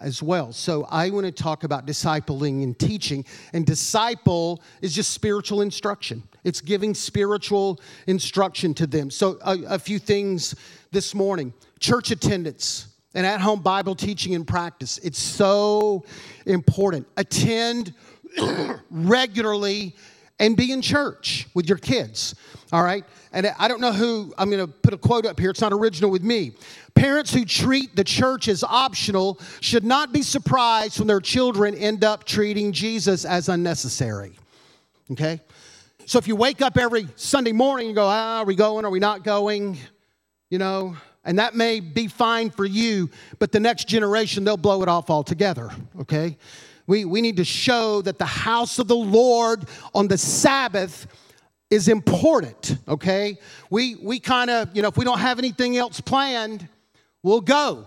as 0.00 0.22
well. 0.22 0.52
So 0.52 0.86
i 0.90 1.10
want 1.10 1.26
to 1.26 1.32
talk 1.32 1.64
about 1.64 1.86
discipling 1.86 2.62
and 2.62 2.78
teaching. 2.78 3.24
And 3.52 3.66
disciple 3.66 4.62
is 4.80 4.94
just 4.94 5.12
spiritual 5.12 5.60
instruction. 5.60 6.22
It's 6.44 6.60
giving 6.60 6.94
spiritual 6.94 7.80
instruction 8.06 8.72
to 8.74 8.86
them. 8.86 9.10
So 9.10 9.38
a, 9.44 9.58
a 9.74 9.78
few 9.78 9.98
things 9.98 10.54
this 10.90 11.14
morning 11.14 11.52
church 11.82 12.10
attendance 12.12 12.86
and 13.14 13.26
at 13.26 13.40
home 13.40 13.60
Bible 13.60 13.94
teaching 13.94 14.34
and 14.34 14.46
practice. 14.46 14.98
It's 14.98 15.18
so 15.18 16.04
important. 16.46 17.06
Attend 17.16 17.92
regularly 18.90 19.94
and 20.38 20.56
be 20.56 20.72
in 20.72 20.80
church 20.80 21.46
with 21.54 21.68
your 21.68 21.78
kids. 21.78 22.34
All 22.72 22.82
right? 22.82 23.04
And 23.32 23.46
I 23.58 23.68
don't 23.68 23.80
know 23.80 23.92
who, 23.92 24.32
I'm 24.38 24.48
going 24.48 24.66
to 24.66 24.72
put 24.72 24.94
a 24.94 24.96
quote 24.96 25.26
up 25.26 25.38
here. 25.38 25.50
It's 25.50 25.60
not 25.60 25.72
original 25.72 26.10
with 26.10 26.22
me. 26.22 26.52
Parents 26.94 27.34
who 27.34 27.44
treat 27.44 27.94
the 27.96 28.04
church 28.04 28.48
as 28.48 28.64
optional 28.64 29.38
should 29.60 29.84
not 29.84 30.12
be 30.12 30.22
surprised 30.22 30.98
when 30.98 31.08
their 31.08 31.20
children 31.20 31.74
end 31.74 32.04
up 32.04 32.24
treating 32.24 32.72
Jesus 32.72 33.24
as 33.24 33.48
unnecessary. 33.48 34.32
Okay? 35.10 35.40
So 36.06 36.18
if 36.18 36.26
you 36.26 36.36
wake 36.36 36.62
up 36.62 36.78
every 36.78 37.08
Sunday 37.16 37.52
morning 37.52 37.88
and 37.88 37.94
go, 37.94 38.06
ah, 38.06 38.38
are 38.38 38.44
we 38.44 38.54
going? 38.54 38.84
Are 38.84 38.90
we 38.90 39.00
not 39.00 39.24
going? 39.24 39.78
You 40.48 40.58
know, 40.58 40.96
And 41.24 41.38
that 41.38 41.54
may 41.54 41.80
be 41.80 42.08
fine 42.08 42.50
for 42.50 42.64
you, 42.64 43.08
but 43.38 43.52
the 43.52 43.60
next 43.60 43.86
generation, 43.86 44.44
they'll 44.44 44.56
blow 44.56 44.82
it 44.82 44.88
off 44.88 45.08
altogether, 45.08 45.70
okay? 46.00 46.36
We, 46.86 47.04
we 47.04 47.20
need 47.20 47.36
to 47.36 47.44
show 47.44 48.02
that 48.02 48.18
the 48.18 48.26
house 48.26 48.78
of 48.78 48.88
the 48.88 48.96
Lord 48.96 49.64
on 49.94 50.08
the 50.08 50.18
Sabbath 50.18 51.06
is 51.70 51.88
important, 51.88 52.76
okay? 52.88 53.38
We, 53.70 53.94
we 53.96 54.18
kind 54.18 54.50
of, 54.50 54.74
you 54.74 54.82
know, 54.82 54.88
if 54.88 54.96
we 54.96 55.04
don't 55.04 55.20
have 55.20 55.38
anything 55.38 55.76
else 55.76 56.00
planned, 56.00 56.68
we'll 57.22 57.40
go, 57.40 57.86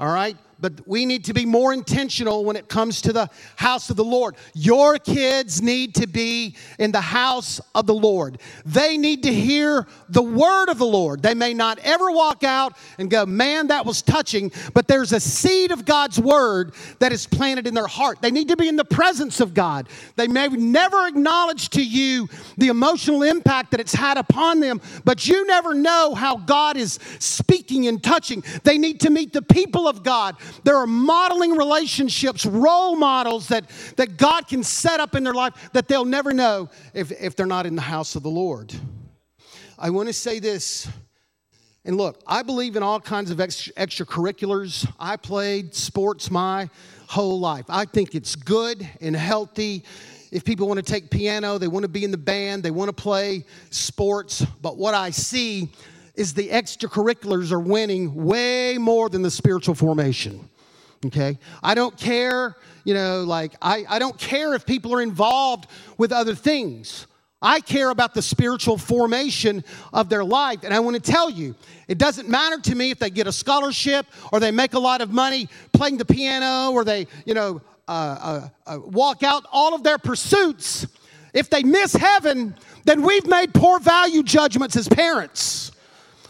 all 0.00 0.12
right? 0.12 0.36
But 0.62 0.86
we 0.86 1.04
need 1.04 1.24
to 1.24 1.34
be 1.34 1.44
more 1.44 1.72
intentional 1.72 2.44
when 2.44 2.56
it 2.56 2.68
comes 2.68 3.02
to 3.02 3.12
the 3.12 3.28
house 3.56 3.90
of 3.90 3.96
the 3.96 4.04
Lord. 4.04 4.36
Your 4.54 4.96
kids 4.96 5.60
need 5.60 5.94
to 5.96 6.06
be 6.06 6.56
in 6.78 6.92
the 6.92 7.00
house 7.00 7.60
of 7.74 7.86
the 7.86 7.94
Lord. 7.94 8.38
They 8.64 8.96
need 8.96 9.24
to 9.24 9.34
hear 9.34 9.88
the 10.08 10.22
word 10.22 10.68
of 10.68 10.78
the 10.78 10.86
Lord. 10.86 11.20
They 11.20 11.34
may 11.34 11.52
not 11.52 11.80
ever 11.80 12.10
walk 12.12 12.44
out 12.44 12.76
and 12.98 13.10
go, 13.10 13.26
man, 13.26 13.66
that 13.66 13.84
was 13.84 14.02
touching, 14.02 14.52
but 14.72 14.86
there's 14.86 15.12
a 15.12 15.20
seed 15.20 15.72
of 15.72 15.84
God's 15.84 16.20
word 16.20 16.74
that 17.00 17.12
is 17.12 17.26
planted 17.26 17.66
in 17.66 17.74
their 17.74 17.88
heart. 17.88 18.22
They 18.22 18.30
need 18.30 18.48
to 18.48 18.56
be 18.56 18.68
in 18.68 18.76
the 18.76 18.84
presence 18.84 19.40
of 19.40 19.54
God. 19.54 19.88
They 20.14 20.28
may 20.28 20.46
never 20.46 21.08
acknowledge 21.08 21.70
to 21.70 21.84
you 21.84 22.28
the 22.56 22.68
emotional 22.68 23.24
impact 23.24 23.72
that 23.72 23.80
it's 23.80 23.94
had 23.94 24.16
upon 24.16 24.60
them, 24.60 24.80
but 25.04 25.26
you 25.26 25.44
never 25.46 25.74
know 25.74 26.14
how 26.14 26.36
God 26.36 26.76
is 26.76 27.00
speaking 27.18 27.88
and 27.88 28.00
touching. 28.02 28.44
They 28.62 28.78
need 28.78 29.00
to 29.00 29.10
meet 29.10 29.32
the 29.32 29.42
people 29.42 29.88
of 29.88 30.04
God. 30.04 30.36
There 30.64 30.76
are 30.76 30.86
modeling 30.86 31.52
relationships, 31.52 32.46
role 32.46 32.96
models 32.96 33.48
that, 33.48 33.68
that 33.96 34.16
God 34.16 34.48
can 34.48 34.62
set 34.62 35.00
up 35.00 35.14
in 35.14 35.24
their 35.24 35.34
life 35.34 35.54
that 35.72 35.88
they'll 35.88 36.04
never 36.04 36.32
know 36.32 36.68
if, 36.94 37.10
if 37.12 37.36
they're 37.36 37.46
not 37.46 37.66
in 37.66 37.74
the 37.74 37.82
house 37.82 38.16
of 38.16 38.22
the 38.22 38.30
Lord. 38.30 38.74
I 39.78 39.90
want 39.90 40.08
to 40.08 40.12
say 40.12 40.38
this. 40.38 40.88
And 41.84 41.96
look, 41.96 42.22
I 42.26 42.42
believe 42.42 42.76
in 42.76 42.82
all 42.82 43.00
kinds 43.00 43.30
of 43.30 43.40
extra, 43.40 43.72
extracurriculars. 43.72 44.88
I 45.00 45.16
played 45.16 45.74
sports 45.74 46.30
my 46.30 46.70
whole 47.08 47.40
life. 47.40 47.64
I 47.68 47.84
think 47.84 48.14
it's 48.14 48.36
good 48.36 48.88
and 49.00 49.16
healthy. 49.16 49.84
If 50.30 50.44
people 50.44 50.68
want 50.68 50.78
to 50.78 50.84
take 50.84 51.10
piano, 51.10 51.58
they 51.58 51.68
want 51.68 51.82
to 51.82 51.88
be 51.88 52.04
in 52.04 52.10
the 52.10 52.16
band, 52.16 52.62
they 52.62 52.70
want 52.70 52.88
to 52.88 52.92
play 52.92 53.44
sports. 53.70 54.46
But 54.62 54.78
what 54.78 54.94
I 54.94 55.10
see 55.10 55.72
is 56.14 56.34
the 56.34 56.48
extracurriculars 56.48 57.52
are 57.52 57.60
winning 57.60 58.14
way 58.14 58.76
more 58.78 59.08
than 59.08 59.22
the 59.22 59.30
spiritual 59.30 59.74
formation. 59.74 60.48
Okay? 61.06 61.38
I 61.62 61.74
don't 61.74 61.96
care, 61.96 62.56
you 62.84 62.94
know, 62.94 63.24
like, 63.24 63.54
I, 63.60 63.84
I 63.88 63.98
don't 63.98 64.18
care 64.18 64.54
if 64.54 64.64
people 64.66 64.94
are 64.94 65.02
involved 65.02 65.68
with 65.98 66.12
other 66.12 66.34
things. 66.34 67.06
I 67.40 67.58
care 67.58 67.90
about 67.90 68.14
the 68.14 68.22
spiritual 68.22 68.78
formation 68.78 69.64
of 69.92 70.08
their 70.08 70.24
life. 70.24 70.60
And 70.62 70.72
I 70.72 70.78
want 70.78 70.94
to 70.94 71.02
tell 71.02 71.28
you, 71.28 71.56
it 71.88 71.98
doesn't 71.98 72.28
matter 72.28 72.60
to 72.60 72.74
me 72.76 72.90
if 72.90 73.00
they 73.00 73.10
get 73.10 73.26
a 73.26 73.32
scholarship 73.32 74.06
or 74.32 74.38
they 74.38 74.52
make 74.52 74.74
a 74.74 74.78
lot 74.78 75.00
of 75.00 75.10
money 75.10 75.48
playing 75.72 75.96
the 75.96 76.04
piano 76.04 76.70
or 76.70 76.84
they, 76.84 77.08
you 77.26 77.34
know, 77.34 77.60
uh, 77.88 77.90
uh, 77.90 78.48
uh, 78.68 78.78
walk 78.78 79.24
out 79.24 79.44
all 79.50 79.74
of 79.74 79.82
their 79.82 79.98
pursuits. 79.98 80.86
If 81.34 81.50
they 81.50 81.64
miss 81.64 81.94
heaven, 81.94 82.54
then 82.84 83.02
we've 83.02 83.26
made 83.26 83.52
poor 83.52 83.80
value 83.80 84.22
judgments 84.22 84.76
as 84.76 84.88
parents. 84.88 85.72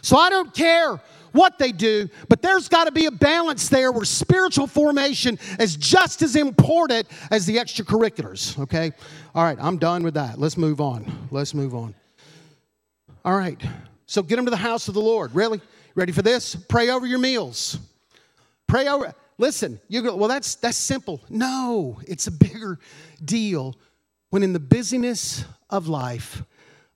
So 0.03 0.17
I 0.17 0.31
don't 0.31 0.53
care 0.53 1.01
what 1.31 1.59
they 1.59 1.73
do, 1.73 2.09
but 2.29 2.43
there's 2.43 2.69
got 2.69 2.85
to 2.85 2.93
be 2.93 3.07
a 3.07 3.11
balance 3.11 3.69
there 3.69 3.91
where 3.91 4.05
spiritual 4.05 4.67
formation 4.67 5.39
is 5.59 5.77
just 5.77 6.21
as 6.21 6.37
important 6.37 7.09
as 7.31 7.47
the 7.47 7.57
extracurriculars, 7.57 8.59
okay? 8.59 8.93
All 9.35 9.43
right, 9.43 9.57
I'm 9.61 9.79
done 9.79 10.03
with 10.03 10.15
that. 10.15 10.39
Let's 10.39 10.59
move 10.59 10.81
on. 10.81 11.29
Let's 11.31 11.55
move 11.55 11.75
on. 11.75 11.95
All 13.25 13.37
right, 13.37 13.61
so 14.07 14.23
get 14.23 14.37
them 14.37 14.45
to 14.45 14.51
the 14.51 14.57
house 14.57 14.89
of 14.89 14.95
the 14.95 15.01
Lord. 15.01 15.35
Really? 15.35 15.61
Ready 15.95 16.13
for 16.13 16.23
this? 16.23 16.55
Pray 16.55 16.91
over 16.91 17.07
your 17.07 17.19
meals. 17.19 17.79
Pray 18.67 18.89
over. 18.89 19.15
Listen, 19.39 19.81
you 19.89 20.03
go, 20.03 20.15
well, 20.15 20.29
that's, 20.29 20.57
that's 20.57 20.77
simple. 20.77 21.21
No, 21.31 22.01
it's 22.07 22.27
a 22.27 22.31
bigger 22.31 22.79
deal 23.25 23.77
when 24.31 24.43
in 24.43 24.53
the 24.53 24.61
busyness 24.61 25.45
of 25.71 25.89
life, 25.89 26.43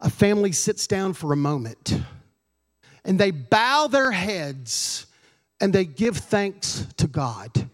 a 0.01 0.11
family 0.11 0.53
sits 0.53 0.87
down 0.87 1.13
for 1.15 1.33
a 1.33 1.37
moment 1.37 2.01
and 3.07 3.19
they 3.19 3.31
bow 3.31 3.87
their 3.87 4.11
heads 4.11 5.07
and 5.61 5.73
they 5.73 5.87
give 5.87 6.19
thanks 6.19 6.87
to 6.99 7.07
God. 7.07 7.71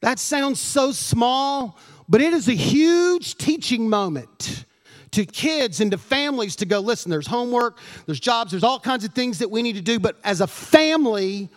That 0.00 0.18
sounds 0.18 0.60
so 0.60 0.92
small, 0.92 1.78
but 2.08 2.20
it 2.22 2.32
is 2.32 2.48
a 2.48 2.54
huge 2.54 3.36
teaching 3.36 3.88
moment 3.88 4.64
to 5.10 5.26
kids 5.26 5.80
and 5.80 5.90
to 5.90 5.98
families 5.98 6.56
to 6.56 6.64
go, 6.64 6.80
listen, 6.80 7.10
there's 7.10 7.26
homework, 7.26 7.78
there's 8.06 8.20
jobs, 8.20 8.52
there's 8.52 8.64
all 8.64 8.80
kinds 8.80 9.04
of 9.04 9.12
things 9.12 9.40
that 9.40 9.50
we 9.50 9.62
need 9.62 9.74
to 9.74 9.82
do, 9.82 9.98
but 9.98 10.16
as 10.24 10.40
a 10.40 10.46
family, 10.46 11.50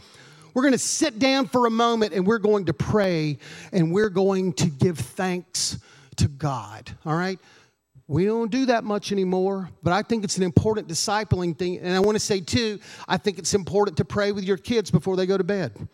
we're 0.53 0.63
going 0.63 0.73
to 0.73 0.77
sit 0.77 1.19
down 1.19 1.47
for 1.47 1.67
a 1.67 1.71
moment 1.71 2.13
and 2.13 2.25
we're 2.25 2.39
going 2.39 2.65
to 2.65 2.73
pray 2.73 3.37
and 3.71 3.93
we're 3.93 4.09
going 4.09 4.51
to 4.53 4.67
give 4.67 4.97
thanks 4.97 5.79
to 6.17 6.27
God. 6.27 6.91
All 7.05 7.15
right? 7.15 7.39
We 8.07 8.25
don't 8.25 8.51
do 8.51 8.67
that 8.67 8.83
much 8.83 9.11
anymore, 9.11 9.69
but 9.81 9.91
I 9.91 10.03
think 10.03 10.23
it's 10.23 10.37
an 10.37 10.43
important 10.43 10.87
discipling 10.87 11.57
thing. 11.57 11.79
And 11.79 11.95
I 11.95 11.99
want 11.99 12.15
to 12.15 12.19
say, 12.19 12.39
too, 12.39 12.79
I 13.07 13.17
think 13.17 13.39
it's 13.39 13.55
important 13.55 13.97
to 13.97 14.05
pray 14.05 14.31
with 14.31 14.43
your 14.43 14.57
kids 14.57 14.91
before 14.91 15.15
they 15.15 15.25
go 15.25 15.37
to 15.37 15.43
bed. 15.43 15.87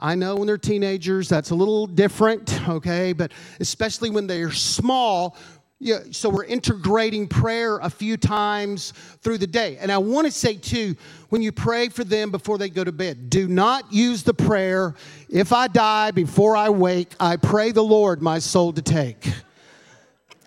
I 0.00 0.16
know 0.16 0.36
when 0.36 0.48
they're 0.48 0.58
teenagers, 0.58 1.28
that's 1.28 1.50
a 1.50 1.54
little 1.54 1.86
different, 1.86 2.68
okay? 2.68 3.12
But 3.12 3.32
especially 3.60 4.10
when 4.10 4.26
they're 4.26 4.50
small, 4.50 5.36
yeah, 5.80 6.00
so 6.10 6.28
we're 6.28 6.44
integrating 6.44 7.28
prayer 7.28 7.78
a 7.78 7.90
few 7.90 8.16
times 8.16 8.92
through 9.20 9.38
the 9.38 9.46
day. 9.46 9.76
And 9.78 9.92
I 9.92 9.98
want 9.98 10.26
to 10.26 10.32
say, 10.32 10.54
too, 10.54 10.96
when 11.28 11.40
you 11.40 11.52
pray 11.52 11.88
for 11.88 12.02
them 12.02 12.32
before 12.32 12.58
they 12.58 12.68
go 12.68 12.82
to 12.82 12.90
bed, 12.90 13.30
do 13.30 13.46
not 13.46 13.92
use 13.92 14.24
the 14.24 14.34
prayer, 14.34 14.96
if 15.28 15.52
I 15.52 15.68
die 15.68 16.10
before 16.10 16.56
I 16.56 16.68
wake, 16.68 17.14
I 17.20 17.36
pray 17.36 17.70
the 17.70 17.84
Lord 17.84 18.22
my 18.22 18.40
soul 18.40 18.72
to 18.72 18.82
take. 18.82 19.28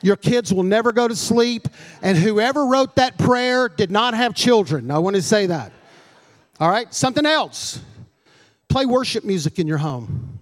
Your 0.01 0.15
kids 0.15 0.53
will 0.53 0.63
never 0.63 0.91
go 0.91 1.07
to 1.07 1.15
sleep. 1.15 1.67
And 2.01 2.17
whoever 2.17 2.65
wrote 2.65 2.95
that 2.95 3.17
prayer 3.17 3.69
did 3.69 3.91
not 3.91 4.13
have 4.13 4.33
children. 4.33 4.91
I 4.91 4.99
want 4.99 5.15
to 5.15 5.21
say 5.21 5.45
that. 5.47 5.71
All 6.59 6.69
right, 6.69 6.93
something 6.93 7.25
else. 7.25 7.79
Play 8.69 8.85
worship 8.85 9.23
music 9.23 9.59
in 9.59 9.67
your 9.67 9.77
home 9.77 10.39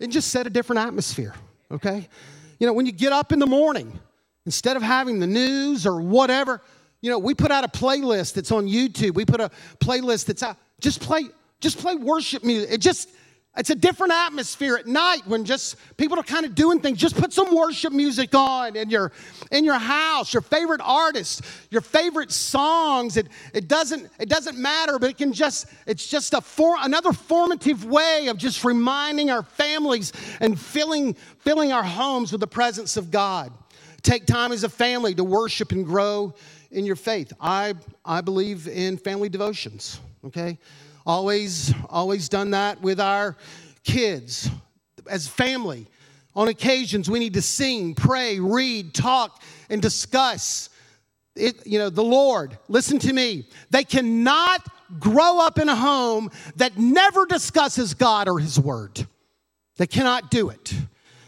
and 0.00 0.12
just 0.12 0.30
set 0.30 0.46
a 0.46 0.50
different 0.50 0.80
atmosphere, 0.80 1.34
okay? 1.70 2.08
You 2.58 2.66
know, 2.66 2.72
when 2.72 2.86
you 2.86 2.92
get 2.92 3.12
up 3.12 3.32
in 3.32 3.38
the 3.38 3.46
morning, 3.46 3.98
instead 4.46 4.76
of 4.76 4.82
having 4.82 5.18
the 5.18 5.26
news 5.26 5.86
or 5.86 6.00
whatever, 6.00 6.62
you 7.00 7.10
know, 7.10 7.18
we 7.18 7.34
put 7.34 7.50
out 7.50 7.64
a 7.64 7.68
playlist 7.68 8.34
that's 8.34 8.50
on 8.50 8.66
YouTube. 8.66 9.14
We 9.14 9.24
put 9.24 9.40
a 9.40 9.50
playlist 9.78 10.26
that's 10.26 10.42
out. 10.42 10.56
Just 10.80 11.00
play, 11.00 11.24
just 11.60 11.78
play 11.78 11.94
worship 11.94 12.42
music. 12.42 12.70
It 12.72 12.80
just 12.80 13.08
it's 13.58 13.70
a 13.70 13.74
different 13.74 14.12
atmosphere 14.12 14.76
at 14.76 14.86
night 14.86 15.26
when 15.26 15.44
just 15.44 15.74
people 15.96 16.18
are 16.18 16.22
kind 16.22 16.46
of 16.46 16.54
doing 16.54 16.78
things. 16.78 16.96
Just 16.96 17.16
put 17.16 17.32
some 17.32 17.52
worship 17.52 17.92
music 17.92 18.32
on 18.32 18.76
in 18.76 18.88
your 18.88 19.10
in 19.50 19.64
your 19.64 19.78
house, 19.78 20.32
your 20.32 20.42
favorite 20.42 20.80
artists, 20.82 21.42
your 21.68 21.80
favorite 21.80 22.30
songs. 22.30 23.16
It, 23.16 23.26
it 23.52 23.66
doesn't 23.66 24.10
it 24.20 24.28
doesn't 24.28 24.56
matter, 24.56 25.00
but 25.00 25.10
it 25.10 25.18
can 25.18 25.32
just 25.32 25.66
it's 25.88 26.06
just 26.06 26.34
a 26.34 26.40
for, 26.40 26.76
another 26.80 27.12
formative 27.12 27.84
way 27.84 28.28
of 28.28 28.38
just 28.38 28.64
reminding 28.64 29.28
our 29.28 29.42
families 29.42 30.12
and 30.38 30.58
filling 30.58 31.14
filling 31.40 31.72
our 31.72 31.82
homes 31.82 32.30
with 32.30 32.40
the 32.40 32.46
presence 32.46 32.96
of 32.96 33.10
God. 33.10 33.52
Take 34.02 34.26
time 34.26 34.52
as 34.52 34.62
a 34.62 34.68
family 34.68 35.16
to 35.16 35.24
worship 35.24 35.72
and 35.72 35.84
grow 35.84 36.32
in 36.70 36.86
your 36.86 36.96
faith. 36.96 37.32
I 37.40 37.74
I 38.04 38.20
believe 38.20 38.68
in 38.68 38.98
family 38.98 39.28
devotions, 39.28 39.98
okay? 40.24 40.58
Always, 41.08 41.72
always 41.88 42.28
done 42.28 42.50
that 42.50 42.82
with 42.82 43.00
our 43.00 43.34
kids 43.82 44.50
as 45.10 45.26
family. 45.26 45.86
On 46.36 46.48
occasions, 46.48 47.08
we 47.08 47.18
need 47.18 47.32
to 47.32 47.40
sing, 47.40 47.94
pray, 47.94 48.38
read, 48.38 48.92
talk, 48.92 49.42
and 49.70 49.80
discuss 49.80 50.68
it, 51.34 51.66
you 51.66 51.78
know, 51.78 51.88
the 51.88 52.04
Lord. 52.04 52.58
Listen 52.68 52.98
to 52.98 53.12
me. 53.14 53.48
They 53.70 53.84
cannot 53.84 54.68
grow 55.00 55.40
up 55.40 55.58
in 55.58 55.70
a 55.70 55.74
home 55.74 56.30
that 56.56 56.76
never 56.76 57.24
discusses 57.24 57.94
God 57.94 58.28
or 58.28 58.38
His 58.38 58.60
Word. 58.60 59.06
They 59.78 59.86
cannot 59.86 60.30
do 60.30 60.50
it. 60.50 60.74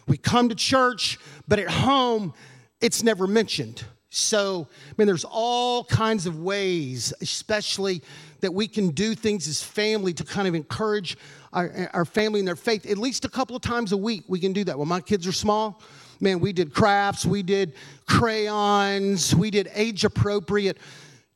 We 0.06 0.18
come 0.18 0.50
to 0.50 0.54
church, 0.54 1.18
but 1.48 1.58
at 1.58 1.70
home, 1.70 2.34
it's 2.82 3.02
never 3.02 3.26
mentioned. 3.26 3.82
So, 4.10 4.66
I 4.88 4.92
mean, 4.98 5.06
there's 5.06 5.24
all 5.24 5.84
kinds 5.84 6.26
of 6.26 6.40
ways, 6.40 7.14
especially 7.22 8.02
that 8.40 8.52
we 8.52 8.68
can 8.68 8.90
do 8.90 9.14
things 9.14 9.48
as 9.48 9.62
family 9.62 10.12
to 10.14 10.24
kind 10.24 10.48
of 10.48 10.54
encourage 10.54 11.16
our, 11.52 11.90
our 11.92 12.04
family 12.04 12.40
in 12.40 12.46
their 12.46 12.56
faith. 12.56 12.86
At 12.86 12.98
least 12.98 13.24
a 13.24 13.28
couple 13.28 13.56
of 13.56 13.62
times 13.62 13.92
a 13.92 13.96
week, 13.96 14.24
we 14.28 14.40
can 14.40 14.52
do 14.52 14.64
that. 14.64 14.78
When 14.78 14.88
my 14.88 15.00
kids 15.00 15.26
are 15.26 15.32
small, 15.32 15.82
man, 16.20 16.40
we 16.40 16.52
did 16.52 16.72
crafts, 16.72 17.24
we 17.24 17.42
did 17.42 17.74
crayons, 18.06 19.34
we 19.34 19.50
did 19.50 19.70
age 19.74 20.04
appropriate 20.04 20.78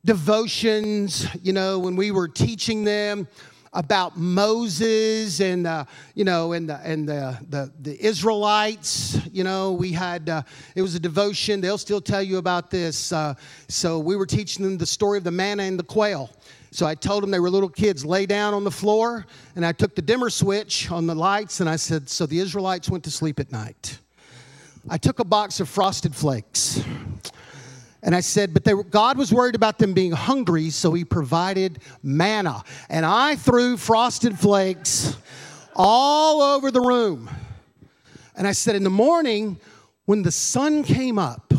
devotions, 0.03 1.27
you 1.41 1.53
know, 1.53 1.79
when 1.79 1.95
we 1.95 2.11
were 2.11 2.27
teaching 2.27 2.83
them 2.83 3.27
about 3.75 4.17
Moses 4.17 5.41
and 5.41 5.67
uh, 5.67 5.83
you 6.15 6.23
know 6.23 6.53
and 6.53 6.69
the 6.69 6.79
and 6.83 7.07
the, 7.07 7.37
the 7.49 7.71
the 7.81 8.03
Israelites. 8.03 9.19
You 9.31 9.43
know, 9.43 9.73
we 9.73 9.91
had 9.91 10.29
uh, 10.29 10.43
it 10.75 10.81
was 10.81 10.95
a 10.95 10.99
devotion. 10.99 11.61
They'll 11.61 11.77
still 11.77 12.01
tell 12.01 12.23
you 12.23 12.37
about 12.37 12.71
this. 12.71 13.11
Uh, 13.11 13.35
so 13.67 13.99
we 13.99 14.15
were 14.15 14.25
teaching 14.25 14.63
them 14.63 14.77
the 14.77 14.85
story 14.85 15.17
of 15.17 15.23
the 15.23 15.31
manna 15.31 15.63
and 15.63 15.77
the 15.77 15.83
quail. 15.83 16.31
So 16.75 16.85
I 16.85 16.93
told 16.93 17.23
them 17.23 17.31
they 17.31 17.39
were 17.39 17.49
little 17.49 17.69
kids, 17.69 18.03
lay 18.03 18.25
down 18.25 18.53
on 18.53 18.65
the 18.65 18.71
floor, 18.71 19.25
and 19.55 19.65
I 19.65 19.71
took 19.71 19.95
the 19.95 20.01
dimmer 20.01 20.29
switch 20.29 20.91
on 20.91 21.07
the 21.07 21.15
lights, 21.15 21.61
and 21.61 21.69
I 21.69 21.77
said, 21.77 22.09
so 22.09 22.25
the 22.25 22.37
Israelites 22.37 22.89
went 22.89 23.05
to 23.05 23.11
sleep 23.11 23.39
at 23.39 23.49
night. 23.49 23.97
I 24.89 24.97
took 24.97 25.19
a 25.19 25.23
box 25.23 25.61
of 25.61 25.69
frosted 25.69 26.13
flakes. 26.13 26.83
And 28.03 28.13
I 28.13 28.19
said, 28.19 28.53
but 28.53 28.65
were, 28.65 28.83
God 28.83 29.17
was 29.17 29.31
worried 29.31 29.55
about 29.55 29.77
them 29.77 29.93
being 29.93 30.11
hungry, 30.11 30.69
so 30.69 30.91
He 30.91 31.05
provided 31.05 31.79
manna. 32.03 32.61
And 32.89 33.05
I 33.05 33.37
threw 33.37 33.77
frosted 33.77 34.37
flakes 34.37 35.15
all 35.77 36.41
over 36.41 36.71
the 36.71 36.81
room. 36.81 37.29
And 38.35 38.45
I 38.45 38.51
said, 38.51 38.75
in 38.75 38.83
the 38.83 38.89
morning, 38.89 39.61
when 40.03 40.23
the 40.23 40.31
sun 40.31 40.83
came 40.83 41.17
up, 41.19 41.53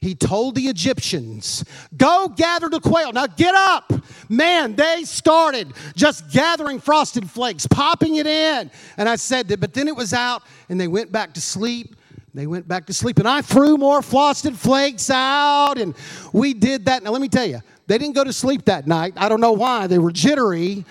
he 0.00 0.14
told 0.14 0.54
the 0.54 0.68
Egyptians, 0.68 1.64
Go 1.96 2.28
gather 2.28 2.68
the 2.68 2.80
quail. 2.80 3.12
Now 3.12 3.26
get 3.26 3.54
up. 3.54 3.92
Man, 4.28 4.76
they 4.76 5.04
started 5.04 5.72
just 5.94 6.30
gathering 6.30 6.80
frosted 6.80 7.30
flakes, 7.30 7.66
popping 7.66 8.16
it 8.16 8.26
in. 8.26 8.70
And 8.96 9.08
I 9.08 9.16
said 9.16 9.48
that, 9.48 9.60
but 9.60 9.74
then 9.74 9.88
it 9.88 9.96
was 9.96 10.12
out 10.12 10.42
and 10.68 10.80
they 10.80 10.88
went 10.88 11.10
back 11.12 11.34
to 11.34 11.40
sleep. 11.40 11.96
They 12.34 12.46
went 12.46 12.68
back 12.68 12.86
to 12.86 12.92
sleep, 12.92 13.18
and 13.18 13.26
I 13.26 13.40
threw 13.40 13.78
more 13.78 14.02
frosted 14.02 14.56
flakes 14.56 15.10
out, 15.10 15.78
and 15.78 15.94
we 16.32 16.52
did 16.54 16.84
that. 16.84 17.02
Now, 17.02 17.10
let 17.10 17.22
me 17.22 17.28
tell 17.28 17.46
you, 17.46 17.60
they 17.86 17.96
didn't 17.96 18.14
go 18.14 18.22
to 18.22 18.34
sleep 18.34 18.66
that 18.66 18.86
night. 18.86 19.14
I 19.16 19.28
don't 19.30 19.40
know 19.40 19.52
why. 19.52 19.86
They 19.86 19.98
were 19.98 20.12
jittery. 20.12 20.84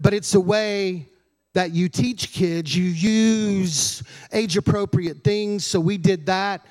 But 0.00 0.14
it's 0.14 0.34
a 0.34 0.40
way 0.40 1.06
that 1.52 1.72
you 1.72 1.88
teach 1.88 2.32
kids. 2.32 2.74
You 2.74 2.84
use 2.84 4.02
age 4.32 4.56
appropriate 4.56 5.22
things. 5.22 5.66
So 5.66 5.80
we 5.80 5.98
did 5.98 6.26
that. 6.26 6.64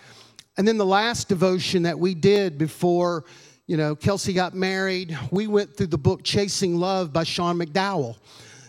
And 0.57 0.67
then 0.67 0.77
the 0.77 0.85
last 0.85 1.29
devotion 1.29 1.83
that 1.83 1.99
we 1.99 2.15
did 2.15 2.57
before, 2.57 3.25
you 3.67 3.75
know, 3.75 3.95
Kelsey 3.95 4.31
got 4.31 4.53
married, 4.53 5.17
we 5.29 5.45
went 5.45 5.75
through 5.75 5.87
the 5.87 5.97
book 5.97 6.23
Chasing 6.23 6.77
Love 6.77 7.11
by 7.11 7.23
Sean 7.23 7.59
McDowell. 7.59 8.15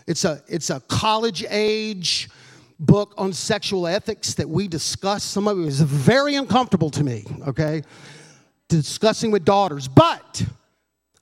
It's 0.07 0.25
a, 0.25 0.43
it's 0.47 0.69
a 0.69 0.81
college 0.81 1.45
age 1.49 2.29
book 2.81 3.13
on 3.17 3.31
sexual 3.31 3.87
ethics 3.87 4.33
that 4.33 4.49
we 4.49 4.67
discussed. 4.67 5.31
Some 5.31 5.47
of 5.47 5.57
it 5.57 5.61
was 5.61 5.79
very 5.79 6.35
uncomfortable 6.35 6.89
to 6.91 7.03
me, 7.03 7.25
okay? 7.47 7.81
Discussing 8.67 9.31
with 9.31 9.45
daughters. 9.45 9.87
But 9.87 10.43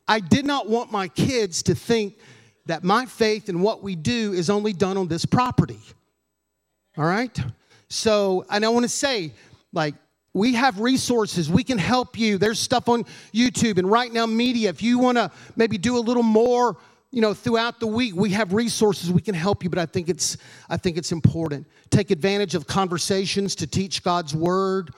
I 0.08 0.22
did 0.22 0.46
not 0.46 0.68
want 0.68 0.92
my 0.92 1.08
kids 1.08 1.62
to 1.64 1.76
think 1.76 2.18
that 2.66 2.84
my 2.84 3.06
faith 3.06 3.48
and 3.48 3.62
what 3.62 3.84
we 3.84 3.96
do 3.96 4.34
is 4.34 4.50
only 4.50 4.74
done 4.74 4.98
on 4.98 5.08
this 5.08 5.26
property. 5.26 5.80
All 6.98 7.06
right? 7.06 7.38
So, 7.90 8.44
and 8.50 8.66
I 8.66 8.70
want 8.70 8.86
to 8.86 8.90
say, 8.90 9.34
like, 9.72 9.94
we 10.38 10.54
have 10.54 10.80
resources. 10.80 11.50
We 11.50 11.64
can 11.64 11.78
help 11.78 12.18
you. 12.18 12.38
There's 12.38 12.60
stuff 12.60 12.88
on 12.88 13.06
YouTube 13.34 13.78
and 13.80 13.88
RightNow 13.88 14.32
Media. 14.32 14.70
If 14.70 14.84
you 14.84 15.00
want 15.00 15.18
to 15.18 15.32
maybe 15.56 15.78
do 15.78 15.98
a 15.98 16.00
little 16.00 16.24
more 16.24 16.78
you 17.10 17.22
know 17.22 17.34
throughout 17.34 17.80
the 17.80 17.88
week 17.88 18.14
we 18.16 18.32
have 18.32 18.52
resources 18.52 19.10
we 19.10 19.22
can 19.22 19.34
help 19.34 19.64
you 19.64 19.70
but 19.70 19.80
i 19.80 19.86
think 19.86 20.10
it's 20.10 20.36
i 20.70 20.76
think 20.76 20.98
it's 20.98 21.14
important 21.14 21.66
take 21.90 22.12
advantage 22.12 22.54
of 22.54 22.68
conversations 22.68 23.56
to 23.56 23.66
teach 23.66 24.04
god's 24.04 24.36
word 24.36 24.94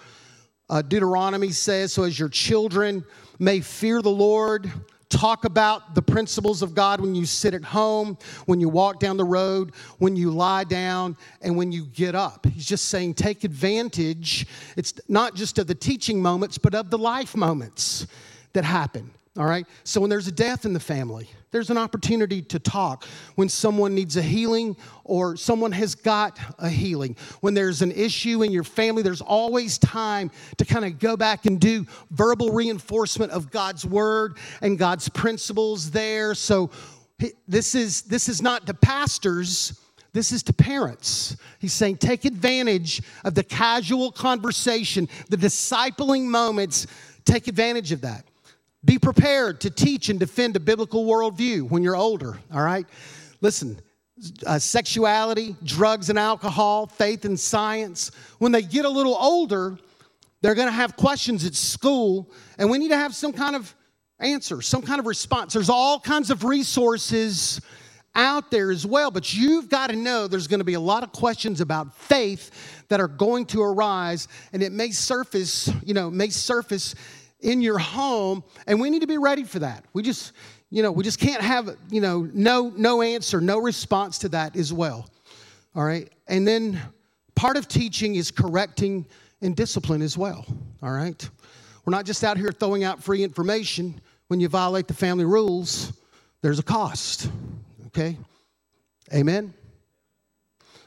uh, 0.72 0.82
deuteronomy 0.82 1.52
says 1.52 1.94
so 1.94 2.04
as 2.04 2.18
your 2.18 2.28
children 2.28 3.06
may 3.38 3.62
fear 3.62 4.02
the 4.02 4.10
lord 4.10 4.72
talk 5.10 5.46
about 5.46 5.96
the 5.96 6.02
principles 6.02 6.62
of 6.62 6.76
god 6.76 7.02
when 7.02 7.16
you 7.16 7.26
sit 7.26 7.54
at 7.54 7.64
home 7.64 8.18
when 8.46 8.62
you 8.62 8.70
walk 8.70 9.00
down 9.00 9.18
the 9.18 9.26
road 9.26 9.74
when 9.98 10.16
you 10.16 10.30
lie 10.30 10.64
down 10.64 11.18
and 11.42 11.56
when 11.56 11.72
you 11.72 11.86
get 11.86 12.16
up. 12.16 12.46
He's 12.46 12.66
just 12.66 12.86
saying 12.86 13.16
take 13.16 13.44
advantage 13.44 14.46
it's 14.78 14.94
not 15.08 15.36
just 15.36 15.58
of 15.58 15.68
the 15.68 15.76
teaching 15.76 16.22
moments 16.22 16.58
but 16.58 16.76
of 16.76 16.90
the 16.90 16.98
life 16.98 17.36
moments 17.36 18.08
that 18.54 18.64
happen 18.64 19.12
all 19.40 19.46
right 19.46 19.66
so 19.84 20.00
when 20.00 20.10
there's 20.12 20.28
a 20.28 20.32
death 20.32 20.66
in 20.66 20.74
the 20.74 20.80
family 20.80 21.28
there's 21.52 21.70
an 21.70 21.78
opportunity 21.78 22.42
to 22.44 22.60
talk 22.60 23.06
when 23.36 23.50
someone 23.50 23.96
needs 23.96 24.18
a 24.18 24.22
healing 24.22 24.78
or 25.04 25.36
someone 25.36 25.72
has 25.72 25.96
got 25.96 26.38
a 26.60 26.70
healing. 26.70 27.16
When 27.42 27.54
there's 27.54 27.82
an 27.82 27.92
issue 27.92 28.44
in 28.44 28.52
your 28.52 28.64
family, 28.64 29.02
there's 29.02 29.22
always 29.22 29.78
time 29.80 30.30
to 30.58 30.66
kind 30.66 30.86
of 30.86 31.00
go 31.00 31.18
back 31.18 31.48
and 31.48 31.60
do 31.60 31.88
verbal 32.12 32.52
reinforcement 32.52 33.32
of 33.32 33.50
God's 33.50 33.86
word 33.86 34.38
and 34.62 34.78
God's 34.78 35.10
principles 35.10 35.90
there. 35.90 36.36
So 36.36 36.70
this 37.48 37.74
is 37.74 38.04
this 38.04 38.30
is 38.30 38.42
not 38.42 38.68
to 38.68 38.74
pastors, 38.76 39.82
this 40.14 40.32
is 40.32 40.44
to 40.44 40.54
parents. 40.54 41.36
He's 41.58 41.74
saying 41.74 41.98
take 41.98 42.26
advantage 42.26 43.02
of 43.26 43.34
the 43.34 43.44
casual 43.44 44.12
conversation, 44.12 45.10
the 45.30 45.38
discipling 45.38 46.26
moments, 46.26 46.86
take 47.26 47.48
advantage 47.48 47.92
of 47.92 48.02
that. 48.02 48.29
Be 48.86 48.98
prepared 48.98 49.62
to 49.62 49.70
teach 49.70 50.10
and 50.10 50.20
defend 50.20 50.56
a 50.56 50.60
biblical 50.60 51.06
worldview 51.06 51.70
when 51.70 51.84
you're 51.84 51.98
older, 51.98 52.38
all 52.54 52.62
right? 52.62 52.86
Listen, 53.42 53.80
uh, 54.46 54.60
sexuality, 54.60 55.56
drugs 55.64 56.10
and 56.10 56.18
alcohol, 56.18 56.88
faith 56.88 57.26
and 57.26 57.40
science. 57.40 58.12
When 58.38 58.52
they 58.52 58.62
get 58.62 58.86
a 58.86 58.90
little 58.90 59.16
older, 59.16 59.78
they're 60.42 60.56
going 60.56 60.68
to 60.68 60.74
have 60.74 60.96
questions 60.96 61.46
at 61.46 61.56
school, 61.56 62.32
and 62.58 62.70
we 62.70 62.78
need 62.78 62.90
to 62.90 62.98
have 62.98 63.14
some 63.14 63.34
kind 63.34 63.56
of 63.56 63.74
answer, 64.20 64.62
some 64.62 64.82
kind 64.82 65.00
of 65.00 65.06
response. 65.06 65.54
There's 65.54 65.70
all 65.70 66.00
kinds 66.00 66.32
of 66.32 66.44
resources 66.44 67.62
out 68.16 68.50
there 68.52 68.72
as 68.72 68.86
well, 68.86 69.12
but 69.12 69.34
you've 69.34 69.70
got 69.70 69.90
to 69.90 69.96
know 69.96 70.28
there's 70.28 70.48
going 70.48 70.60
to 70.60 70.66
be 70.66 70.74
a 70.74 70.80
lot 70.80 71.04
of 71.04 71.12
questions 71.12 71.62
about 71.62 71.96
faith 71.96 72.84
that 72.90 73.00
are 73.00 73.08
going 73.08 73.46
to 73.48 73.62
arise, 73.62 74.28
and 74.52 74.64
it 74.64 74.72
may 74.72 74.92
surface, 74.92 75.70
you 75.84 75.94
know, 75.94 76.10
may 76.10 76.30
surface 76.30 76.96
in 77.42 77.62
your 77.62 77.78
home 77.78 78.44
and 78.68 78.80
we 78.80 78.90
need 78.90 79.02
to 79.02 79.08
be 79.08 79.18
ready 79.18 79.44
for 79.44 79.60
that. 79.60 79.86
We 79.94 80.04
just 80.04 80.34
you 80.70 80.84
know 80.84 80.92
we 80.92 81.04
just 81.04 81.20
can't 81.20 81.42
have 81.42 81.76
you 81.90 82.02
know 82.02 82.30
no 82.34 82.72
no 82.76 83.02
answer 83.02 83.42
no 83.42 83.60
response 83.60 84.18
to 84.20 84.30
that 84.30 84.56
as 84.56 84.74
well. 84.74 85.10
All 85.76 85.84
right? 85.84 86.10
And 86.28 86.48
then 86.48 86.80
part 87.36 87.58
of 87.58 87.68
teaching 87.68 88.16
is 88.16 88.32
correcting 88.32 89.06
and 89.42 89.56
discipline 89.56 90.02
as 90.02 90.18
well. 90.18 90.46
All 90.82 90.92
right? 90.92 91.30
We're 91.86 91.92
not 91.92 92.06
just 92.06 92.24
out 92.24 92.38
here 92.38 92.52
throwing 92.52 92.84
out 92.84 93.02
free 93.02 93.24
information. 93.24 94.02
When 94.28 94.40
you 94.40 94.48
violate 94.48 94.88
the 94.88 94.94
family 94.94 95.26
rules 95.26 95.94
there's 96.42 96.60
a 96.60 96.64
cost. 96.64 97.30
Okay? 97.88 98.18
Amen 99.14 99.54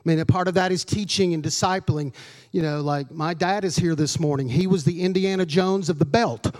I 0.05 0.09
mean, 0.09 0.19
a 0.19 0.27
part 0.27 0.49
of 0.49 0.55
that 0.55 0.73
is 0.73 0.85
teaching 0.85 1.33
and 1.33 1.45
discipling. 1.45 2.12
You 2.51 2.62
know, 2.62 2.81
like 2.81 3.11
my 3.12 3.35
dad 3.35 3.65
is 3.65 3.77
here 3.77 3.95
this 3.95 4.19
morning. 4.19 4.49
He 4.49 4.67
was 4.67 4.83
the 4.83 5.03
Indiana 5.03 5.47
Jones 5.47 5.88
of 5.88 6.01
the 6.01 6.05
belt. 6.05 6.55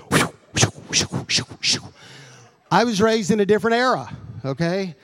I 2.71 2.85
was 2.85 3.03
raised 3.03 3.33
in 3.33 3.41
a 3.41 3.47
different 3.47 3.77
era, 3.77 4.17
okay? 4.45 4.95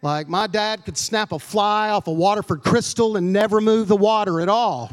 Like 0.00 0.28
my 0.28 0.46
dad 0.46 0.84
could 0.84 0.96
snap 0.96 1.32
a 1.32 1.38
fly 1.38 1.90
off 1.90 2.06
a 2.06 2.12
Waterford 2.12 2.62
crystal 2.62 3.16
and 3.16 3.32
never 3.32 3.60
move 3.60 3.88
the 3.88 3.96
water 3.96 4.40
at 4.40 4.48
all. 4.48 4.90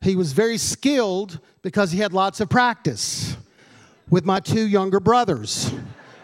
He 0.00 0.14
was 0.14 0.32
very 0.32 0.58
skilled 0.58 1.40
because 1.62 1.90
he 1.90 1.98
had 1.98 2.12
lots 2.12 2.40
of 2.40 2.48
practice 2.48 3.36
with 4.08 4.24
my 4.24 4.38
two 4.38 4.66
younger 4.66 5.00
brothers, 5.00 5.72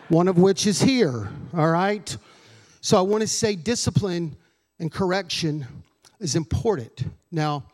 one 0.09 0.29
of 0.29 0.39
which 0.39 0.67
is 0.67 0.81
here, 0.81 1.29
all 1.53 1.71
right? 1.71 2.17
So 2.81 2.97
I 2.99 3.01
want 3.01 3.23
to 3.23 3.29
say 3.29 3.57
discipline 3.57 4.37
and 4.79 4.91
correction 4.91 5.67
is 6.21 6.37
important. 6.37 7.05
Now, 7.31 7.65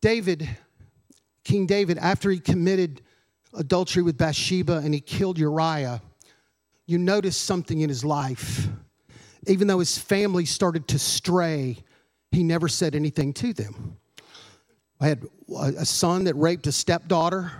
David, 0.00 0.48
King 1.44 1.66
David, 1.66 1.98
after 1.98 2.30
he 2.30 2.38
committed 2.38 3.02
adultery 3.54 4.02
with 4.02 4.16
Bathsheba 4.18 4.78
and 4.78 4.94
he 4.94 5.00
killed 5.00 5.38
Uriah, 5.38 6.02
you 6.86 6.98
notice 6.98 7.36
something 7.36 7.80
in 7.80 7.88
his 7.88 8.04
life. 8.04 8.66
Even 9.46 9.66
though 9.66 9.78
his 9.78 9.98
family 9.98 10.44
started 10.44 10.88
to 10.88 10.98
stray, 10.98 11.78
he 12.30 12.42
never 12.42 12.68
said 12.68 12.94
anything 12.94 13.32
to 13.34 13.52
them. 13.52 13.96
I 15.00 15.08
had 15.08 15.26
a 15.76 15.84
son 15.84 16.24
that 16.24 16.34
raped 16.34 16.66
a 16.66 16.72
stepdaughter, 16.72 17.50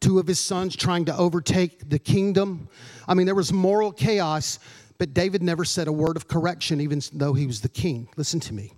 two 0.00 0.18
of 0.18 0.26
his 0.26 0.40
sons 0.40 0.74
trying 0.74 1.04
to 1.06 1.16
overtake 1.16 1.88
the 1.88 1.98
kingdom. 1.98 2.68
I 3.06 3.14
mean, 3.14 3.26
there 3.26 3.34
was 3.34 3.52
moral 3.52 3.92
chaos, 3.92 4.58
but 4.98 5.14
David 5.14 5.42
never 5.42 5.64
said 5.64 5.86
a 5.86 5.92
word 5.92 6.16
of 6.16 6.28
correction, 6.28 6.80
even 6.80 7.00
though 7.12 7.32
he 7.32 7.46
was 7.46 7.60
the 7.60 7.68
king. 7.68 8.08
Listen 8.16 8.40
to 8.40 8.54
me. 8.54 8.72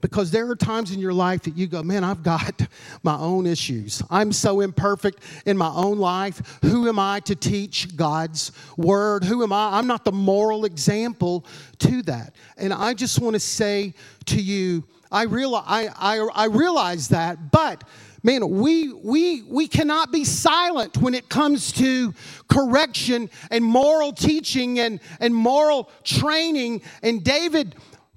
Because 0.00 0.30
there 0.30 0.48
are 0.50 0.56
times 0.56 0.92
in 0.92 1.00
your 1.00 1.12
life 1.12 1.42
that 1.42 1.56
you 1.56 1.66
go, 1.66 1.82
man, 1.82 2.04
I've 2.04 2.22
got 2.22 2.62
my 3.02 3.16
own 3.16 3.46
issues. 3.46 4.02
I'm 4.10 4.32
so 4.32 4.60
imperfect 4.60 5.22
in 5.46 5.56
my 5.56 5.70
own 5.70 5.98
life. 5.98 6.58
Who 6.62 6.88
am 6.88 6.98
I 6.98 7.20
to 7.20 7.34
teach 7.34 7.96
God's 7.96 8.52
word? 8.76 9.24
Who 9.24 9.42
am 9.42 9.52
I? 9.52 9.78
I'm 9.78 9.86
not 9.86 10.04
the 10.04 10.12
moral 10.12 10.64
example 10.64 11.44
to 11.80 12.02
that. 12.02 12.34
And 12.56 12.72
I 12.72 12.94
just 12.94 13.20
want 13.20 13.34
to 13.34 13.40
say 13.40 13.94
to 14.26 14.40
you, 14.40 14.84
I 15.10 15.24
realize, 15.24 15.64
I, 15.66 15.88
I, 15.96 16.28
I 16.34 16.44
realize 16.46 17.08
that, 17.08 17.52
but 17.52 17.84
man, 18.24 18.48
we 18.48 18.92
we 18.92 19.42
we 19.42 19.68
cannot 19.68 20.10
be 20.10 20.24
silent 20.24 20.96
when 20.96 21.14
it 21.14 21.28
comes 21.28 21.70
to 21.72 22.12
correction 22.48 23.30
and 23.50 23.62
moral 23.62 24.12
teaching 24.12 24.80
and, 24.80 24.98
and 25.20 25.32
moral 25.32 25.90
training. 26.02 26.82
And 27.02 27.22
David, 27.22 27.76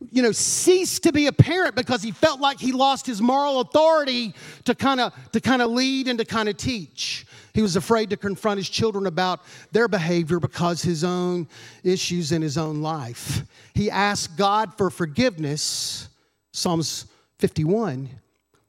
you 0.10 0.24
know, 0.24 0.32
ceased 0.32 1.04
to 1.04 1.12
be 1.12 1.28
a 1.28 1.34
parent 1.34 1.76
because 1.76 2.02
he 2.02 2.12
felt 2.12 2.40
like 2.40 2.60
he 2.60 2.72
lost 2.72 3.06
his 3.06 3.22
moral 3.22 3.60
authority 3.60 4.34
to 4.64 4.74
kind 4.74 5.00
of 5.00 5.14
to 5.34 5.42
kind 5.42 5.62
of 5.62 5.70
lead 5.70 6.08
and 6.08 6.18
to 6.18 6.26
kind 6.26 6.50
of 6.50 6.58
teach. 6.58 7.28
He 7.54 7.62
was 7.62 7.76
afraid 7.76 8.12
to 8.12 8.18
confront 8.18 8.60
his 8.60 8.70
children 8.70 9.08
about 9.08 9.42
their 9.72 9.88
behavior 9.88 10.40
because 10.40 10.84
his 10.84 11.04
own 11.04 11.48
issues 11.84 12.32
in 12.32 12.42
his 12.42 12.58
own 12.58 12.82
life. 12.82 13.44
He 13.74 13.90
asked 13.90 14.38
God 14.38 14.78
for 14.78 14.92
forgiveness, 14.92 16.08
Psalms 16.52 17.08
51, 17.40 18.10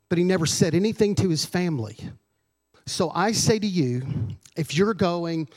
but 0.09 0.19
he 0.19 0.25
never 0.25 0.47
said 0.47 0.75
anything 0.75 1.15
to 1.17 1.29
his 1.29 1.45
family. 1.45 1.97
So 2.87 3.11
I 3.15 3.33
say 3.33 3.59
to 3.59 3.67
you, 3.67 4.03
if 4.57 4.75
you're 4.75 4.95
going, 4.95 5.49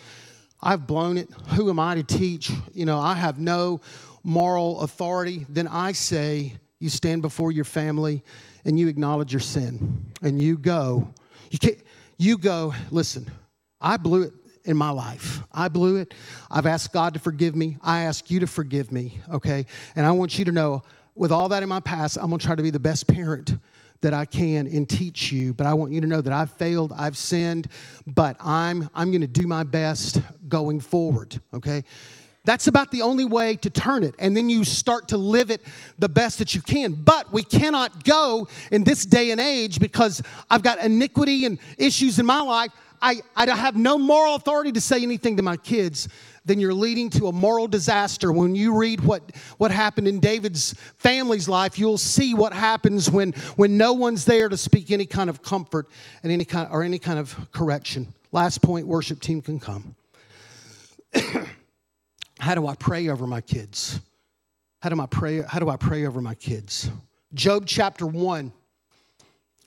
I've 0.61 0.85
blown 0.85 1.17
it, 1.17 1.29
who 1.55 1.69
am 1.69 1.79
I 1.79 1.95
to 1.95 2.03
teach? 2.03 2.51
You 2.73 2.85
know, 2.85 2.99
I 2.99 3.15
have 3.15 3.39
no 3.39 3.81
moral 4.23 4.81
authority, 4.81 5.45
then 5.49 5.67
I 5.67 5.93
say 5.93 6.53
you 6.79 6.89
stand 6.89 7.21
before 7.21 7.51
your 7.51 7.65
family 7.65 8.23
and 8.65 8.79
you 8.79 8.87
acknowledge 8.87 9.33
your 9.33 9.39
sin 9.39 10.11
and 10.21 10.41
you 10.41 10.57
go. 10.57 11.07
You 11.49 11.59
can't, 11.59 11.77
you 12.17 12.37
go, 12.37 12.73
listen, 12.91 13.25
I 13.79 13.97
blew 13.97 14.23
it 14.23 14.33
in 14.65 14.77
my 14.77 14.91
life. 14.91 15.41
I 15.51 15.69
blew 15.69 15.95
it. 15.95 16.13
I've 16.51 16.67
asked 16.67 16.93
God 16.93 17.13
to 17.15 17.19
forgive 17.19 17.55
me. 17.55 17.77
I 17.81 18.01
ask 18.01 18.29
you 18.29 18.39
to 18.41 18.47
forgive 18.47 18.91
me, 18.91 19.19
okay? 19.31 19.65
And 19.95 20.05
I 20.05 20.11
want 20.11 20.37
you 20.37 20.45
to 20.45 20.51
know, 20.51 20.83
with 21.15 21.31
all 21.31 21.49
that 21.49 21.63
in 21.63 21.69
my 21.69 21.79
past, 21.79 22.17
I'm 22.17 22.29
gonna 22.29 22.37
try 22.37 22.55
to 22.55 22.63
be 22.63 22.69
the 22.69 22.79
best 22.79 23.07
parent 23.07 23.55
that 24.01 24.13
I 24.13 24.25
can 24.25 24.67
and 24.67 24.89
teach 24.89 25.31
you. 25.31 25.53
But 25.53 25.67
I 25.67 25.73
want 25.73 25.91
you 25.91 26.01
to 26.01 26.07
know 26.07 26.21
that 26.21 26.33
I've 26.33 26.51
failed, 26.51 26.91
I've 26.95 27.17
sinned, 27.17 27.67
but 28.05 28.35
I'm 28.39 28.89
I'm 28.93 29.11
gonna 29.11 29.27
do 29.27 29.47
my 29.47 29.63
best 29.63 30.21
going 30.47 30.79
forward, 30.79 31.39
okay? 31.53 31.83
That's 32.43 32.65
about 32.65 32.89
the 32.89 33.03
only 33.03 33.25
way 33.25 33.55
to 33.57 33.69
turn 33.69 34.03
it. 34.03 34.15
And 34.17 34.35
then 34.35 34.49
you 34.49 34.63
start 34.63 35.09
to 35.09 35.17
live 35.17 35.51
it 35.51 35.61
the 35.99 36.09
best 36.09 36.39
that 36.39 36.55
you 36.55 36.61
can. 36.61 36.93
But 36.93 37.31
we 37.31 37.43
cannot 37.43 38.03
go 38.03 38.47
in 38.71 38.83
this 38.83 39.05
day 39.05 39.29
and 39.29 39.39
age 39.39 39.79
because 39.79 40.23
I've 40.49 40.63
got 40.63 40.79
iniquity 40.79 41.45
and 41.45 41.59
issues 41.77 42.17
in 42.17 42.25
my 42.25 42.41
life. 42.41 42.71
I, 42.99 43.21
I 43.35 43.55
have 43.55 43.75
no 43.75 43.97
moral 43.97 44.35
authority 44.35 44.71
to 44.73 44.81
say 44.81 45.01
anything 45.01 45.37
to 45.37 45.43
my 45.43 45.57
kids. 45.57 46.07
Then 46.43 46.60
you're 46.60 46.73
leading 46.73 47.10
to 47.12 47.27
a 47.27 47.32
moral 47.32 47.67
disaster. 47.67 48.32
When 48.32 48.56
you 48.56 48.75
read 48.75 49.01
what, 49.01 49.36
what 49.58 49.69
happened 49.69 50.08
in 50.08 50.19
David's 50.19 50.73
family's 50.97 51.47
life, 51.47 51.77
you'll 51.77 51.99
see 51.99 52.34
what 52.34 52.51
happens 52.51 53.12
when, 53.12 53.34
when 53.56 53.77
no 53.77 53.93
one's 53.93 54.25
there 54.25 54.49
to 54.49 54.58
speak 54.58 54.89
any 54.91 55.06
kind 55.06 55.30
of 55.30 55.43
comfort 55.43 55.88
and 56.23 56.32
any 56.32 56.45
kind, 56.45 56.67
or 56.71 56.82
any 56.84 56.97
kind 56.97 57.19
of 57.19 57.36
correction. 57.51 58.08
Last 58.32 58.62
point, 58.62 58.88
worship 58.88 59.19
team 59.19 59.41
can 59.41 59.60
come. 59.60 59.95
How 62.39 62.56
do 62.56 62.65
I 62.65 62.73
pray 62.75 63.10
over 63.10 63.27
my 63.27 63.41
kids? 63.41 63.99
How 64.82 64.89
do 64.89 64.99
I 64.99 65.06
pray, 65.06 65.43
how 65.43 65.60
do 65.60 65.69
I 65.69 65.77
pray 65.77 66.08
over 66.08 66.21
my 66.21 66.34
kids? 66.34 66.89
Job 67.36 67.65
chapter 67.67 68.08
1. 68.08 68.51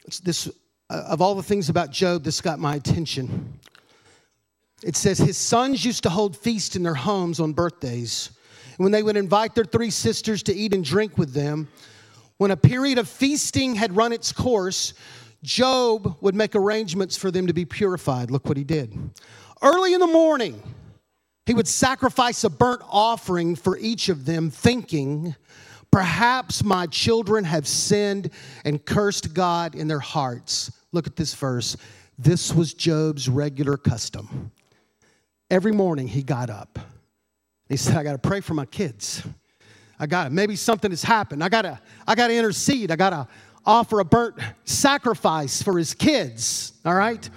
It's 0.06 0.18
this 0.18 0.50
uh, 0.90 1.04
of 1.08 1.22
all 1.22 1.34
the 1.34 1.42
things 1.42 1.68
about 1.68 1.90
Job, 1.90 2.24
this 2.24 2.40
got 2.40 2.58
my 2.58 2.74
attention. 2.74 3.58
It 4.84 4.96
says 4.96 5.16
his 5.16 5.38
sons 5.38 5.82
used 5.82 6.02
to 6.02 6.10
hold 6.10 6.36
feasts 6.36 6.76
in 6.76 6.82
their 6.82 6.94
homes 6.94 7.40
on 7.40 7.54
birthdays. 7.54 8.30
When 8.76 8.92
they 8.92 9.02
would 9.02 9.16
invite 9.16 9.54
their 9.54 9.64
three 9.64 9.90
sisters 9.90 10.42
to 10.44 10.54
eat 10.54 10.74
and 10.74 10.84
drink 10.84 11.16
with 11.16 11.32
them, 11.32 11.68
when 12.36 12.50
a 12.50 12.56
period 12.56 12.98
of 12.98 13.08
feasting 13.08 13.74
had 13.74 13.96
run 13.96 14.12
its 14.12 14.30
course, 14.30 14.92
Job 15.42 16.16
would 16.20 16.34
make 16.34 16.54
arrangements 16.54 17.16
for 17.16 17.30
them 17.30 17.46
to 17.46 17.54
be 17.54 17.64
purified. 17.64 18.30
Look 18.30 18.46
what 18.46 18.58
he 18.58 18.64
did. 18.64 18.94
Early 19.62 19.94
in 19.94 20.00
the 20.00 20.06
morning, 20.06 20.62
he 21.46 21.54
would 21.54 21.68
sacrifice 21.68 22.44
a 22.44 22.50
burnt 22.50 22.82
offering 22.90 23.56
for 23.56 23.78
each 23.78 24.10
of 24.10 24.26
them, 24.26 24.50
thinking, 24.50 25.34
Perhaps 25.90 26.64
my 26.64 26.86
children 26.88 27.44
have 27.44 27.68
sinned 27.68 28.30
and 28.64 28.84
cursed 28.84 29.32
God 29.32 29.74
in 29.74 29.86
their 29.86 30.00
hearts. 30.00 30.72
Look 30.92 31.06
at 31.06 31.14
this 31.16 31.34
verse. 31.34 31.76
This 32.18 32.52
was 32.52 32.74
Job's 32.74 33.28
regular 33.28 33.76
custom. 33.76 34.50
Every 35.50 35.72
morning 35.72 36.09
he 36.09 36.22
got 36.22 36.50
up. 36.50 36.78
He 37.68 37.76
said, 37.76 37.96
I 37.96 38.02
got 38.02 38.12
to 38.12 38.18
pray 38.18 38.40
for 38.40 38.54
my 38.54 38.66
kids. 38.66 39.22
I 39.98 40.07
got 40.07 40.24
to, 40.24 40.30
maybe 40.30 40.57
something 40.57 40.90
has 40.90 41.02
happened. 41.02 41.42
I 41.42 41.48
got 41.48 41.62
to, 41.62 41.78
I 42.07 42.14
got 42.14 42.28
to 42.28 42.35
intercede. 42.35 42.90
I 42.90 42.96
got 42.96 43.11
to 43.11 43.28
offer 43.64 44.00
a 44.00 44.04
burnt 44.04 44.37
sacrifice 44.64 45.62
for 45.62 45.78
his 45.78 45.94
kids. 45.94 46.72
All 46.85 46.94
right? 46.94 47.28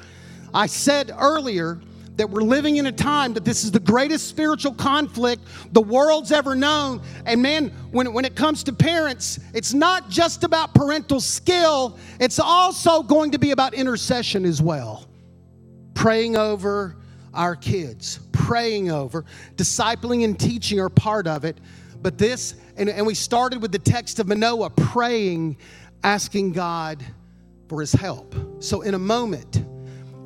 I 0.54 0.66
said 0.68 1.12
earlier 1.18 1.80
that 2.18 2.30
we're 2.30 2.42
living 2.42 2.78
in 2.78 2.88
a 2.88 2.92
time 2.92 3.34
that 3.34 3.46
this 3.46 3.64
is 3.64 3.72
the 3.72 3.80
greatest 3.80 4.28
spiritual 4.28 4.74
conflict 4.74 5.44
the 5.72 5.82
world's 5.82 6.32
ever 6.32 6.56
known. 6.56 7.02
And 7.26 7.42
man, 7.42 7.70
when, 7.92 8.12
when 8.12 8.26
it 8.26 8.36
comes 8.36 8.64
to 8.64 8.74
parents, 8.74 9.40
it's 9.54 9.74
not 9.74 10.10
just 10.10 10.44
about 10.44 10.74
parental 10.74 11.22
skill, 11.22 11.98
it's 12.20 12.40
also 12.40 13.04
going 13.04 13.32
to 13.32 13.38
be 13.38 13.52
about 13.52 13.74
intercession 13.76 14.46
as 14.46 14.62
well. 14.62 15.08
Praying 15.94 16.36
over 16.36 16.96
our 17.38 17.56
kids, 17.56 18.20
praying 18.32 18.92
over, 18.92 19.24
discipling 19.56 20.26
and 20.26 20.40
teaching 20.40 20.80
are 20.80 20.90
part 20.90 21.28
of 21.28 21.46
it. 21.46 21.60
But 22.02 22.18
this, 22.18 22.56
and, 22.76 22.90
and 22.90 23.06
we 23.06 23.14
started 23.14 23.62
with 23.62 23.72
the 23.72 23.80
text 23.80 24.20
of 24.20 24.28
Manoah 24.28 24.72
praying, 24.72 25.58
asking 26.04 26.54
God 26.54 27.04
for 27.70 27.80
his 27.80 27.94
help. 27.94 28.36
So 28.60 28.82
in 28.82 28.94
a 28.94 29.00
moment, 29.00 29.58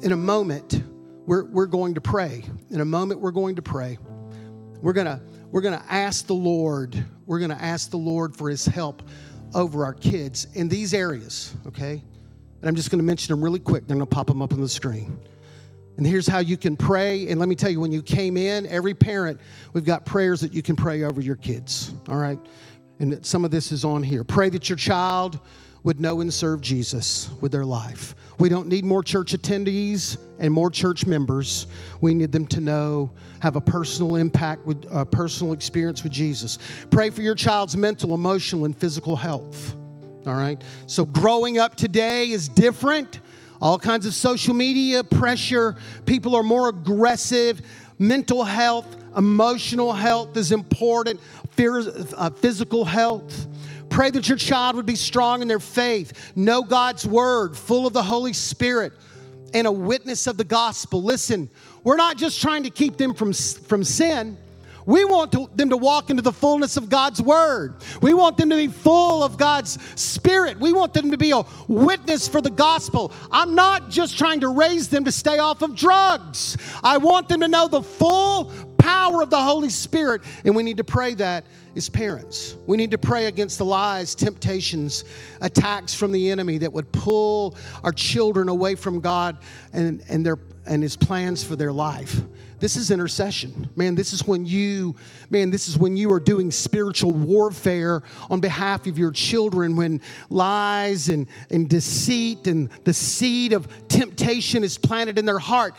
in 0.01 0.11
a 0.11 0.17
moment, 0.17 0.83
we're, 1.25 1.45
we're 1.45 1.67
going 1.67 1.93
to 1.93 2.01
pray. 2.01 2.43
In 2.71 2.81
a 2.81 2.85
moment, 2.85 3.19
we're 3.19 3.31
going 3.31 3.55
to 3.55 3.61
pray. 3.61 3.97
We're 4.81 4.93
going 4.93 5.05
to 5.05 5.21
we're 5.51 5.61
going 5.61 5.77
to 5.77 5.91
ask 5.91 6.27
the 6.27 6.33
Lord, 6.33 7.03
we're 7.25 7.39
going 7.39 7.51
to 7.51 7.61
ask 7.61 7.89
the 7.89 7.97
Lord 7.97 8.35
for 8.35 8.49
his 8.49 8.65
help 8.65 9.03
over 9.53 9.83
our 9.83 9.93
kids 9.93 10.47
in 10.53 10.69
these 10.69 10.93
areas, 10.93 11.53
okay? 11.67 12.01
And 12.61 12.69
I'm 12.69 12.75
just 12.75 12.89
going 12.89 12.99
to 12.99 13.05
mention 13.05 13.33
them 13.33 13.43
really 13.43 13.59
quick. 13.59 13.85
They're 13.85 13.97
going 13.97 14.07
to 14.07 14.15
pop 14.15 14.27
them 14.27 14.41
up 14.41 14.53
on 14.53 14.61
the 14.61 14.69
screen. 14.69 15.19
And 15.97 16.07
here's 16.07 16.27
how 16.27 16.39
you 16.39 16.57
can 16.57 16.77
pray. 16.77 17.27
And 17.27 17.39
let 17.39 17.49
me 17.49 17.55
tell 17.55 17.69
you, 17.69 17.79
when 17.79 17.91
you 17.91 18.01
came 18.01 18.37
in, 18.37 18.65
every 18.67 18.93
parent, 18.93 19.39
we've 19.73 19.85
got 19.85 20.05
prayers 20.05 20.41
that 20.41 20.53
you 20.53 20.61
can 20.61 20.75
pray 20.75 21.03
over 21.03 21.21
your 21.21 21.35
kids, 21.35 21.93
all 22.07 22.17
right? 22.17 22.39
And 22.99 23.25
some 23.25 23.43
of 23.45 23.51
this 23.51 23.71
is 23.71 23.83
on 23.83 24.03
here. 24.03 24.23
Pray 24.23 24.49
that 24.49 24.69
your 24.69 24.77
child 24.77 25.39
would 25.83 25.99
know 25.99 26.21
and 26.21 26.31
serve 26.31 26.61
Jesus 26.61 27.29
with 27.41 27.51
their 27.51 27.65
life. 27.65 28.15
We 28.39 28.49
don't 28.49 28.67
need 28.67 28.85
more 28.85 29.03
church 29.03 29.33
attendees 29.33 30.17
and 30.39 30.53
more 30.53 30.69
church 30.69 31.05
members. 31.05 31.67
We 32.01 32.13
need 32.13 32.31
them 32.31 32.45
to 32.47 32.61
know, 32.61 33.11
have 33.39 33.55
a 33.55 33.61
personal 33.61 34.15
impact 34.15 34.65
with 34.65 34.85
a 34.91 35.05
personal 35.05 35.53
experience 35.53 36.03
with 36.03 36.11
Jesus. 36.11 36.59
Pray 36.91 37.09
for 37.09 37.23
your 37.23 37.35
child's 37.35 37.75
mental, 37.75 38.13
emotional, 38.13 38.65
and 38.65 38.77
physical 38.77 39.15
health. 39.15 39.75
All 40.27 40.35
right? 40.35 40.61
So 40.85 41.05
growing 41.05 41.57
up 41.57 41.75
today 41.75 42.29
is 42.29 42.47
different. 42.47 43.19
All 43.61 43.77
kinds 43.77 44.05
of 44.05 44.13
social 44.13 44.53
media 44.53 45.03
pressure. 45.03 45.75
People 46.05 46.35
are 46.35 46.43
more 46.43 46.69
aggressive. 46.69 47.61
Mental 47.99 48.43
health, 48.43 48.97
emotional 49.15 49.93
health 49.93 50.35
is 50.35 50.51
important. 50.51 51.19
Uh, 51.57 52.29
physical 52.31 52.85
health. 52.85 53.47
Pray 53.89 54.09
that 54.09 54.27
your 54.27 54.37
child 54.37 54.75
would 54.77 54.85
be 54.85 54.95
strong 54.95 55.43
in 55.43 55.47
their 55.47 55.59
faith, 55.59 56.31
know 56.35 56.63
God's 56.63 57.05
word, 57.05 57.55
full 57.55 57.85
of 57.85 57.93
the 57.93 58.01
Holy 58.01 58.33
Spirit, 58.33 58.93
and 59.53 59.67
a 59.67 59.71
witness 59.71 60.25
of 60.27 60.37
the 60.37 60.43
gospel. 60.43 61.03
Listen, 61.03 61.49
we're 61.83 61.97
not 61.97 62.17
just 62.17 62.41
trying 62.41 62.63
to 62.63 62.69
keep 62.69 62.97
them 62.97 63.13
from, 63.13 63.33
from 63.33 63.83
sin. 63.83 64.37
We 64.85 65.05
want 65.05 65.31
to, 65.33 65.49
them 65.55 65.69
to 65.69 65.77
walk 65.77 66.09
into 66.09 66.21
the 66.21 66.31
fullness 66.31 66.77
of 66.77 66.89
God's 66.89 67.21
word. 67.21 67.75
We 68.01 68.13
want 68.13 68.37
them 68.37 68.49
to 68.49 68.55
be 68.55 68.67
full 68.67 69.23
of 69.23 69.37
God's 69.37 69.77
spirit. 69.99 70.59
We 70.59 70.73
want 70.73 70.93
them 70.93 71.11
to 71.11 71.17
be 71.17 71.31
a 71.31 71.43
witness 71.67 72.27
for 72.27 72.41
the 72.41 72.49
gospel. 72.49 73.11
I'm 73.31 73.55
not 73.55 73.89
just 73.89 74.17
trying 74.17 74.41
to 74.41 74.49
raise 74.49 74.89
them 74.89 75.05
to 75.05 75.11
stay 75.11 75.39
off 75.39 75.61
of 75.61 75.75
drugs. 75.75 76.57
I 76.83 76.97
want 76.97 77.29
them 77.29 77.41
to 77.41 77.47
know 77.47 77.67
the 77.67 77.81
full 77.81 78.51
power 78.81 79.21
of 79.21 79.29
the 79.29 79.41
Holy 79.41 79.69
Spirit. 79.69 80.21
And 80.43 80.55
we 80.55 80.63
need 80.63 80.77
to 80.77 80.83
pray 80.83 81.13
that 81.15 81.45
as 81.75 81.87
parents. 81.87 82.57
We 82.67 82.77
need 82.77 82.91
to 82.91 82.97
pray 82.97 83.27
against 83.27 83.57
the 83.57 83.65
lies, 83.65 84.15
temptations, 84.15 85.03
attacks 85.39 85.93
from 85.93 86.11
the 86.11 86.31
enemy 86.31 86.57
that 86.59 86.73
would 86.73 86.91
pull 86.91 87.55
our 87.83 87.93
children 87.93 88.49
away 88.49 88.75
from 88.75 88.99
God 88.99 89.37
and, 89.71 90.03
and, 90.09 90.25
their, 90.25 90.39
and 90.65 90.83
His 90.83 90.97
plans 90.97 91.43
for 91.43 91.55
their 91.55 91.71
life. 91.71 92.21
This 92.61 92.75
is 92.75 92.91
intercession. 92.91 93.67
Man, 93.75 93.95
this 93.95 94.13
is 94.13 94.25
when 94.27 94.45
you, 94.45 94.95
man, 95.31 95.49
this 95.49 95.67
is 95.67 95.79
when 95.79 95.97
you 95.97 96.13
are 96.13 96.19
doing 96.19 96.51
spiritual 96.51 97.09
warfare 97.09 98.03
on 98.29 98.39
behalf 98.39 98.85
of 98.85 98.99
your 98.99 99.11
children 99.11 99.75
when 99.75 99.99
lies 100.29 101.09
and, 101.09 101.27
and 101.49 101.67
deceit 101.67 102.45
and 102.45 102.69
the 102.83 102.93
seed 102.93 103.53
of 103.53 103.67
temptation 103.87 104.63
is 104.63 104.77
planted 104.77 105.17
in 105.17 105.25
their 105.25 105.39
heart. 105.39 105.75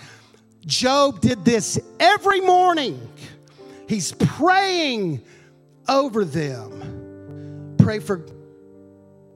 Job 0.67 1.21
did 1.21 1.45
this 1.45 1.79
every 2.01 2.41
morning. 2.41 3.01
He's 3.89 4.11
praying 4.11 5.23
over 5.89 6.25
them. 6.25 7.77
Pray 7.79 8.01
for, 8.01 8.27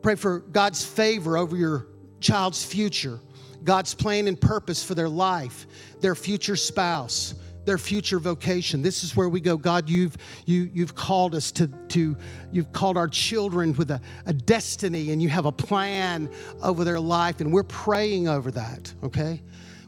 pray 0.03 0.17
for 0.17 0.41
God's 0.41 0.85
favor 0.85 1.39
over 1.39 1.57
your 1.57 1.87
child's 2.19 2.65
future, 2.65 3.21
God's 3.67 3.93
plan 3.93 4.29
and 4.29 4.41
purpose 4.41 4.83
for 4.83 4.95
their 4.95 5.09
life, 5.09 5.67
their 6.01 6.15
future 6.15 6.57
spouse, 6.57 7.35
their 7.67 7.79
future 7.79 8.21
vocation. 8.21 8.81
This 8.81 9.03
is 9.03 9.17
where 9.17 9.29
we 9.29 9.41
go. 9.41 9.57
God, 9.59 9.91
you've 9.91 10.17
you 10.47 10.71
you've 10.73 10.95
called 10.95 11.35
us 11.35 11.53
to 11.53 11.67
to 11.67 12.17
you've 12.53 12.73
called 12.73 12.97
our 12.97 13.09
children 13.09 13.75
with 13.75 13.91
a, 13.91 14.01
a 14.25 14.33
destiny 14.33 15.11
and 15.11 15.21
you 15.21 15.29
have 15.29 15.45
a 15.45 15.53
plan 15.53 16.31
over 16.63 16.85
their 16.85 17.01
life, 17.01 17.41
and 17.41 17.53
we're 17.53 17.65
praying 17.65 18.29
over 18.29 18.51
that. 18.53 18.95
Okay. 19.03 19.43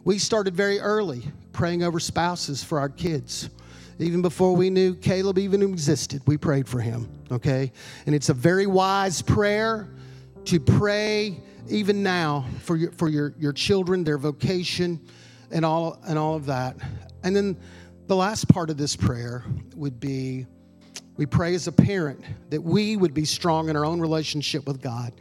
We 0.04 0.18
started 0.18 0.54
very 0.54 0.80
early 0.80 1.22
praying 1.52 1.82
over 1.82 2.00
spouses 2.00 2.62
for 2.62 2.78
our 2.78 2.88
kids. 2.88 3.50
Even 4.00 4.22
before 4.22 4.54
we 4.54 4.70
knew 4.70 4.94
Caleb 4.94 5.38
even 5.38 5.60
existed, 5.60 6.22
we 6.26 6.36
prayed 6.36 6.68
for 6.68 6.80
him. 6.80 7.08
Okay. 7.30 7.72
And 8.06 8.14
it's 8.14 8.28
a 8.28 8.34
very 8.34 8.66
wise 8.66 9.22
prayer 9.22 9.88
to 10.46 10.58
pray 10.60 11.42
even 11.68 12.02
now 12.02 12.46
for 12.62 12.76
your 12.76 12.92
for 12.92 13.08
your, 13.08 13.34
your 13.38 13.52
children, 13.52 14.04
their 14.04 14.18
vocation, 14.18 15.00
and 15.50 15.64
all 15.64 16.00
and 16.06 16.18
all 16.18 16.34
of 16.34 16.46
that. 16.46 16.76
And 17.22 17.34
then 17.34 17.56
the 18.06 18.16
last 18.16 18.48
part 18.48 18.70
of 18.70 18.76
this 18.76 18.96
prayer 18.96 19.44
would 19.76 20.00
be 20.00 20.46
we 21.16 21.26
pray 21.26 21.54
as 21.54 21.66
a 21.66 21.72
parent 21.72 22.24
that 22.50 22.62
we 22.62 22.96
would 22.96 23.12
be 23.12 23.24
strong 23.24 23.68
in 23.68 23.76
our 23.76 23.84
own 23.84 24.00
relationship 24.00 24.66
with 24.66 24.80
God 24.80 25.12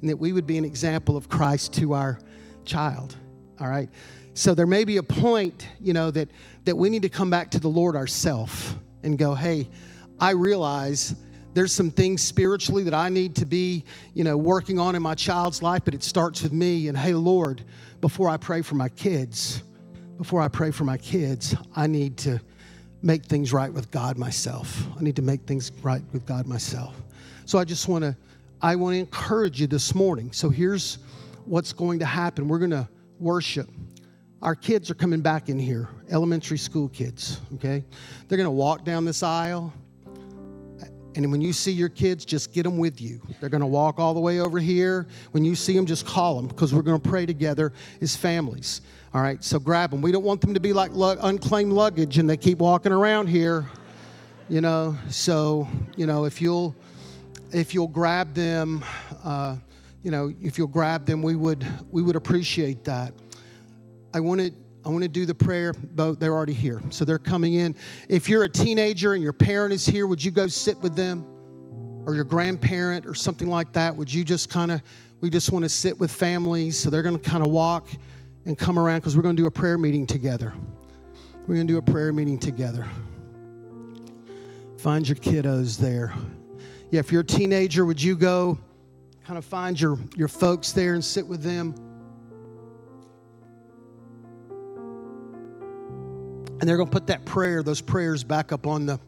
and 0.00 0.10
that 0.10 0.16
we 0.16 0.32
would 0.32 0.46
be 0.46 0.58
an 0.58 0.64
example 0.64 1.16
of 1.16 1.28
Christ 1.28 1.72
to 1.74 1.94
our 1.94 2.18
child. 2.64 3.16
All 3.60 3.68
right. 3.68 3.88
So 4.34 4.54
there 4.54 4.66
may 4.66 4.84
be 4.84 4.98
a 4.98 5.02
point, 5.02 5.66
you 5.80 5.94
know, 5.94 6.10
that 6.10 6.28
that 6.64 6.76
we 6.76 6.90
need 6.90 7.02
to 7.02 7.08
come 7.08 7.30
back 7.30 7.50
to 7.52 7.60
the 7.60 7.68
Lord 7.68 7.96
ourselves 7.96 8.74
and 9.02 9.18
go, 9.18 9.34
"Hey, 9.34 9.68
I 10.20 10.30
realize 10.30 11.14
there's 11.56 11.72
some 11.72 11.90
things 11.90 12.20
spiritually 12.20 12.82
that 12.82 12.92
I 12.92 13.08
need 13.08 13.34
to 13.36 13.46
be, 13.46 13.82
you 14.12 14.24
know, 14.24 14.36
working 14.36 14.78
on 14.78 14.94
in 14.94 15.00
my 15.00 15.14
child's 15.14 15.62
life, 15.62 15.80
but 15.86 15.94
it 15.94 16.02
starts 16.02 16.42
with 16.42 16.52
me. 16.52 16.88
And 16.88 16.98
hey, 16.98 17.14
Lord, 17.14 17.64
before 18.02 18.28
I 18.28 18.36
pray 18.36 18.60
for 18.60 18.74
my 18.74 18.90
kids, 18.90 19.62
before 20.18 20.42
I 20.42 20.48
pray 20.48 20.70
for 20.70 20.84
my 20.84 20.98
kids, 20.98 21.56
I 21.74 21.86
need 21.86 22.18
to 22.18 22.38
make 23.00 23.24
things 23.24 23.54
right 23.54 23.72
with 23.72 23.90
God 23.90 24.18
myself. 24.18 24.86
I 24.98 25.02
need 25.02 25.16
to 25.16 25.22
make 25.22 25.46
things 25.46 25.72
right 25.80 26.02
with 26.12 26.26
God 26.26 26.46
myself. 26.46 26.94
So 27.46 27.58
I 27.58 27.64
just 27.64 27.88
want 27.88 28.04
to 28.04 28.14
I 28.60 28.76
want 28.76 28.92
to 28.92 28.98
encourage 28.98 29.58
you 29.58 29.66
this 29.66 29.94
morning. 29.94 30.32
So 30.32 30.50
here's 30.50 30.98
what's 31.46 31.72
going 31.72 32.00
to 32.00 32.04
happen. 32.04 32.48
We're 32.48 32.58
going 32.58 32.70
to 32.72 32.86
worship. 33.18 33.70
Our 34.42 34.54
kids 34.54 34.90
are 34.90 34.94
coming 34.94 35.22
back 35.22 35.48
in 35.48 35.58
here, 35.58 35.88
elementary 36.10 36.58
school 36.58 36.90
kids, 36.90 37.40
okay? 37.54 37.82
They're 38.28 38.36
going 38.36 38.44
to 38.44 38.50
walk 38.50 38.84
down 38.84 39.06
this 39.06 39.22
aisle. 39.22 39.72
And 41.16 41.32
when 41.32 41.40
you 41.40 41.54
see 41.54 41.72
your 41.72 41.88
kids, 41.88 42.26
just 42.26 42.52
get 42.52 42.64
them 42.64 42.76
with 42.76 43.00
you. 43.00 43.22
They're 43.40 43.48
going 43.48 43.62
to 43.62 43.66
walk 43.66 43.98
all 43.98 44.12
the 44.12 44.20
way 44.20 44.40
over 44.40 44.58
here. 44.58 45.06
When 45.32 45.44
you 45.44 45.54
see 45.54 45.74
them, 45.74 45.86
just 45.86 46.06
call 46.06 46.36
them 46.36 46.46
because 46.46 46.74
we're 46.74 46.82
going 46.82 47.00
to 47.00 47.08
pray 47.08 47.24
together 47.24 47.72
as 48.02 48.14
families. 48.14 48.82
All 49.14 49.22
right, 49.22 49.42
so 49.42 49.58
grab 49.58 49.90
them. 49.90 50.02
We 50.02 50.12
don't 50.12 50.24
want 50.24 50.42
them 50.42 50.52
to 50.52 50.60
be 50.60 50.74
like 50.74 50.90
unclaimed 50.94 51.72
luggage 51.72 52.18
and 52.18 52.28
they 52.28 52.36
keep 52.36 52.58
walking 52.58 52.92
around 52.92 53.28
here, 53.28 53.64
you 54.50 54.60
know. 54.60 54.94
So, 55.08 55.66
you 55.96 56.06
know, 56.06 56.26
if 56.26 56.42
you'll 56.42 56.76
if 57.50 57.72
you'll 57.72 57.88
grab 57.88 58.34
them, 58.34 58.84
uh, 59.24 59.56
you 60.02 60.10
know, 60.10 60.34
if 60.42 60.58
you'll 60.58 60.66
grab 60.66 61.06
them, 61.06 61.22
we 61.22 61.34
would 61.34 61.66
we 61.90 62.02
would 62.02 62.16
appreciate 62.16 62.84
that. 62.84 63.14
I 64.12 64.20
want 64.20 64.42
to 64.42 64.52
I 64.86 64.88
want 64.88 65.02
to 65.02 65.08
do 65.08 65.26
the 65.26 65.34
prayer, 65.34 65.72
but 65.72 66.20
they're 66.20 66.32
already 66.32 66.52
here. 66.52 66.80
So 66.90 67.04
they're 67.04 67.18
coming 67.18 67.54
in. 67.54 67.74
If 68.08 68.28
you're 68.28 68.44
a 68.44 68.48
teenager 68.48 69.14
and 69.14 69.22
your 69.22 69.32
parent 69.32 69.72
is 69.72 69.84
here, 69.84 70.06
would 70.06 70.22
you 70.22 70.30
go 70.30 70.46
sit 70.46 70.78
with 70.78 70.94
them? 70.94 71.26
Or 72.06 72.14
your 72.14 72.22
grandparent 72.22 73.04
or 73.04 73.12
something 73.12 73.48
like 73.48 73.72
that? 73.72 73.96
Would 73.96 74.14
you 74.14 74.22
just 74.22 74.48
kind 74.48 74.70
of, 74.70 74.80
we 75.20 75.28
just 75.28 75.50
want 75.50 75.64
to 75.64 75.68
sit 75.68 75.98
with 75.98 76.12
families. 76.12 76.78
So 76.78 76.88
they're 76.88 77.02
going 77.02 77.18
to 77.18 77.30
kind 77.30 77.44
of 77.44 77.50
walk 77.50 77.88
and 78.44 78.56
come 78.56 78.78
around 78.78 79.00
because 79.00 79.16
we're 79.16 79.24
going 79.24 79.34
to 79.34 79.42
do 79.42 79.48
a 79.48 79.50
prayer 79.50 79.76
meeting 79.76 80.06
together. 80.06 80.54
We're 81.48 81.56
going 81.56 81.66
to 81.66 81.72
do 81.72 81.78
a 81.78 81.82
prayer 81.82 82.12
meeting 82.12 82.38
together. 82.38 82.86
Find 84.78 85.08
your 85.08 85.16
kiddos 85.16 85.78
there. 85.78 86.14
Yeah, 86.92 87.00
if 87.00 87.10
you're 87.10 87.22
a 87.22 87.24
teenager, 87.24 87.84
would 87.84 88.00
you 88.00 88.14
go 88.14 88.56
kind 89.24 89.36
of 89.36 89.44
find 89.44 89.80
your, 89.80 89.98
your 90.14 90.28
folks 90.28 90.70
there 90.70 90.94
and 90.94 91.04
sit 91.04 91.26
with 91.26 91.42
them? 91.42 91.74
And 96.66 96.70
they're 96.72 96.78
going 96.78 96.88
to 96.88 96.92
put 96.92 97.06
that 97.06 97.24
prayer, 97.24 97.62
those 97.62 97.80
prayers 97.80 98.24
back 98.24 98.50
up 98.50 98.66
on 98.66 98.86
the 98.86 98.98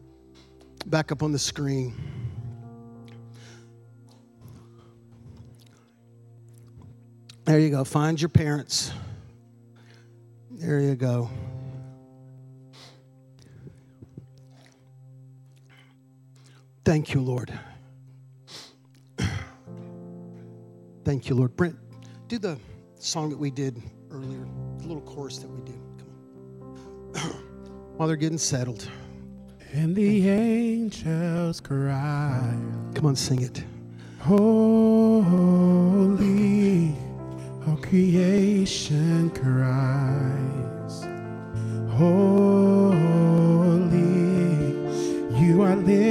back 0.85 1.11
up 1.11 1.21
on 1.21 1.33
the 1.33 1.37
screen. 1.39 1.93
There 7.43 7.59
you 7.59 7.69
go. 7.69 7.83
Find 7.83 8.21
your 8.21 8.29
parents. 8.29 8.93
There 10.49 10.79
you 10.79 10.95
go. 10.95 11.29
Thank 16.85 17.13
you, 17.13 17.19
Lord. 17.19 17.51
Thank 21.03 21.27
you, 21.27 21.35
Lord. 21.35 21.57
Brent, 21.57 21.75
do 22.29 22.39
the 22.39 22.57
song 22.99 23.29
that 23.31 23.37
we 23.37 23.51
did 23.51 23.83
earlier, 24.11 24.47
the 24.77 24.87
little 24.87 25.01
chorus 25.01 25.39
that 25.39 25.49
we 25.49 25.59
did. 25.59 25.81
Come 25.97 27.33
on. 27.33 27.43
While 27.99 28.07
they're 28.07 28.15
getting 28.15 28.37
settled. 28.37 28.89
And 29.73 29.93
the 29.93 30.29
angels 30.29 31.59
cry. 31.59 32.57
Come 32.95 33.07
on, 33.07 33.17
sing 33.17 33.41
it. 33.41 33.65
Holy 34.19 35.59
all 37.67 37.75
creation 37.75 39.29
cries, 39.31 41.03
Holy, 41.91 42.87
you 45.37 45.61
are 45.61 45.75
lifted 45.75 46.08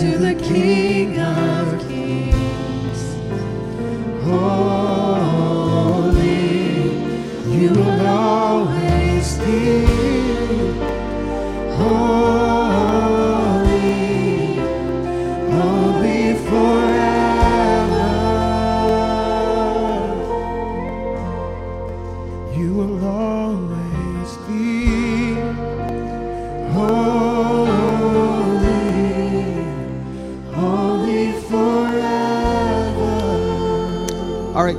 to 0.00 0.16
the 0.16 0.34
King 0.34 1.20
of 1.20 1.78
Kings. 1.86 2.39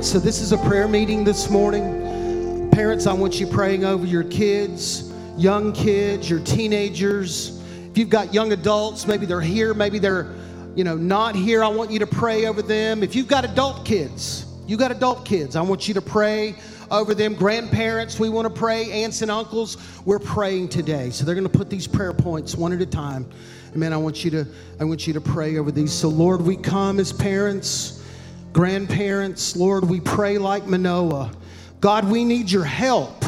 So 0.02 0.18
this 0.18 0.40
is 0.40 0.50
a 0.50 0.58
prayer 0.58 0.88
meeting 0.88 1.22
this 1.22 1.48
morning. 1.48 2.68
Parents, 2.72 3.06
I 3.06 3.12
want 3.12 3.38
you 3.38 3.46
praying 3.46 3.84
over 3.84 4.04
your 4.04 4.24
kids, 4.24 5.12
young 5.36 5.72
kids, 5.72 6.28
your 6.28 6.40
teenagers. 6.40 7.62
If 7.88 7.96
you've 7.96 8.10
got 8.10 8.34
young 8.34 8.52
adults, 8.52 9.06
maybe 9.06 9.26
they're 9.26 9.40
here, 9.40 9.74
maybe 9.74 10.00
they're, 10.00 10.34
you 10.74 10.82
know, 10.82 10.96
not 10.96 11.36
here. 11.36 11.62
I 11.62 11.68
want 11.68 11.92
you 11.92 12.00
to 12.00 12.06
pray 12.06 12.46
over 12.46 12.62
them. 12.62 13.04
If 13.04 13.14
you've 13.14 13.28
got 13.28 13.44
adult 13.44 13.84
kids, 13.84 14.44
you 14.66 14.76
got 14.76 14.90
adult 14.90 15.24
kids, 15.24 15.54
I 15.54 15.62
want 15.62 15.86
you 15.86 15.94
to 15.94 16.02
pray 16.02 16.56
over 16.90 17.14
them. 17.14 17.34
Grandparents, 17.34 18.18
we 18.18 18.28
want 18.28 18.52
to 18.52 18.60
pray. 18.60 19.04
Aunts 19.04 19.22
and 19.22 19.30
uncles, 19.30 19.76
we're 20.04 20.18
praying 20.18 20.70
today. 20.70 21.10
So 21.10 21.24
they're 21.24 21.36
going 21.36 21.46
to 21.46 21.58
put 21.58 21.70
these 21.70 21.86
prayer 21.86 22.12
points 22.12 22.56
one 22.56 22.72
at 22.72 22.82
a 22.82 22.86
time. 22.86 23.30
Amen. 23.72 23.92
I 23.92 23.98
want 23.98 24.24
you 24.24 24.32
to 24.32 24.46
I 24.80 24.84
want 24.84 25.06
you 25.06 25.12
to 25.12 25.20
pray 25.20 25.58
over 25.58 25.70
these. 25.70 25.92
So 25.92 26.08
Lord, 26.08 26.42
we 26.42 26.56
come 26.56 26.98
as 26.98 27.12
parents, 27.12 28.01
grandparents. 28.52 29.56
Lord, 29.56 29.84
we 29.84 30.00
pray 30.00 30.38
like 30.38 30.66
Manoah. 30.66 31.32
God, 31.80 32.08
we 32.10 32.24
need 32.24 32.50
your 32.50 32.64
help. 32.64 33.24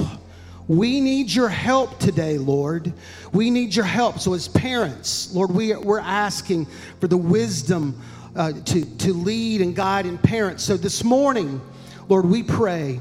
We 0.69 1.01
need 1.01 1.31
your 1.31 1.49
help 1.49 1.99
today, 1.99 2.39
Lord. 2.39 2.93
We 3.33 3.51
need 3.51 3.75
your 3.75 3.85
help. 3.85 4.19
So, 4.21 4.33
as 4.35 4.49
parents, 4.49 5.35
Lord, 5.35 5.51
we, 5.51 5.75
we're 5.75 5.99
asking 5.99 6.67
for 7.01 7.09
the 7.09 7.17
wisdom 7.17 8.01
uh, 8.37 8.53
to, 8.53 8.85
to 8.99 9.13
lead 9.13 9.61
and 9.61 9.75
guide 9.77 10.07
in 10.07 10.17
parents. 10.17 10.65
So, 10.65 10.77
this 10.77 11.05
morning, 11.05 11.61
Lord, 12.09 12.27
we 12.27 12.43
pray 12.43 13.01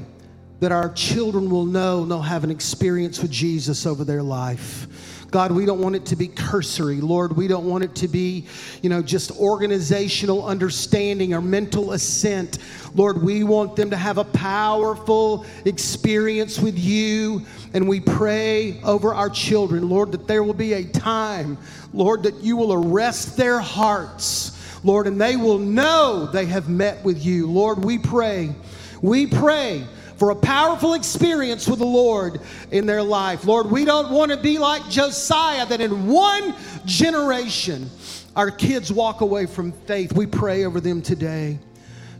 that 0.60 0.72
our 0.72 0.92
children 0.92 1.50
will 1.50 1.66
know 1.66 2.02
and 2.02 2.10
they'll 2.10 2.22
have 2.22 2.44
an 2.44 2.50
experience 2.50 3.20
with 3.20 3.30
Jesus 3.30 3.86
over 3.86 4.04
their 4.04 4.22
life. 4.22 4.86
God, 5.34 5.50
we 5.50 5.66
don't 5.66 5.80
want 5.80 5.96
it 5.96 6.06
to 6.06 6.14
be 6.14 6.28
cursory. 6.28 7.00
Lord, 7.00 7.36
we 7.36 7.48
don't 7.48 7.68
want 7.68 7.82
it 7.82 7.92
to 7.96 8.06
be, 8.06 8.46
you 8.82 8.88
know, 8.88 9.02
just 9.02 9.32
organizational 9.32 10.46
understanding 10.46 11.34
or 11.34 11.40
mental 11.40 11.90
assent. 11.90 12.58
Lord, 12.94 13.20
we 13.20 13.42
want 13.42 13.74
them 13.74 13.90
to 13.90 13.96
have 13.96 14.18
a 14.18 14.24
powerful 14.24 15.44
experience 15.64 16.60
with 16.60 16.78
you. 16.78 17.44
And 17.72 17.88
we 17.88 17.98
pray 17.98 18.80
over 18.84 19.12
our 19.12 19.28
children, 19.28 19.88
Lord, 19.88 20.12
that 20.12 20.28
there 20.28 20.44
will 20.44 20.54
be 20.54 20.74
a 20.74 20.84
time, 20.84 21.58
Lord, 21.92 22.22
that 22.22 22.36
you 22.36 22.56
will 22.56 22.72
arrest 22.72 23.36
their 23.36 23.58
hearts, 23.58 24.52
Lord, 24.84 25.08
and 25.08 25.20
they 25.20 25.34
will 25.34 25.58
know 25.58 26.26
they 26.26 26.46
have 26.46 26.68
met 26.68 27.04
with 27.04 27.26
you. 27.26 27.50
Lord, 27.50 27.84
we 27.84 27.98
pray, 27.98 28.54
we 29.02 29.26
pray 29.26 29.84
for 30.16 30.30
a 30.30 30.36
powerful 30.36 30.94
experience 30.94 31.68
with 31.68 31.78
the 31.78 31.84
Lord 31.84 32.40
in 32.70 32.86
their 32.86 33.02
life. 33.02 33.44
Lord, 33.44 33.70
we 33.70 33.84
don't 33.84 34.10
want 34.10 34.30
to 34.30 34.36
be 34.36 34.58
like 34.58 34.88
Josiah, 34.88 35.66
that 35.66 35.80
in 35.80 36.06
one 36.06 36.54
generation 36.84 37.90
our 38.36 38.50
kids 38.50 38.92
walk 38.92 39.20
away 39.20 39.46
from 39.46 39.72
faith. 39.72 40.12
We 40.12 40.26
pray 40.26 40.64
over 40.64 40.80
them 40.80 41.02
today. 41.02 41.58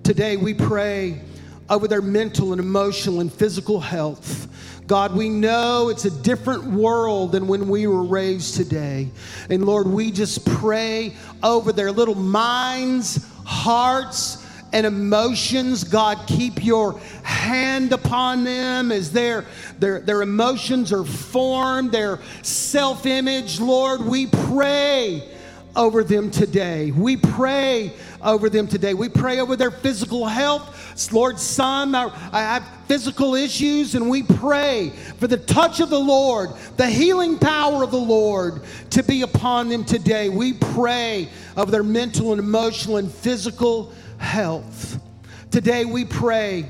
Today 0.02 0.36
we 0.36 0.54
pray 0.54 1.20
over 1.70 1.88
their 1.88 2.02
mental 2.02 2.52
and 2.52 2.60
emotional 2.60 3.20
and 3.20 3.32
physical 3.32 3.80
health. 3.80 4.48
God, 4.86 5.16
we 5.16 5.30
know 5.30 5.88
it's 5.88 6.04
a 6.04 6.10
different 6.10 6.64
world 6.64 7.32
than 7.32 7.46
when 7.46 7.68
we 7.68 7.86
were 7.86 8.04
raised 8.04 8.56
today. 8.56 9.08
And 9.48 9.64
Lord, 9.64 9.86
we 9.86 10.10
just 10.10 10.44
pray 10.44 11.16
over 11.42 11.72
their 11.72 11.90
little 11.90 12.14
minds, 12.14 13.26
hearts, 13.46 14.43
and 14.74 14.84
emotions. 14.84 15.84
God, 15.84 16.18
keep 16.26 16.62
your 16.64 16.98
hand 17.22 17.92
upon 17.92 18.42
them 18.42 18.90
as 18.90 19.12
their, 19.12 19.46
their, 19.78 20.00
their 20.00 20.20
emotions 20.20 20.92
are 20.92 21.04
formed, 21.04 21.92
their 21.92 22.18
self 22.42 23.06
image. 23.06 23.60
Lord, 23.60 24.00
we 24.00 24.26
pray 24.26 25.30
over 25.76 26.02
them 26.02 26.30
today. 26.30 26.90
We 26.90 27.16
pray 27.16 27.92
over 28.20 28.50
them 28.50 28.66
today. 28.66 28.94
We 28.94 29.08
pray 29.08 29.38
over 29.38 29.54
their 29.54 29.70
physical 29.70 30.26
health. 30.26 31.12
Lord, 31.12 31.38
some 31.38 31.94
are, 31.94 32.12
I 32.32 32.40
have 32.40 32.68
physical 32.86 33.34
issues, 33.36 33.94
and 33.94 34.08
we 34.10 34.24
pray 34.24 34.90
for 35.18 35.28
the 35.28 35.36
touch 35.36 35.78
of 35.80 35.90
the 35.90 35.98
Lord, 35.98 36.50
the 36.76 36.86
healing 36.88 37.38
power 37.38 37.84
of 37.84 37.92
the 37.92 37.96
Lord 37.96 38.62
to 38.90 39.02
be 39.04 39.22
upon 39.22 39.68
them 39.68 39.84
today. 39.84 40.28
We 40.28 40.52
pray 40.52 41.28
over 41.56 41.70
their 41.70 41.82
mental 41.84 42.32
and 42.32 42.40
emotional 42.40 42.96
and 42.96 43.10
physical 43.10 43.92
health. 44.24 44.98
Today 45.50 45.84
we 45.84 46.04
pray 46.04 46.66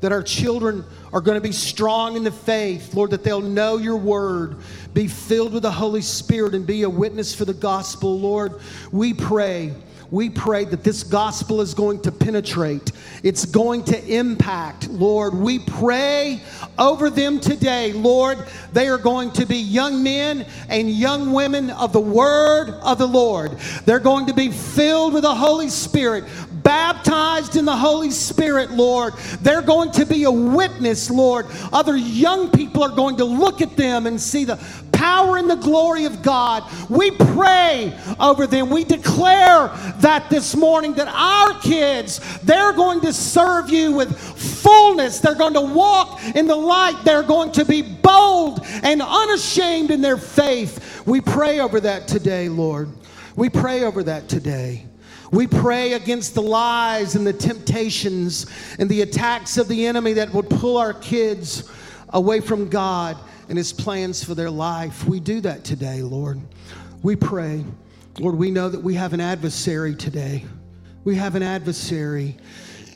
that 0.00 0.12
our 0.12 0.22
children 0.22 0.84
are 1.12 1.20
going 1.20 1.36
to 1.36 1.40
be 1.40 1.52
strong 1.52 2.16
in 2.16 2.22
the 2.22 2.30
faith, 2.30 2.94
Lord, 2.94 3.10
that 3.10 3.24
they'll 3.24 3.40
know 3.40 3.78
your 3.78 3.96
word, 3.96 4.58
be 4.94 5.08
filled 5.08 5.54
with 5.54 5.62
the 5.64 5.70
Holy 5.70 6.02
Spirit, 6.02 6.54
and 6.54 6.64
be 6.64 6.82
a 6.82 6.90
witness 6.90 7.34
for 7.34 7.44
the 7.44 7.54
gospel, 7.54 8.16
Lord. 8.20 8.60
We 8.92 9.14
pray 9.14 9.74
we 10.10 10.30
pray 10.30 10.64
that 10.64 10.84
this 10.84 11.02
gospel 11.02 11.60
is 11.60 11.74
going 11.74 12.00
to 12.02 12.12
penetrate, 12.12 12.92
it's 13.22 13.44
going 13.44 13.84
to 13.84 14.06
impact, 14.06 14.88
Lord. 14.88 15.34
We 15.34 15.58
pray 15.58 16.40
over 16.78 17.10
them 17.10 17.40
today, 17.40 17.92
Lord. 17.92 18.38
They 18.72 18.88
are 18.88 18.96
going 18.96 19.32
to 19.32 19.44
be 19.44 19.56
young 19.56 20.02
men 20.02 20.46
and 20.70 20.90
young 20.90 21.32
women 21.32 21.70
of 21.70 21.92
the 21.92 22.00
word 22.00 22.70
of 22.82 22.96
the 22.96 23.06
Lord. 23.06 23.58
They're 23.84 23.98
going 23.98 24.26
to 24.26 24.34
be 24.34 24.50
filled 24.50 25.12
with 25.12 25.24
the 25.24 25.34
Holy 25.34 25.68
Spirit, 25.68 26.24
baptized 26.62 27.56
in 27.56 27.64
the 27.64 27.76
Holy 27.76 28.10
Spirit, 28.10 28.70
Lord. 28.70 29.14
They're 29.40 29.62
going 29.62 29.92
to 29.92 30.06
be 30.06 30.24
a 30.24 30.30
witness, 30.30 31.10
Lord. 31.10 31.46
Other 31.72 31.96
young 31.96 32.50
people 32.50 32.82
are 32.82 32.94
going 32.94 33.16
to 33.16 33.24
look 33.24 33.60
at 33.60 33.76
them 33.76 34.06
and 34.06 34.20
see 34.20 34.44
the 34.44 34.56
power 34.92 35.36
and 35.36 35.48
the 35.48 35.56
glory 35.56 36.04
of 36.06 36.22
God. 36.22 36.64
We 36.90 37.12
pray 37.12 37.96
over 38.18 38.46
them. 38.46 38.68
We 38.68 38.82
declare 38.84 39.68
that 39.98 40.26
this 40.28 40.56
morning 40.56 40.94
that 40.94 41.08
our 41.08 41.58
kids, 41.60 42.20
they're 42.40 42.72
going 42.72 43.00
to 43.02 43.12
serve 43.12 43.70
you 43.70 43.92
with 43.92 44.18
fullness. 44.18 45.20
They're 45.20 45.36
going 45.36 45.54
to 45.54 45.60
walk 45.60 46.20
in 46.34 46.48
the 46.48 46.56
light. 46.56 47.00
They're 47.04 47.22
going 47.22 47.52
to 47.52 47.64
be 47.64 47.82
bold 47.82 48.60
and 48.82 49.00
unashamed 49.00 49.92
in 49.92 50.00
their 50.00 50.16
faith. 50.16 51.06
We 51.06 51.20
pray 51.20 51.60
over 51.60 51.78
that 51.80 52.08
today, 52.08 52.48
Lord. 52.48 52.88
We 53.36 53.48
pray 53.48 53.84
over 53.84 54.02
that 54.02 54.28
today. 54.28 54.84
We 55.30 55.46
pray 55.46 55.92
against 55.92 56.34
the 56.34 56.42
lies 56.42 57.14
and 57.14 57.26
the 57.26 57.32
temptations 57.32 58.46
and 58.78 58.88
the 58.88 59.02
attacks 59.02 59.58
of 59.58 59.68
the 59.68 59.86
enemy 59.86 60.14
that 60.14 60.32
would 60.32 60.48
pull 60.48 60.78
our 60.78 60.94
kids 60.94 61.70
away 62.10 62.40
from 62.40 62.68
God 62.68 63.16
and 63.48 63.58
His 63.58 63.72
plans 63.72 64.24
for 64.24 64.34
their 64.34 64.50
life. 64.50 65.06
We 65.06 65.20
do 65.20 65.40
that 65.42 65.64
today, 65.64 66.02
Lord. 66.02 66.40
We 67.02 67.14
pray. 67.16 67.64
Lord, 68.18 68.36
we 68.36 68.50
know 68.50 68.68
that 68.68 68.82
we 68.82 68.94
have 68.94 69.12
an 69.12 69.20
adversary 69.20 69.94
today. 69.94 70.44
We 71.04 71.16
have 71.16 71.34
an 71.34 71.42
adversary. 71.42 72.36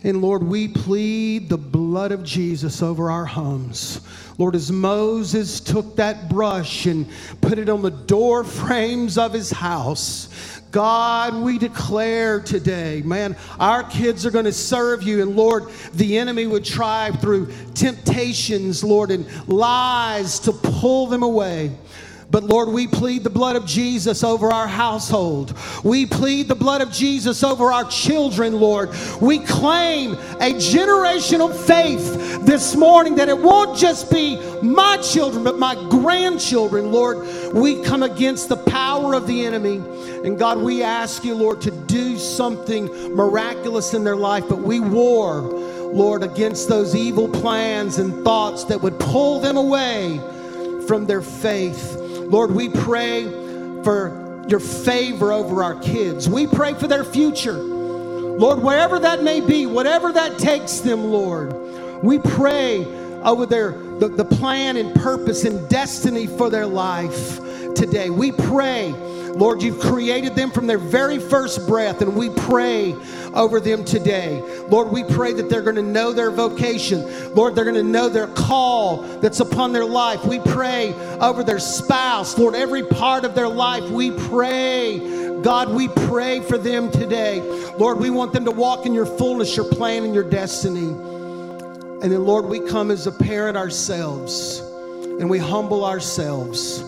And 0.05 0.21
Lord, 0.21 0.43
we 0.43 0.67
plead 0.69 1.49
the 1.49 1.59
blood 1.59 2.11
of 2.11 2.25
Jesus 2.25 2.83
over 2.83 3.11
our 3.11 3.25
homes. 3.25 4.01
Lord, 4.37 4.57
as 4.57 4.73
Moses 4.73 5.61
took 5.61 5.97
that 5.97 6.29
brush 6.29 6.87
and 6.87 7.07
put 7.41 7.59
it 7.59 7.69
on 7.69 7.83
the 7.83 7.91
door 7.91 8.43
frames 8.43 9.17
of 9.17 9.33
his 9.33 9.51
house, 9.51 10.29
God, 10.73 11.35
we 11.35 11.59
declare 11.59 12.41
today, 12.41 13.03
man, 13.05 13.37
our 13.61 13.85
kids 13.85 14.25
are 14.25 14.31
going 14.31 14.47
to 14.47 14.53
serve 14.53 15.03
you. 15.03 15.23
And 15.23 15.37
Lord, 15.37 15.65
the 15.93 16.17
enemy 16.17 16.47
would 16.47 16.65
try 16.65 17.11
through 17.11 17.53
temptations, 17.75 18.83
Lord, 18.83 19.11
and 19.11 19.27
lies 19.49 20.41
to 20.41 20.53
pull 20.53 21.07
them 21.07 21.23
away. 21.23 21.73
But 22.33 22.45
Lord, 22.45 22.71
we 22.71 22.87
plead 22.87 23.25
the 23.25 23.31
blood 23.31 23.57
of 23.57 23.67
Jesus 23.67 24.25
over 24.25 24.51
our 24.51 24.67
household. 24.67 25.55
We 25.85 26.07
plead 26.07 26.49
the 26.49 26.55
blood 26.55 26.81
of 26.81 26.91
Jesus 26.91 27.45
over 27.45 27.71
our 27.71 27.85
children, 27.85 28.59
Lord. 28.59 28.89
We 29.21 29.39
claim 29.41 30.15
a 30.15 30.55
generational 30.55 31.55
faith 31.55 32.47
this 32.47 32.75
morning 32.75 33.17
that 33.17 33.29
it 33.29 33.37
won't 33.37 33.77
just 33.77 34.11
be 34.11 34.41
my 34.63 34.97
children, 35.03 35.45
but 35.45 35.59
my 35.59 35.75
grandchildren, 35.91 36.91
Lord. 36.91 37.53
We 37.53 37.83
come 37.83 38.03
against 38.03 38.49
the 38.49 38.57
power 38.57 39.13
of 39.13 39.27
the 39.27 39.45
enemy. 39.45 39.77
And 40.25 40.39
God, 40.39 40.57
we 40.57 40.83
ask 40.83 41.25
you, 41.25 41.35
Lord, 41.35 41.61
to 41.61 41.71
do 41.71 42.17
something 42.17 43.15
miraculous 43.15 43.93
in 43.93 44.05
their 44.05 44.17
life, 44.17 44.45
but 44.49 44.59
we 44.59 44.81
war, 44.81 45.43
Lord, 45.43 46.23
against 46.23 46.71
those 46.71 46.97
evil 46.97 47.29
plans 47.29 47.99
and 47.99 48.25
thoughts 48.25 48.65
that 48.65 48.81
would 48.81 48.99
pull 48.99 49.39
them 49.41 49.59
away 49.59 50.19
from 50.87 51.05
their 51.05 51.21
faith. 51.21 51.99
Lord, 52.33 52.53
we 52.53 52.71
pray 52.71 53.25
for 53.85 54.47
your 54.49 54.59
favor 54.59 55.33
over 55.33 55.63
our 55.63 55.79
kids. 55.81 56.31
We 56.31 56.47
pray 56.47 56.73
for 56.73 56.89
their 56.89 57.05
future. 57.05 57.53
Lord, 57.53 58.63
wherever 58.63 58.99
that 58.99 59.23
may 59.23 59.43
be, 59.43 59.67
whatever 59.67 60.11
that 60.13 60.39
takes 60.39 60.79
them, 60.79 61.05
Lord, 61.05 61.53
we 62.03 62.19
pray 62.19 62.87
over 63.23 63.45
their 63.45 63.73
the, 63.99 64.09
the 64.09 64.25
plan 64.25 64.79
and 64.79 64.95
purpose 64.95 65.45
and 65.45 65.69
destiny 65.69 66.27
for 66.27 66.49
their 66.49 66.67
life 66.67 67.37
today. 67.75 68.09
We 68.09 68.33
pray 68.33 68.95
Lord, 69.35 69.63
you've 69.63 69.81
created 69.81 70.35
them 70.35 70.51
from 70.51 70.67
their 70.67 70.79
very 70.79 71.19
first 71.19 71.67
breath, 71.67 72.03
and 72.03 72.15
we 72.15 72.29
pray 72.31 72.95
over 73.35 73.61
them 73.61 73.85
today. 73.85 74.43
Lord, 74.69 74.89
we 74.89 75.05
pray 75.05 75.33
that 75.33 75.49
they're 75.49 75.63
going 75.63 75.77
to 75.77 75.83
know 75.83 76.13
their 76.13 76.31
vocation. 76.31 77.35
Lord, 77.35 77.55
they're 77.55 77.65
going 77.65 77.77
to 77.77 77.83
know 77.83 78.09
their 78.09 78.27
call 78.29 79.03
that's 79.21 79.41
upon 79.41 79.73
their 79.73 79.87
life. 79.87 80.25
We 80.25 80.39
pray 80.39 80.93
over 81.21 81.43
their 81.43 81.59
spouse. 81.59 82.37
Lord, 82.37 82.55
every 82.55 82.85
part 82.85 83.25
of 83.25 83.35
their 83.35 83.49
life, 83.49 83.89
we 83.91 84.11
pray. 84.29 85.41
God, 85.43 85.71
we 85.71 85.89
pray 85.89 86.41
for 86.41 86.59
them 86.59 86.91
today. 86.91 87.41
Lord, 87.79 87.99
we 87.99 88.11
want 88.11 88.33
them 88.33 88.45
to 88.45 88.51
walk 88.51 88.87
in 88.87 88.95
your 88.95 89.07
fullness, 89.07 89.57
your 89.57 89.67
plan, 89.67 90.05
and 90.05 90.15
your 90.15 90.29
destiny. 90.29 90.89
And 90.89 92.13
then, 92.13 92.25
Lord, 92.25 92.45
we 92.45 92.61
come 92.61 92.91
as 92.91 93.07
a 93.07 93.13
parent 93.13 93.57
ourselves 93.57 94.59
and 94.59 95.31
we 95.31 95.39
humble 95.39 95.85
ourselves 95.85 96.83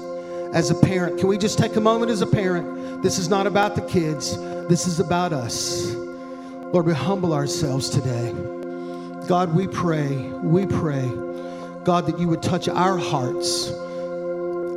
as 0.54 0.70
a 0.70 0.74
parent. 0.74 1.18
Can 1.18 1.28
we 1.28 1.36
just 1.36 1.58
take 1.58 1.76
a 1.76 1.80
moment 1.80 2.10
as 2.10 2.22
a 2.22 2.26
parent? 2.26 3.02
This 3.02 3.18
is 3.18 3.28
not 3.28 3.46
about 3.46 3.74
the 3.74 3.82
kids, 3.82 4.38
this 4.68 4.86
is 4.86 5.00
about 5.00 5.32
us. 5.32 5.92
Lord, 5.94 6.86
we 6.86 6.94
humble 6.94 7.34
ourselves 7.34 7.90
today. 7.90 8.32
God, 9.26 9.54
we 9.54 9.66
pray, 9.66 10.16
we 10.42 10.64
pray, 10.64 11.06
God, 11.84 12.06
that 12.06 12.18
you 12.18 12.28
would 12.28 12.42
touch 12.42 12.68
our 12.68 12.96
hearts. 12.96 13.70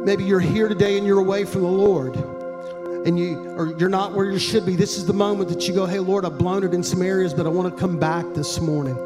Maybe 0.04 0.24
you're 0.24 0.40
here 0.40 0.68
today 0.68 0.98
and 0.98 1.06
you're 1.06 1.20
away 1.20 1.46
from 1.46 1.62
the 1.62 1.68
Lord 1.68 2.16
and 3.06 3.18
you 3.18 3.38
or 3.58 3.68
you're 3.78 3.90
not 3.90 4.14
where 4.14 4.26
you 4.26 4.40
should 4.40 4.66
be. 4.66 4.76
This 4.76 4.98
is 4.98 5.06
the 5.06 5.14
moment 5.14 5.50
that 5.50 5.68
you 5.68 5.74
go, 5.74 5.86
"Hey 5.86 6.00
Lord, 6.00 6.26
I've 6.26 6.38
blown 6.38 6.64
it 6.64 6.74
in 6.74 6.82
some 6.82 7.02
areas, 7.02 7.34
but 7.34 7.46
I 7.46 7.50
want 7.50 7.74
to 7.74 7.80
come 7.80 7.98
back 7.98 8.26
this 8.34 8.60
morning." 8.60 8.98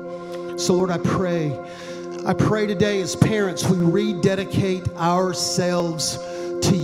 So 0.57 0.74
Lord, 0.74 0.89
I 0.89 0.97
pray 0.99 1.59
I 2.24 2.36
pray 2.36 2.67
today 2.67 3.01
as 3.01 3.15
parents 3.15 3.67
we 3.67 3.78
rededicate 3.78 4.88
ourselves. 4.95 6.19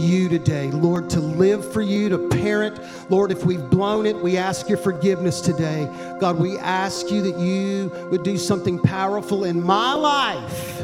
You 0.08 0.30
today, 0.30 0.72
Lord, 0.72 1.10
to 1.12 1.20
live 1.20 1.72
for 1.72 1.82
you, 1.82 2.10
to 2.10 2.30
parent. 2.30 2.80
Lord, 3.12 3.32
if 3.32 3.46
we've 3.46 3.70
blown 3.70 4.06
it, 4.06 4.16
we 4.16 4.38
ask 4.38 4.70
your 4.70 4.78
forgiveness 4.78 5.42
today. 5.42 5.86
God, 6.20 6.40
we 6.40 6.58
ask 6.58 7.12
you 7.12 7.22
that 7.24 7.38
you 7.38 7.92
would 8.10 8.24
do 8.24 8.38
something 8.38 8.80
powerful 8.80 9.44
in 9.44 9.62
my 9.62 9.94
life, 9.94 10.82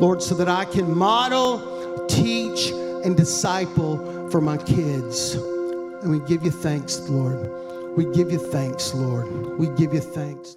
Lord, 0.00 0.22
so 0.22 0.34
that 0.36 0.48
I 0.48 0.64
can 0.64 0.96
model, 0.96 2.06
teach, 2.06 2.70
and 2.70 3.16
disciple 3.16 4.30
for 4.30 4.40
my 4.40 4.56
kids. 4.56 5.34
And 5.34 6.10
we 6.10 6.18
give 6.26 6.42
you 6.42 6.50
thanks, 6.50 6.98
Lord. 7.08 7.96
We 7.96 8.04
give 8.14 8.32
you 8.32 8.38
thanks, 8.38 8.92
Lord. 8.94 9.58
We 9.58 9.68
give 9.76 9.94
you 9.94 10.00
thanks. 10.00 10.56